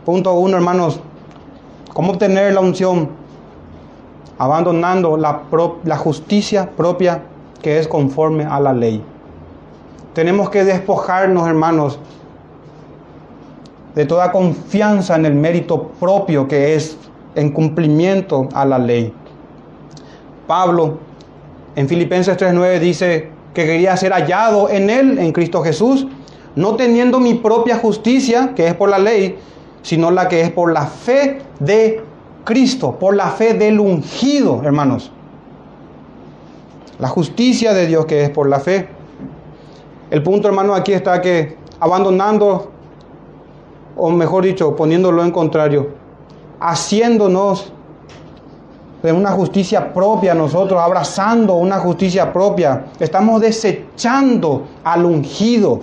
Punto 0.06 0.34
uno, 0.34 0.58
hermanos, 0.58 1.00
¿cómo 1.94 2.12
obtener 2.12 2.54
la 2.54 2.60
unción? 2.60 3.21
Abandonando 4.42 5.18
la, 5.18 5.98
justicia 5.98 6.72
propia 6.76 7.22
que 7.62 7.78
es 7.78 7.88
conforme 7.88 8.44
a 8.44 8.60
la 8.60 8.74
ley. 8.74 9.04
Tenemos 10.16 10.50
que 10.50 10.64
despojarnos, 10.64 11.48
hermanos, 11.48 12.00
de 13.94 14.04
toda 14.08 14.32
confianza 14.32 15.16
en 15.16 15.28
el 15.28 15.36
mérito 15.36 15.92
propio 16.00 16.48
que 16.48 16.74
es 16.74 16.98
en 17.36 17.52
cumplimiento 17.52 18.50
a 18.56 18.66
la 18.66 18.80
ley. 18.80 19.14
Pablo 20.48 20.98
en 21.76 21.88
Filipenses 21.88 22.36
3.9 22.36 22.80
dice 22.80 23.30
que 23.54 23.68
quería 23.68 23.96
ser 23.96 24.12
hallado 24.12 24.70
en 24.72 24.90
Él, 24.90 25.20
en 25.20 25.34
Cristo 25.34 25.62
Jesús, 25.62 26.08
no 26.56 26.76
teniendo 26.76 27.20
mi 27.20 27.36
propia 27.36 27.78
justicia, 27.78 28.54
que 28.56 28.66
es 28.66 28.74
por 28.74 28.90
la 28.90 28.98
ley, 28.98 29.38
sino 29.84 30.10
la 30.10 30.28
que 30.28 30.42
es 30.42 30.50
por 30.50 30.74
la 30.74 30.88
fe 30.88 31.44
de 31.60 32.10
Cristo, 32.44 32.98
por 33.00 33.16
la 33.16 33.30
fe 33.30 33.54
del 33.54 33.80
ungido, 33.80 34.62
hermanos. 34.64 35.12
La 37.00 37.08
justicia 37.08 37.74
de 37.74 37.88
Dios 37.88 38.06
que 38.06 38.24
es 38.24 38.30
por 38.30 38.48
la 38.48 38.60
fe. 38.60 38.88
El 40.10 40.24
punto, 40.24 40.48
hermano, 40.48 40.74
aquí 40.74 40.94
está 40.94 41.22
que 41.22 41.58
abandonando, 41.80 42.72
o 43.96 44.10
mejor 44.10 44.44
dicho, 44.44 44.76
poniéndolo 44.76 45.24
en 45.24 45.32
contrario, 45.32 45.90
haciéndonos 46.60 47.74
de 49.02 49.12
una 49.12 49.32
justicia 49.32 49.94
propia 49.94 50.34
nosotros, 50.34 50.80
abrazando 50.80 51.56
una 51.56 51.80
justicia 51.80 52.32
propia. 52.32 52.86
Estamos 53.00 53.42
desechando 53.42 54.68
al 54.84 55.06
ungido. 55.06 55.82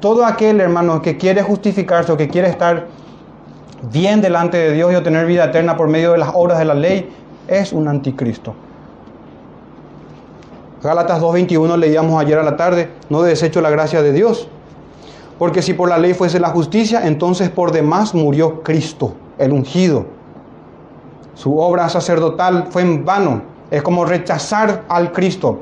Todo 0.00 0.24
aquel 0.24 0.60
hermano 0.60 1.00
que 1.00 1.16
quiere 1.16 1.42
justificarse 1.42 2.12
o 2.12 2.16
que 2.16 2.28
quiere 2.28 2.48
estar 2.48 2.86
bien 3.82 4.20
delante 4.20 4.56
de 4.56 4.72
Dios 4.72 4.92
y 4.92 4.96
obtener 4.96 5.26
vida 5.26 5.44
eterna 5.44 5.76
por 5.76 5.88
medio 5.88 6.12
de 6.12 6.18
las 6.18 6.30
obras 6.34 6.58
de 6.58 6.64
la 6.64 6.74
ley 6.74 7.10
es 7.48 7.72
un 7.72 7.88
anticristo. 7.88 8.54
Gálatas 10.82 11.20
2.21 11.20 11.76
leíamos 11.78 12.20
ayer 12.20 12.38
a 12.38 12.42
la 12.42 12.56
tarde, 12.56 12.90
no 13.08 13.22
desecho 13.22 13.60
la 13.60 13.70
gracia 13.70 14.02
de 14.02 14.12
Dios, 14.12 14.48
porque 15.38 15.62
si 15.62 15.74
por 15.74 15.88
la 15.88 15.98
ley 15.98 16.14
fuese 16.14 16.38
la 16.38 16.50
justicia, 16.50 17.06
entonces 17.06 17.50
por 17.50 17.72
demás 17.72 18.14
murió 18.14 18.62
Cristo, 18.62 19.14
el 19.38 19.52
ungido 19.52 20.16
su 21.36 21.58
obra 21.58 21.88
sacerdotal 21.90 22.68
fue 22.70 22.82
en 22.82 23.04
vano. 23.04 23.42
Es 23.70 23.82
como 23.82 24.04
rechazar 24.04 24.84
al 24.88 25.12
Cristo. 25.12 25.60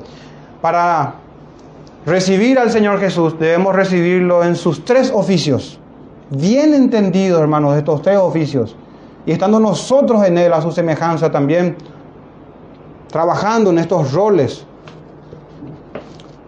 Para 0.61 1.15
recibir 2.05 2.57
al 2.57 2.71
Señor 2.71 2.99
Jesús 2.99 3.37
debemos 3.37 3.75
recibirlo 3.75 4.43
en 4.43 4.55
sus 4.55 4.85
tres 4.85 5.11
oficios. 5.13 5.79
Bien 6.29 6.73
entendido, 6.73 7.39
hermanos, 7.39 7.77
estos 7.77 8.01
tres 8.01 8.17
oficios. 8.17 8.75
Y 9.25 9.31
estando 9.31 9.59
nosotros 9.59 10.25
en 10.25 10.37
Él 10.37 10.53
a 10.53 10.61
su 10.61 10.71
semejanza 10.71 11.31
también, 11.31 11.75
trabajando 13.09 13.69
en 13.69 13.79
estos 13.79 14.11
roles. 14.11 14.65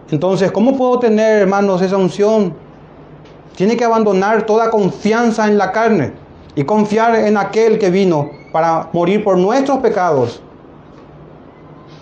Entonces, 0.09 0.51
¿cómo 0.51 0.75
puedo 0.78 0.99
tener, 0.99 1.41
hermanos, 1.41 1.82
esa 1.82 1.97
unción? 1.97 2.55
Tiene 3.55 3.78
que 3.78 3.84
abandonar 3.84 4.45
toda 4.45 4.69
confianza 4.69 5.47
en 5.47 5.57
la 5.57 5.71
carne 5.71 6.13
y 6.55 6.63
confiar 6.63 7.15
en 7.15 7.38
aquel 7.38 7.78
que 7.78 7.91
vino 7.91 8.30
para 8.51 8.89
morir 8.93 9.23
por 9.23 9.38
nuestros 9.38 9.80
pecados 9.80 10.41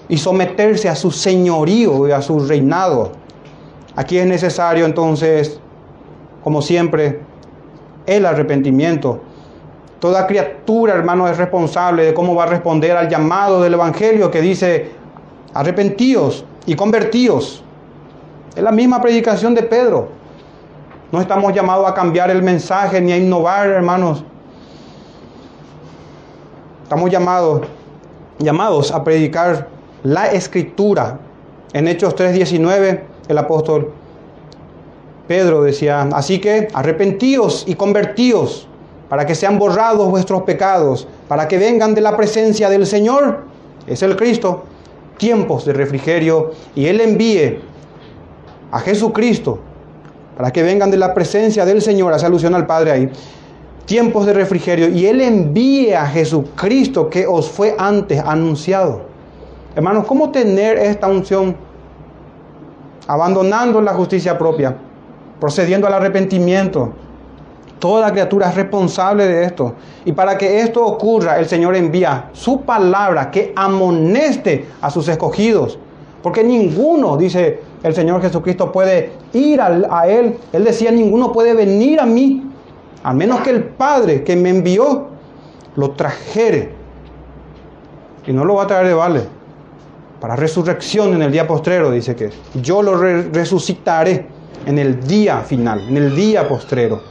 y 0.07 0.17
someterse 0.17 0.87
a 0.87 0.95
su 0.95 1.11
señorío 1.11 2.07
y 2.07 2.11
a 2.11 2.21
su 2.21 2.39
reinado. 2.39 3.11
Aquí 3.95 4.17
es 4.17 4.25
necesario 4.25 4.85
entonces, 4.85 5.59
como 6.43 6.61
siempre, 6.61 7.21
el 8.05 8.25
arrepentimiento. 8.25 9.21
Toda 9.99 10.27
criatura, 10.27 10.93
hermano, 10.93 11.27
es 11.27 11.37
responsable 11.37 12.05
de 12.05 12.13
cómo 12.13 12.35
va 12.35 12.43
a 12.43 12.47
responder 12.47 12.95
al 12.95 13.09
llamado 13.09 13.61
del 13.61 13.73
Evangelio 13.73 14.29
que 14.29 14.41
dice, 14.41 14.91
arrepentíos 15.53 16.45
y 16.65 16.75
convertíos. 16.75 17.63
Es 18.55 18.63
la 18.63 18.71
misma 18.71 19.01
predicación 19.01 19.55
de 19.55 19.63
Pedro. 19.63 20.09
No 21.11 21.21
estamos 21.21 21.53
llamados 21.53 21.89
a 21.89 21.93
cambiar 21.93 22.29
el 22.29 22.43
mensaje 22.43 22.99
ni 23.01 23.11
a 23.11 23.17
innovar, 23.17 23.69
hermanos. 23.69 24.23
Estamos 26.83 27.09
llamados, 27.09 27.61
llamados 28.39 28.91
a 28.91 29.03
predicar 29.03 29.67
la 30.03 30.27
escritura. 30.27 31.19
En 31.73 31.87
Hechos 31.87 32.15
3:19 32.15 33.01
el 33.27 33.37
apóstol 33.37 33.91
Pedro 35.27 35.63
decía, 35.63 36.07
así 36.13 36.39
que 36.39 36.67
arrepentíos 36.73 37.63
y 37.67 37.75
convertíos 37.75 38.67
para 39.09 39.25
que 39.25 39.35
sean 39.35 39.59
borrados 39.59 40.09
vuestros 40.09 40.43
pecados, 40.43 41.07
para 41.27 41.47
que 41.47 41.57
vengan 41.57 41.93
de 41.95 42.01
la 42.01 42.17
presencia 42.17 42.69
del 42.69 42.85
Señor, 42.85 43.43
es 43.87 44.01
el 44.03 44.15
Cristo, 44.15 44.63
tiempos 45.17 45.65
de 45.65 45.73
refrigerio, 45.73 46.51
y 46.75 46.87
Él 46.87 47.01
envíe 47.01 47.59
a 48.71 48.79
Jesucristo 48.79 49.59
para 50.35 50.51
que 50.51 50.63
vengan 50.63 50.91
de 50.91 50.97
la 50.97 51.13
presencia 51.13 51.65
del 51.65 51.81
Señor, 51.81 52.13
hace 52.13 52.25
alusión 52.25 52.55
al 52.55 52.65
Padre 52.65 52.91
ahí, 52.91 53.11
tiempos 53.85 54.25
de 54.25 54.33
refrigerio 54.33 54.89
y 54.89 55.05
Él 55.05 55.21
envía 55.21 56.03
a 56.03 56.07
Jesucristo 56.07 57.09
que 57.09 57.25
os 57.27 57.49
fue 57.49 57.75
antes 57.77 58.19
anunciado. 58.19 59.03
Hermanos, 59.75 60.05
¿cómo 60.05 60.31
tener 60.31 60.77
esta 60.77 61.07
unción? 61.07 61.55
Abandonando 63.07 63.81
la 63.81 63.93
justicia 63.93 64.37
propia, 64.37 64.75
procediendo 65.39 65.87
al 65.87 65.93
arrepentimiento. 65.93 66.93
Toda 67.79 68.11
criatura 68.11 68.49
es 68.49 68.55
responsable 68.55 69.27
de 69.27 69.43
esto. 69.43 69.73
Y 70.05 70.13
para 70.13 70.37
que 70.37 70.61
esto 70.61 70.85
ocurra, 70.85 71.37
el 71.37 71.45
Señor 71.45 71.75
envía 71.75 72.29
su 72.33 72.61
palabra 72.61 73.29
que 73.29 73.53
amoneste 73.55 74.65
a 74.81 74.89
sus 74.89 75.07
escogidos. 75.07 75.77
Porque 76.23 76.43
ninguno, 76.43 77.17
dice 77.17 77.59
el 77.83 77.93
Señor 77.93 78.21
Jesucristo, 78.21 78.71
puede 78.71 79.11
ir 79.33 79.61
a, 79.61 80.07
Él. 80.07 80.37
Él 80.51 80.63
decía, 80.63 80.91
ninguno 80.91 81.31
puede 81.31 81.53
venir 81.53 81.99
a 81.99 82.05
mí 82.05 82.51
a 83.03 83.13
menos 83.13 83.41
que 83.41 83.51
el 83.51 83.63
Padre 83.63 84.23
que 84.23 84.35
me 84.35 84.49
envió 84.49 85.09
lo 85.75 85.91
trajere. 85.91 86.71
Y 88.25 88.33
no 88.33 88.43
lo 88.43 88.55
va 88.55 88.63
a 88.63 88.67
traer 88.67 88.87
de 88.87 88.95
vale. 88.95 89.21
Para 90.19 90.35
resurrección 90.35 91.13
en 91.13 91.21
el 91.21 91.31
día 91.31 91.45
postrero, 91.45 91.91
dice 91.91 92.15
que 92.15 92.31
yo 92.55 92.81
lo 92.81 92.97
resucitaré. 92.97 94.25
En 94.65 94.77
el 94.77 95.05
día 95.05 95.41
final, 95.41 95.87
en 95.87 95.97
el 95.97 96.15
día 96.15 96.47
postrero. 96.47 97.01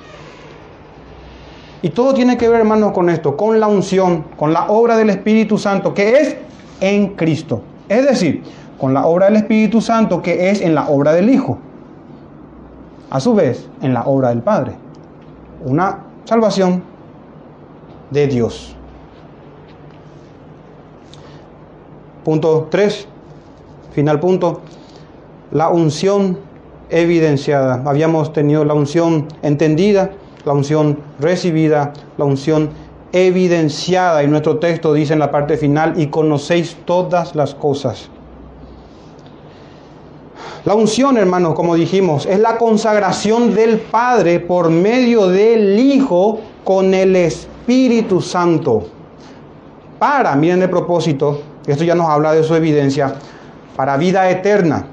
Y 1.82 1.90
todo 1.90 2.14
tiene 2.14 2.38
que 2.38 2.48
ver, 2.48 2.60
hermanos, 2.60 2.92
con 2.92 3.10
esto, 3.10 3.36
con 3.36 3.60
la 3.60 3.66
unción, 3.66 4.24
con 4.36 4.52
la 4.52 4.68
obra 4.68 4.96
del 4.96 5.10
Espíritu 5.10 5.58
Santo, 5.58 5.92
que 5.92 6.16
es 6.18 6.36
en 6.80 7.08
Cristo. 7.08 7.60
Es 7.88 8.06
decir, 8.06 8.42
con 8.78 8.94
la 8.94 9.06
obra 9.06 9.26
del 9.26 9.36
Espíritu 9.36 9.80
Santo, 9.80 10.22
que 10.22 10.50
es 10.50 10.62
en 10.62 10.74
la 10.74 10.88
obra 10.88 11.12
del 11.12 11.28
Hijo. 11.28 11.58
A 13.10 13.20
su 13.20 13.34
vez, 13.34 13.68
en 13.82 13.92
la 13.92 14.04
obra 14.04 14.30
del 14.30 14.40
Padre. 14.40 14.72
Una 15.64 16.04
salvación 16.24 16.82
de 18.10 18.26
Dios. 18.28 18.74
Punto 22.24 22.68
3, 22.70 23.06
final 23.92 24.18
punto, 24.20 24.62
la 25.52 25.68
unción 25.68 26.38
evidenciada. 26.90 27.82
Habíamos 27.84 28.32
tenido 28.32 28.64
la 28.64 28.74
unción 28.74 29.28
entendida, 29.42 30.10
la 30.44 30.52
unción 30.52 30.98
recibida, 31.18 31.92
la 32.16 32.24
unción 32.24 32.70
evidenciada. 33.12 34.22
Y 34.22 34.28
nuestro 34.28 34.58
texto 34.58 34.92
dice 34.92 35.12
en 35.12 35.18
la 35.18 35.30
parte 35.30 35.56
final, 35.56 35.94
y 35.96 36.08
conocéis 36.08 36.76
todas 36.84 37.34
las 37.34 37.54
cosas. 37.54 38.10
La 40.64 40.74
unción, 40.74 41.18
hermanos, 41.18 41.54
como 41.54 41.74
dijimos, 41.74 42.24
es 42.24 42.38
la 42.38 42.56
consagración 42.56 43.54
del 43.54 43.78
Padre 43.78 44.40
por 44.40 44.70
medio 44.70 45.28
del 45.28 45.78
Hijo 45.78 46.40
con 46.64 46.94
el 46.94 47.14
Espíritu 47.16 48.22
Santo. 48.22 48.84
Para, 49.98 50.34
miren 50.36 50.62
el 50.62 50.70
propósito, 50.70 51.40
esto 51.66 51.84
ya 51.84 51.94
nos 51.94 52.08
habla 52.08 52.32
de 52.32 52.42
su 52.42 52.54
evidencia, 52.54 53.14
para 53.76 53.96
vida 53.98 54.30
eterna 54.30 54.86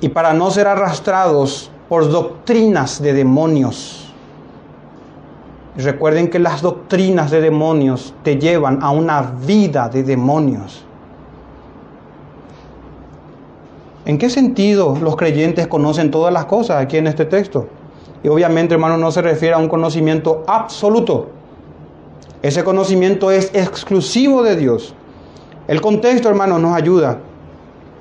y 0.00 0.08
para 0.08 0.32
no 0.32 0.50
ser 0.50 0.66
arrastrados 0.66 1.70
por 1.88 2.10
doctrinas 2.10 3.00
de 3.00 3.12
demonios. 3.12 4.02
recuerden 5.76 6.28
que 6.28 6.38
las 6.38 6.62
doctrinas 6.62 7.30
de 7.30 7.40
demonios 7.40 8.14
te 8.22 8.38
llevan 8.38 8.82
a 8.82 8.90
una 8.90 9.20
vida 9.22 9.88
de 9.88 10.02
demonios. 10.02 10.84
¿En 14.06 14.18
qué 14.18 14.30
sentido 14.30 14.96
los 15.02 15.16
creyentes 15.16 15.66
conocen 15.66 16.10
todas 16.10 16.32
las 16.32 16.46
cosas 16.46 16.80
aquí 16.80 16.96
en 16.96 17.08
este 17.08 17.24
texto? 17.24 17.66
Y 18.22 18.28
obviamente, 18.28 18.74
hermano, 18.74 18.96
no 18.96 19.10
se 19.10 19.20
refiere 19.20 19.54
a 19.54 19.58
un 19.58 19.68
conocimiento 19.68 20.44
absoluto. 20.46 21.28
Ese 22.40 22.64
conocimiento 22.64 23.30
es 23.30 23.50
exclusivo 23.52 24.42
de 24.42 24.56
Dios. 24.56 24.94
El 25.68 25.80
contexto, 25.80 26.28
hermanos, 26.28 26.60
nos 26.60 26.74
ayuda. 26.74 27.18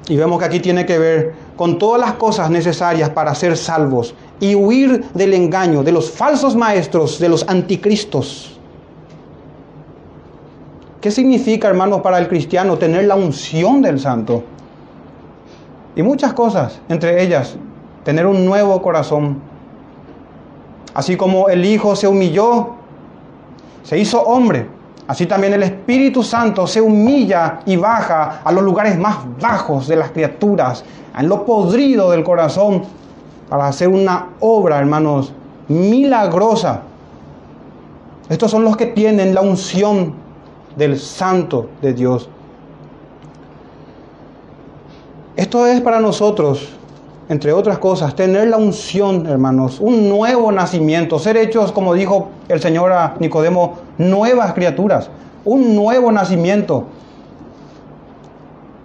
Y 0.08 0.16
vemos 0.18 0.40
que 0.40 0.46
aquí 0.46 0.60
tiene 0.60 0.86
que 0.86 1.00
ver 1.00 1.34
con 1.56 1.78
todas 1.78 2.00
las 2.00 2.14
cosas 2.14 2.50
necesarias 2.50 3.10
para 3.10 3.34
ser 3.36 3.58
salvos 3.58 4.14
y 4.40 4.56
huir 4.56 5.06
del 5.14 5.34
engaño, 5.34 5.84
de 5.84 5.92
los 5.92 6.12
falsos 6.12 6.56
maestros, 6.56 7.20
de 7.20 7.30
los 7.30 7.48
anticristos. 7.48 8.60
¿Qué 11.00 11.12
significa, 11.12 11.68
hermanos, 11.68 12.02
para 12.02 12.18
el 12.18 12.28
cristiano 12.28 12.78
tener 12.78 13.06
la 13.06 13.16
unción 13.16 13.82
del 13.82 14.00
santo? 14.00 14.44
Y 15.96 16.02
muchas 16.02 16.34
cosas, 16.34 16.82
entre 16.90 17.24
ellas, 17.24 17.56
tener 18.04 18.26
un 18.26 18.44
nuevo 18.44 18.82
corazón. 18.82 19.40
Así 20.94 21.16
como 21.16 21.48
el 21.48 21.64
Hijo 21.64 21.96
se 21.96 22.08
humilló, 22.08 22.76
se 23.84 23.98
hizo 24.00 24.22
hombre, 24.24 24.68
Así 25.08 25.28
también 25.28 25.54
el 25.54 25.64
Espíritu 25.64 26.24
Santo 26.24 26.66
se 26.66 26.82
humilla 26.82 27.60
y 27.66 27.76
baja 27.76 28.42
a 28.44 28.52
los 28.52 28.64
lugares 28.64 28.98
más 28.98 29.18
bajos 29.40 29.88
de 29.88 29.96
las 29.96 30.12
criaturas, 30.12 30.84
en 31.18 31.30
lo 31.30 31.46
podrido 31.46 32.10
del 32.12 32.24
corazón, 32.24 32.84
para 33.50 33.68
hacer 33.68 33.88
una 33.88 34.30
obra, 34.40 34.80
hermanos, 34.80 35.32
milagrosa. 35.68 36.82
Estos 38.30 38.50
son 38.50 38.64
los 38.64 38.76
que 38.76 38.88
tienen 38.88 39.36
la 39.36 39.42
unción 39.42 40.16
del 40.76 41.00
Santo 41.00 41.70
de 41.82 41.94
Dios. 41.94 42.28
Esto 45.36 45.68
es 45.68 45.82
para 45.82 46.00
nosotros, 46.00 46.70
entre 47.28 47.52
otras 47.52 47.80
cosas, 47.80 48.16
tener 48.16 48.50
la 48.50 48.58
unción, 48.58 49.26
hermanos, 49.26 49.80
un 49.80 50.10
nuevo 50.10 50.52
nacimiento, 50.52 51.18
ser 51.18 51.38
hechos, 51.38 51.72
como 51.72 51.94
dijo 51.94 52.30
el 52.48 52.62
Señor 52.62 52.92
a 52.92 53.16
Nicodemo, 53.20 53.80
nuevas 53.98 54.54
criaturas, 54.54 55.10
un 55.44 55.76
nuevo 55.76 56.12
nacimiento, 56.12 56.86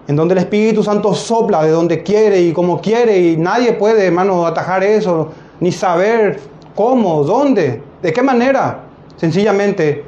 en 0.09 0.17
donde 0.17 0.33
el 0.33 0.39
Espíritu 0.39 0.83
Santo 0.83 1.15
sopla 1.15 1.63
de 1.63 1.71
donde 1.71 2.03
quiere 2.03 2.41
y 2.41 2.53
como 2.53 2.81
quiere 2.81 3.19
y 3.19 3.37
nadie 3.37 3.75
puede, 3.75 4.07
hermano, 4.07 4.47
atajar 4.47 4.83
eso, 4.83 5.29
ni 5.61 5.71
saber 5.71 6.41
cómo, 6.75 7.23
dónde, 7.25 7.83
de 8.03 8.13
qué 8.13 8.23
manera. 8.23 8.81
Sencillamente, 9.17 10.05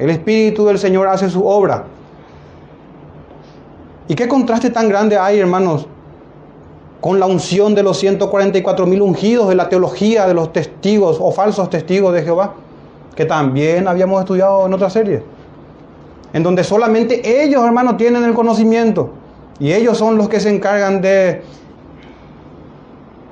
el 0.00 0.10
Espíritu 0.10 0.66
del 0.66 0.78
Señor 0.78 1.06
hace 1.06 1.30
su 1.30 1.46
obra. 1.46 1.84
¿Y 4.08 4.14
qué 4.16 4.26
contraste 4.26 4.70
tan 4.70 4.88
grande 4.88 5.16
hay, 5.16 5.38
hermanos, 5.38 5.86
con 7.00 7.18
la 7.18 7.26
unción 7.26 7.74
de 7.74 7.82
los 7.82 7.98
144 7.98 8.86
mil 8.86 9.02
ungidos 9.02 9.48
de 9.48 9.54
la 9.54 9.68
teología 9.68 10.26
de 10.26 10.34
los 10.34 10.52
testigos 10.52 11.18
o 11.20 11.32
falsos 11.32 11.70
testigos 11.70 12.12
de 12.12 12.22
Jehová? 12.22 12.54
que 13.20 13.26
también 13.26 13.86
habíamos 13.86 14.20
estudiado 14.20 14.64
en 14.64 14.72
otra 14.72 14.88
serie, 14.88 15.22
en 16.32 16.42
donde 16.42 16.64
solamente 16.64 17.42
ellos, 17.44 17.62
hermanos, 17.64 17.98
tienen 17.98 18.24
el 18.24 18.32
conocimiento 18.32 19.10
y 19.58 19.72
ellos 19.72 19.98
son 19.98 20.16
los 20.16 20.28
que 20.28 20.40
se 20.40 20.48
encargan 20.48 21.02
de 21.02 21.42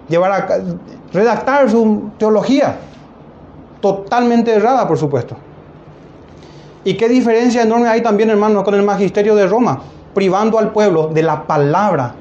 llevar 0.08 0.32
a 0.32 0.46
redactar 1.10 1.70
su 1.70 2.10
teología, 2.18 2.76
totalmente 3.80 4.52
errada, 4.52 4.86
por 4.86 4.98
supuesto. 4.98 5.36
¿Y 6.84 6.94
qué 6.94 7.08
diferencia 7.08 7.62
enorme 7.62 7.88
hay 7.88 8.02
también, 8.02 8.28
hermanos, 8.28 8.64
con 8.64 8.74
el 8.74 8.82
magisterio 8.82 9.34
de 9.36 9.46
Roma, 9.46 9.80
privando 10.12 10.58
al 10.58 10.72
pueblo 10.72 11.08
de 11.08 11.22
la 11.22 11.46
palabra 11.46 12.14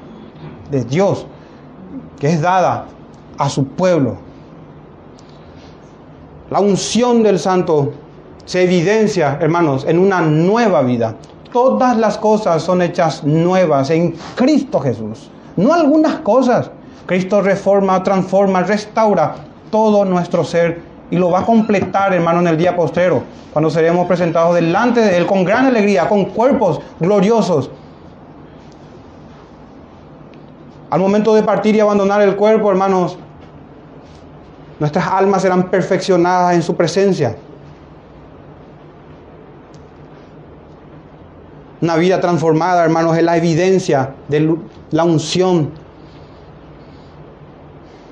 de 0.70 0.84
Dios, 0.84 1.26
que 2.18 2.28
es 2.28 2.40
dada 2.40 2.86
a 3.38 3.48
su 3.48 3.64
pueblo 3.64 4.28
la 6.50 6.60
unción 6.60 7.22
del 7.22 7.38
santo 7.38 7.92
se 8.46 8.62
evidencia, 8.62 9.36
hermanos, 9.38 9.84
en 9.86 9.98
una 9.98 10.22
nueva 10.22 10.80
vida. 10.80 11.14
Todas 11.52 11.98
las 11.98 12.16
cosas 12.16 12.62
son 12.62 12.80
hechas 12.80 13.22
nuevas 13.22 13.90
en 13.90 14.14
Cristo 14.34 14.80
Jesús. 14.80 15.30
No 15.56 15.74
algunas 15.74 16.20
cosas. 16.20 16.70
Cristo 17.04 17.42
reforma, 17.42 18.02
transforma, 18.02 18.62
restaura 18.62 19.34
todo 19.70 20.06
nuestro 20.06 20.42
ser 20.42 20.80
y 21.10 21.16
lo 21.16 21.30
va 21.30 21.40
a 21.40 21.44
completar, 21.44 22.14
hermano, 22.14 22.40
en 22.40 22.48
el 22.48 22.56
día 22.56 22.74
postrero, 22.74 23.22
cuando 23.52 23.68
seremos 23.68 24.06
presentados 24.06 24.54
delante 24.54 25.00
de 25.00 25.18
Él 25.18 25.26
con 25.26 25.44
gran 25.44 25.66
alegría, 25.66 26.08
con 26.08 26.26
cuerpos 26.26 26.80
gloriosos. 26.98 27.70
Al 30.90 31.00
momento 31.00 31.34
de 31.34 31.42
partir 31.42 31.74
y 31.74 31.80
abandonar 31.80 32.22
el 32.22 32.36
cuerpo, 32.36 32.70
hermanos, 32.70 33.18
Nuestras 34.78 35.08
almas 35.08 35.42
serán 35.42 35.70
perfeccionadas 35.70 36.54
en 36.54 36.62
su 36.62 36.76
presencia. 36.76 37.36
Una 41.80 41.96
vida 41.96 42.20
transformada, 42.20 42.84
hermanos, 42.84 43.16
es 43.16 43.22
la 43.22 43.36
evidencia 43.36 44.14
de 44.28 44.56
la 44.90 45.04
unción. 45.04 45.70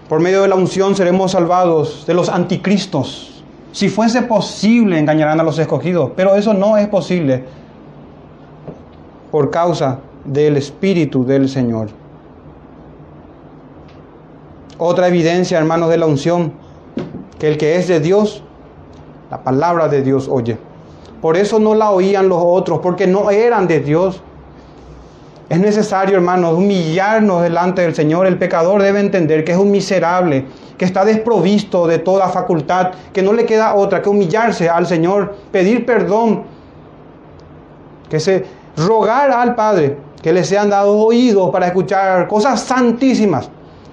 Por 0.09 0.20
medio 0.20 0.43
de 0.43 0.49
la 0.49 0.55
unción 0.55 0.95
seremos 0.95 1.33
salvados 1.33 2.05
de 2.07 2.14
los 2.14 2.29
anticristos. 2.29 3.45
Si 3.72 3.89
fuese 3.89 4.22
posible, 4.22 4.99
engañarán 4.99 5.39
a 5.39 5.43
los 5.43 5.59
escogidos, 5.59 6.12
pero 6.16 6.35
eso 6.35 6.55
no 6.55 6.77
es 6.77 6.89
posible 6.89 7.45
por 9.31 9.51
causa 9.51 9.99
del 10.24 10.57
Espíritu 10.57 11.24
del 11.24 11.49
Señor. 11.49 11.89
Otra 14.79 15.09
evidencia, 15.09 15.57
hermanos, 15.57 15.89
de 15.89 15.97
la 15.97 16.07
unción, 16.07 16.53
que 17.39 17.49
el 17.49 17.57
que 17.57 17.77
es 17.77 17.89
de 17.89 17.99
Dios, 18.01 18.43
la 19.31 19.43
palabra 19.43 19.89
de 19.89 20.03
Dios 20.03 20.29
oye. 20.31 20.59
Por 21.22 21.39
eso 21.39 21.59
no 21.59 21.74
la 21.74 21.91
oían 21.91 22.29
los 22.29 22.43
otros, 22.43 22.81
porque 22.81 23.07
no 23.07 23.31
eran 23.31 23.66
de 23.66 23.81
Dios. 23.81 24.20
Es 25.49 25.59
necesario, 25.59 26.16
hermanos, 26.16 26.59
humillarnos 26.59 27.43
delante 27.43 27.83
del 27.83 27.95
Señor. 27.95 28.27
El 28.27 28.37
pecador 28.37 28.83
debe 28.83 29.01
entender 29.01 29.45
que 29.45 29.53
es 29.53 29.59
un 29.59 29.70
miserable, 29.70 30.45
que 30.77 30.85
está 30.85 31.07
desprovisto 31.07 31.87
de 31.87 31.99
toda 31.99 32.29
facultad, 32.29 32.91
que 33.14 33.22
no 33.22 33.33
le 33.33 33.47
queda 33.47 33.74
otra 33.74 34.03
que 34.03 34.11
humillarse 34.11 34.68
al 34.68 34.87
Señor, 34.87 35.37
pedir 35.53 35.87
perdón, 35.87 36.43
que 38.11 38.20
se 38.20 38.45
rogar 38.77 39.31
al 39.31 39.55
Padre 39.55 39.97
que 40.22 40.33
le 40.33 40.45
sean 40.45 40.68
dados 40.68 40.97
oídos 40.99 41.51
para 41.51 41.68
escuchar 41.68 42.29
cosas 42.29 42.61
santísimas 42.61 43.49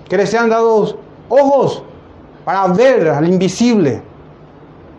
que 0.08 0.18
les 0.18 0.30
sean 0.30 0.50
dados 0.50 0.96
ojos 1.30 1.84
para 2.46 2.68
ver 2.68 3.08
al 3.10 3.28
invisible. 3.28 4.02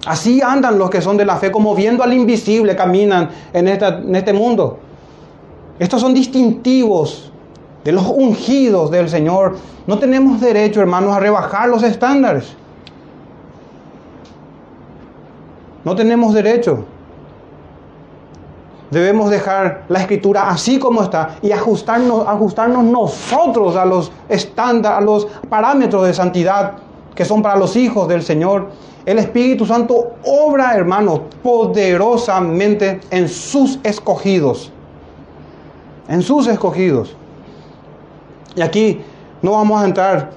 Así 0.07 0.43
andan 0.43 0.79
los 0.79 0.91
que 0.91 1.01
son 1.01 1.17
de 1.17 1.25
la 1.25 1.37
fe, 1.37 1.51
como 1.51 1.75
viendo 1.75 2.03
al 2.03 2.13
invisible 2.13 2.77
caminan 2.77 3.31
en, 3.53 3.69
esta, 3.69 3.99
en 3.99 4.15
este 4.15 4.33
mundo. 4.33 4.79
Estos 5.79 6.01
son 6.01 6.13
distintivos 6.13 7.33
de 7.85 7.93
los 7.93 8.07
ungidos 8.07 8.91
del 8.91 9.09
Señor, 9.09 9.57
no 9.87 9.99
tenemos 9.99 10.41
derecho, 10.41 10.81
hermanos, 10.81 11.15
a 11.15 11.21
rebajar 11.21 11.69
los 11.69 11.83
estándares. 11.83 12.55
No 15.85 15.95
tenemos 15.95 16.33
derecho. 16.33 16.87
Debemos 18.91 19.31
dejar 19.31 19.85
la 19.89 20.01
escritura 20.01 20.49
así 20.49 20.79
como 20.79 21.03
está 21.03 21.37
y 21.43 21.53
ajustarnos, 21.53 22.27
ajustarnos 22.27 22.85
nosotros 22.85 23.77
a 23.77 23.85
los 23.85 24.13
estándares, 24.29 24.99
a 24.99 25.01
los 25.01 25.27
parámetros 25.49 26.07
de 26.07 26.15
santidad 26.15 26.75
que 27.15 27.25
son 27.25 27.43
para 27.43 27.57
los 27.57 27.77
hijos 27.77 28.09
del 28.09 28.23
Señor. 28.23 28.69
El 29.07 29.19
Espíritu 29.19 29.67
Santo 29.67 30.15
obra, 30.25 30.75
hermanos, 30.75 31.21
poderosamente 31.43 33.01
en 33.11 33.29
sus 33.29 33.79
escogidos. 33.83 34.71
En 36.09 36.23
sus 36.23 36.47
escogidos. 36.47 37.17
Y 38.57 38.63
aquí 38.63 39.01
no 39.43 39.53
vamos 39.53 39.83
a 39.83 39.85
entrar 39.85 40.31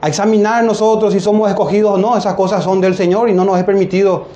a 0.00 0.08
examinar 0.08 0.64
nosotros 0.64 1.12
si 1.12 1.20
somos 1.20 1.48
escogidos 1.48 1.94
o 1.94 1.98
no. 1.98 2.16
Esas 2.16 2.34
cosas 2.34 2.64
son 2.64 2.80
del 2.80 2.94
Señor 2.94 3.28
y 3.28 3.34
no 3.34 3.44
nos 3.44 3.58
es 3.58 3.64
permitido 3.64 4.26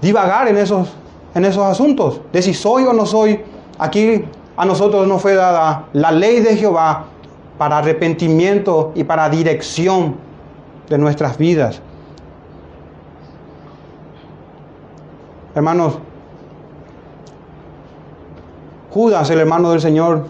divagar 0.00 0.48
en 0.48 0.56
esos, 0.56 0.92
en 1.34 1.44
esos 1.44 1.64
asuntos. 1.64 2.20
De 2.32 2.42
si 2.42 2.54
soy 2.54 2.84
o 2.84 2.92
no 2.92 3.06
soy. 3.06 3.40
Aquí 3.78 4.24
a 4.56 4.64
nosotros 4.64 5.06
nos 5.06 5.20
fue 5.20 5.34
dada 5.34 5.86
la 5.92 6.10
ley 6.10 6.40
de 6.40 6.56
Jehová 6.56 7.06
para 7.58 7.78
arrepentimiento 7.78 8.92
y 8.94 9.04
para 9.04 9.28
dirección 9.28 10.16
de 10.88 10.98
nuestras 10.98 11.36
vidas. 11.38 11.80
Hermanos, 15.54 15.98
Judas, 18.90 19.28
el 19.30 19.40
hermano 19.40 19.70
del 19.70 19.80
Señor, 19.80 20.24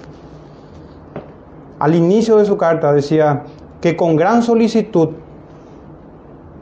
al 1.78 1.94
inicio 1.94 2.36
de 2.36 2.44
su 2.44 2.56
carta 2.56 2.92
decía 2.92 3.44
que 3.80 3.96
con 3.96 4.16
gran 4.16 4.42
solicitud, 4.42 5.10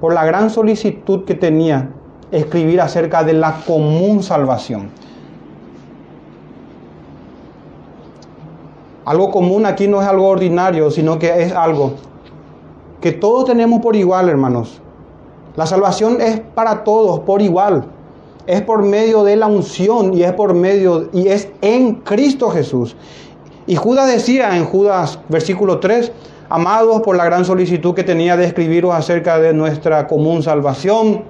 por 0.01 0.13
la 0.13 0.25
gran 0.25 0.51
solicitud 0.51 1.25
que 1.25 1.35
tenía, 1.35 1.89
escribir 2.37 2.80
acerca 2.80 3.22
de 3.22 3.35
la 3.35 3.61
común 3.66 4.22
salvación. 4.22 4.91
Algo 9.05 9.30
común 9.30 9.66
aquí 9.66 9.87
no 9.87 10.01
es 10.01 10.09
algo 10.09 10.28
ordinario, 10.28 10.91
sino 10.91 11.18
que 11.18 11.43
es 11.43 11.53
algo 11.53 11.93
que 13.05 13.12
todos 13.12 13.45
tenemos 13.45 13.82
por 13.82 13.97
igual, 13.97 14.30
hermanos. 14.30 14.80
La 15.57 15.66
salvación 15.66 16.22
es 16.22 16.41
para 16.41 16.85
todos 16.85 17.20
por 17.20 17.43
igual. 17.43 17.85
Es 18.47 18.62
por 18.62 18.82
medio 18.82 19.24
de 19.24 19.37
la 19.37 19.47
unción 19.47 20.14
y 20.14 20.22
es 20.22 20.32
por 20.32 20.55
medio 20.55 21.11
y 21.12 21.28
es 21.28 21.51
en 21.61 21.97
Cristo 21.97 22.49
Jesús. 22.49 22.97
Y 23.66 23.76
Judas 23.76 24.07
decía 24.07 24.57
en 24.57 24.64
Judas 24.64 25.18
versículo 25.28 25.80
3, 25.80 26.12
amados 26.49 27.03
por 27.03 27.14
la 27.14 27.26
gran 27.26 27.45
solicitud 27.45 27.95
que 27.95 28.05
tenía 28.05 28.39
de 28.39 28.47
escribiros 28.47 28.95
acerca 28.95 29.39
de 29.39 29.53
nuestra 29.53 30.07
común 30.07 30.43
salvación. 30.43 31.24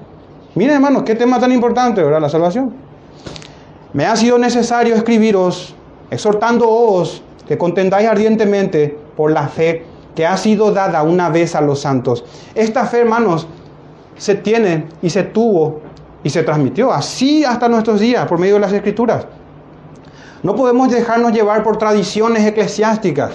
Miren 0.54 0.76
hermanos, 0.76 1.02
qué 1.02 1.14
tema 1.14 1.40
tan 1.40 1.52
importante, 1.52 2.02
¿verdad? 2.02 2.20
La 2.20 2.28
salvación. 2.28 2.72
Me 3.92 4.06
ha 4.06 4.14
sido 4.16 4.38
necesario 4.38 4.94
escribiros, 4.94 5.74
exhortándoos 6.10 7.22
que 7.46 7.58
contendáis 7.58 8.08
ardientemente 8.08 8.96
por 9.16 9.32
la 9.32 9.48
fe 9.48 9.84
que 10.14 10.26
ha 10.26 10.36
sido 10.36 10.72
dada 10.72 11.02
una 11.02 11.28
vez 11.28 11.54
a 11.54 11.60
los 11.60 11.80
santos. 11.80 12.24
Esta 12.54 12.86
fe, 12.86 13.00
hermanos, 13.00 13.48
se 14.16 14.36
tiene 14.36 14.86
y 15.02 15.10
se 15.10 15.24
tuvo 15.24 15.80
y 16.22 16.30
se 16.30 16.42
transmitió 16.42 16.92
así 16.92 17.44
hasta 17.44 17.68
nuestros 17.68 18.00
días 18.00 18.26
por 18.26 18.38
medio 18.38 18.54
de 18.54 18.60
las 18.60 18.72
escrituras. 18.72 19.26
No 20.42 20.54
podemos 20.54 20.90
dejarnos 20.90 21.32
llevar 21.32 21.62
por 21.62 21.78
tradiciones 21.78 22.46
eclesiásticas, 22.46 23.32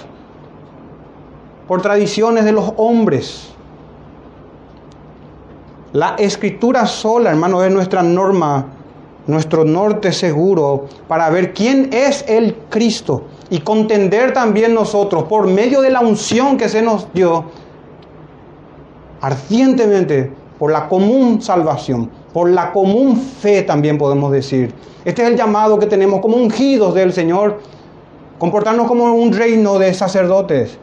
por 1.68 1.82
tradiciones 1.82 2.44
de 2.44 2.52
los 2.52 2.72
hombres. 2.76 3.52
La 5.92 6.14
escritura 6.18 6.86
sola, 6.86 7.30
hermano, 7.30 7.64
es 7.64 7.72
nuestra 7.72 8.00
norma, 8.02 8.64
nuestro 9.26 9.64
norte 9.64 10.12
seguro 10.12 10.86
para 11.08 11.28
ver 11.30 11.52
quién 11.52 11.90
es 11.92 12.24
el 12.28 12.54
Cristo 12.68 13.24
y 13.50 13.58
contender 13.58 14.32
también 14.32 14.72
nosotros 14.72 15.24
por 15.24 15.48
medio 15.48 15.80
de 15.80 15.90
la 15.90 16.00
unción 16.00 16.56
que 16.56 16.68
se 16.68 16.80
nos 16.80 17.12
dio 17.12 17.46
ardientemente 19.20 20.32
por 20.60 20.70
la 20.70 20.88
común 20.88 21.42
salvación, 21.42 22.08
por 22.32 22.48
la 22.50 22.70
común 22.70 23.16
fe 23.16 23.62
también 23.62 23.98
podemos 23.98 24.30
decir. 24.30 24.72
Este 25.04 25.22
es 25.22 25.28
el 25.28 25.36
llamado 25.36 25.76
que 25.80 25.86
tenemos 25.86 26.20
como 26.20 26.36
ungidos 26.36 26.94
del 26.94 27.12
Señor, 27.12 27.58
comportarnos 28.38 28.86
como 28.86 29.12
un 29.12 29.32
reino 29.32 29.76
de 29.80 29.92
sacerdotes. 29.92 30.78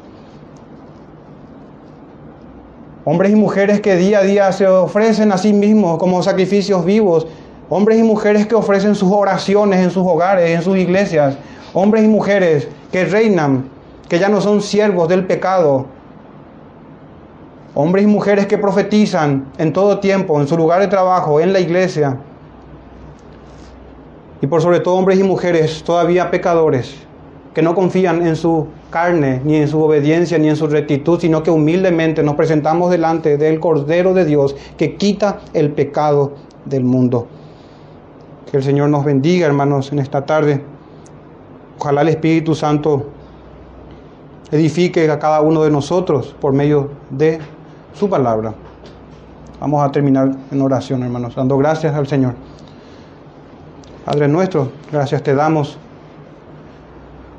Hombres 3.10 3.32
y 3.32 3.36
mujeres 3.36 3.80
que 3.80 3.96
día 3.96 4.20
a 4.20 4.24
día 4.24 4.52
se 4.52 4.68
ofrecen 4.68 5.32
a 5.32 5.38
sí 5.38 5.54
mismos 5.54 5.98
como 5.98 6.22
sacrificios 6.22 6.84
vivos. 6.84 7.26
Hombres 7.70 8.00
y 8.00 8.04
mujeres 8.04 8.48
que 8.48 8.54
ofrecen 8.54 8.96
sus 8.96 9.10
oraciones 9.10 9.80
en 9.80 9.92
sus 9.92 10.06
hogares, 10.06 10.52
en 10.52 10.62
sus 10.62 10.76
iglesias. 10.76 11.38
Hombres 11.74 12.04
y 12.04 12.10
mujeres 12.10 12.68
que 12.92 13.06
reinan, 13.06 13.70
que 14.10 14.20
ya 14.20 14.28
no 14.28 14.42
son 14.42 14.62
siervos 14.62 15.08
del 15.08 15.26
pecado, 15.26 15.86
hombres 17.76 18.04
y 18.04 18.08
mujeres 18.08 18.46
que 18.46 18.58
profetizan 18.58 19.54
en 19.58 19.72
todo 19.72 20.00
tiempo, 20.02 20.42
en 20.42 20.48
su 20.50 20.58
lugar 20.58 20.82
de 20.82 20.88
trabajo, 20.88 21.40
en 21.40 21.54
la 21.54 21.62
iglesia, 21.62 22.18
y 24.42 24.48
por 24.48 24.62
sobre 24.62 24.82
todo 24.82 24.96
hombres 24.96 25.18
y 25.18 25.24
mujeres 25.24 25.82
todavía 25.82 26.30
pecadores, 26.30 27.07
que 27.58 27.64
no 27.64 27.74
confían 27.74 28.22
en 28.28 28.36
su 28.36 28.68
carne, 28.92 29.42
ni 29.44 29.56
en 29.56 29.68
su 29.68 29.82
obediencia, 29.82 30.38
ni 30.38 30.48
en 30.48 30.56
su 30.56 30.68
rectitud, 30.68 31.20
sino 31.20 31.42
que 31.42 31.50
humildemente 31.50 32.22
nos 32.22 32.36
presentamos 32.36 32.92
delante 32.92 33.36
del 33.36 33.60
Cordero 33.60 34.14
de 34.14 34.26
Dios 34.26 34.56
que 34.78 34.96
quita 34.96 35.40
el 35.56 35.72
pecado 35.72 36.34
del 36.66 36.84
mundo. 36.84 37.26
Que 38.52 38.58
el 38.58 38.64
Señor 38.64 38.90
nos 38.90 39.04
bendiga, 39.04 39.48
hermanos, 39.48 39.92
en 39.92 39.98
esta 39.98 40.24
tarde. 40.24 40.64
Ojalá 41.80 42.02
el 42.02 42.10
Espíritu 42.10 42.54
Santo 42.54 43.08
edifique 44.52 45.10
a 45.10 45.18
cada 45.18 45.42
uno 45.42 45.64
de 45.64 45.72
nosotros 45.72 46.36
por 46.40 46.54
medio 46.54 46.92
de 47.10 47.40
su 47.94 48.08
palabra. 48.08 48.54
Vamos 49.60 49.84
a 49.84 49.92
terminar 49.92 50.30
en 50.52 50.62
oración, 50.62 51.02
hermanos, 51.02 51.34
dando 51.34 51.58
gracias 51.58 51.96
al 51.96 52.06
Señor. 52.06 52.36
Padre 54.06 54.28
nuestro, 54.28 54.70
gracias 54.92 55.24
te 55.24 55.34
damos 55.34 55.80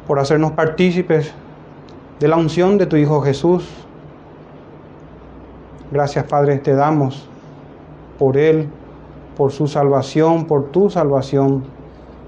por 0.09 0.19
hacernos 0.19 0.53
partícipes 0.53 1.33
de 2.19 2.27
la 2.27 2.37
unción 2.37 2.79
de 2.79 2.87
tu 2.87 2.97
Hijo 2.97 3.21
Jesús. 3.21 3.69
Gracias, 5.93 6.25
Padre, 6.25 6.59
te 6.59 6.75
damos 6.75 7.29
por 8.19 8.37
Él, 8.37 8.69
por 9.37 9.53
su 9.53 9.69
salvación, 9.69 10.47
por 10.47 10.73
tu 10.73 10.91
salvación 10.91 11.79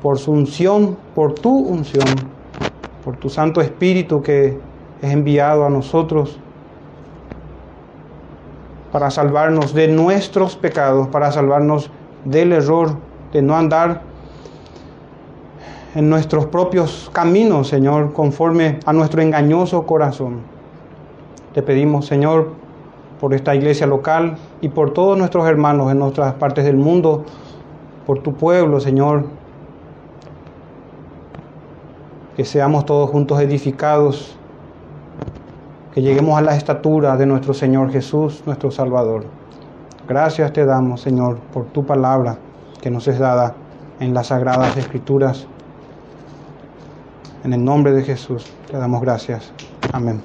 por 0.03 0.19
su 0.19 0.33
unción, 0.33 0.97
por 1.15 1.35
tu 1.35 1.57
unción, 1.57 2.07
por 3.05 3.17
tu 3.17 3.29
Santo 3.29 3.61
Espíritu 3.61 4.23
que 4.23 4.59
es 5.03 5.11
enviado 5.11 5.65
a 5.65 5.71
nosotros 5.71 6.39
para 8.93 9.11
salvarnos 9.11 9.73
de 9.73 9.89
nuestros 9.89 10.57
pecados, 10.57 11.09
para 11.09 11.31
salvarnos 11.31 11.91
del 12.25 12.53
error 12.53 12.97
de 13.33 13.43
no 13.43 13.57
andar 13.57 14.03
en 15.95 16.09
nuestros 16.09 16.47
propios 16.47 17.11
caminos, 17.13 17.69
Señor, 17.69 18.13
conforme 18.13 18.79
a 18.87 18.93
nuestro 18.93 19.23
engañoso 19.23 19.85
corazón. 19.87 20.41
Te 21.53 21.63
pedimos, 21.63 22.07
Señor, 22.07 22.53
por 23.21 23.35
esta 23.35 23.55
iglesia 23.55 23.87
local 23.87 24.37
y 24.61 24.69
por 24.69 24.93
todos 24.93 25.19
nuestros 25.19 25.47
hermanos 25.49 25.91
en 25.91 26.01
otras 26.01 26.35
partes 26.35 26.65
del 26.65 26.77
mundo, 26.77 27.25
por 28.07 28.21
tu 28.21 28.35
pueblo, 28.35 28.79
Señor, 28.81 29.27
que 32.37 32.45
seamos 32.45 32.87
todos 32.87 33.11
juntos 33.11 33.41
edificados, 33.41 34.37
que 35.93 36.03
lleguemos 36.03 36.39
a 36.39 36.41
la 36.41 36.57
estatura 36.57 37.17
de 37.17 37.27
nuestro 37.27 37.53
Señor 37.53 37.91
Jesús, 37.91 38.43
nuestro 38.47 38.71
Salvador. 38.71 39.25
Gracias 40.09 40.53
te 40.53 40.65
damos, 40.65 41.01
Señor, 41.01 41.39
por 41.53 41.67
tu 41.67 41.85
palabra 41.85 42.39
que 42.81 42.91
nos 42.91 43.07
es 43.09 43.19
dada 43.19 43.55
en 43.99 44.15
las 44.15 44.29
sagradas 44.29 44.77
escrituras. 44.77 45.47
En 47.43 47.53
el 47.53 47.65
nombre 47.65 47.93
de 47.93 48.03
Jesús 48.03 48.45
te 48.71 48.77
damos 48.77 49.01
gracias. 49.01 49.53
Amén. 49.93 50.23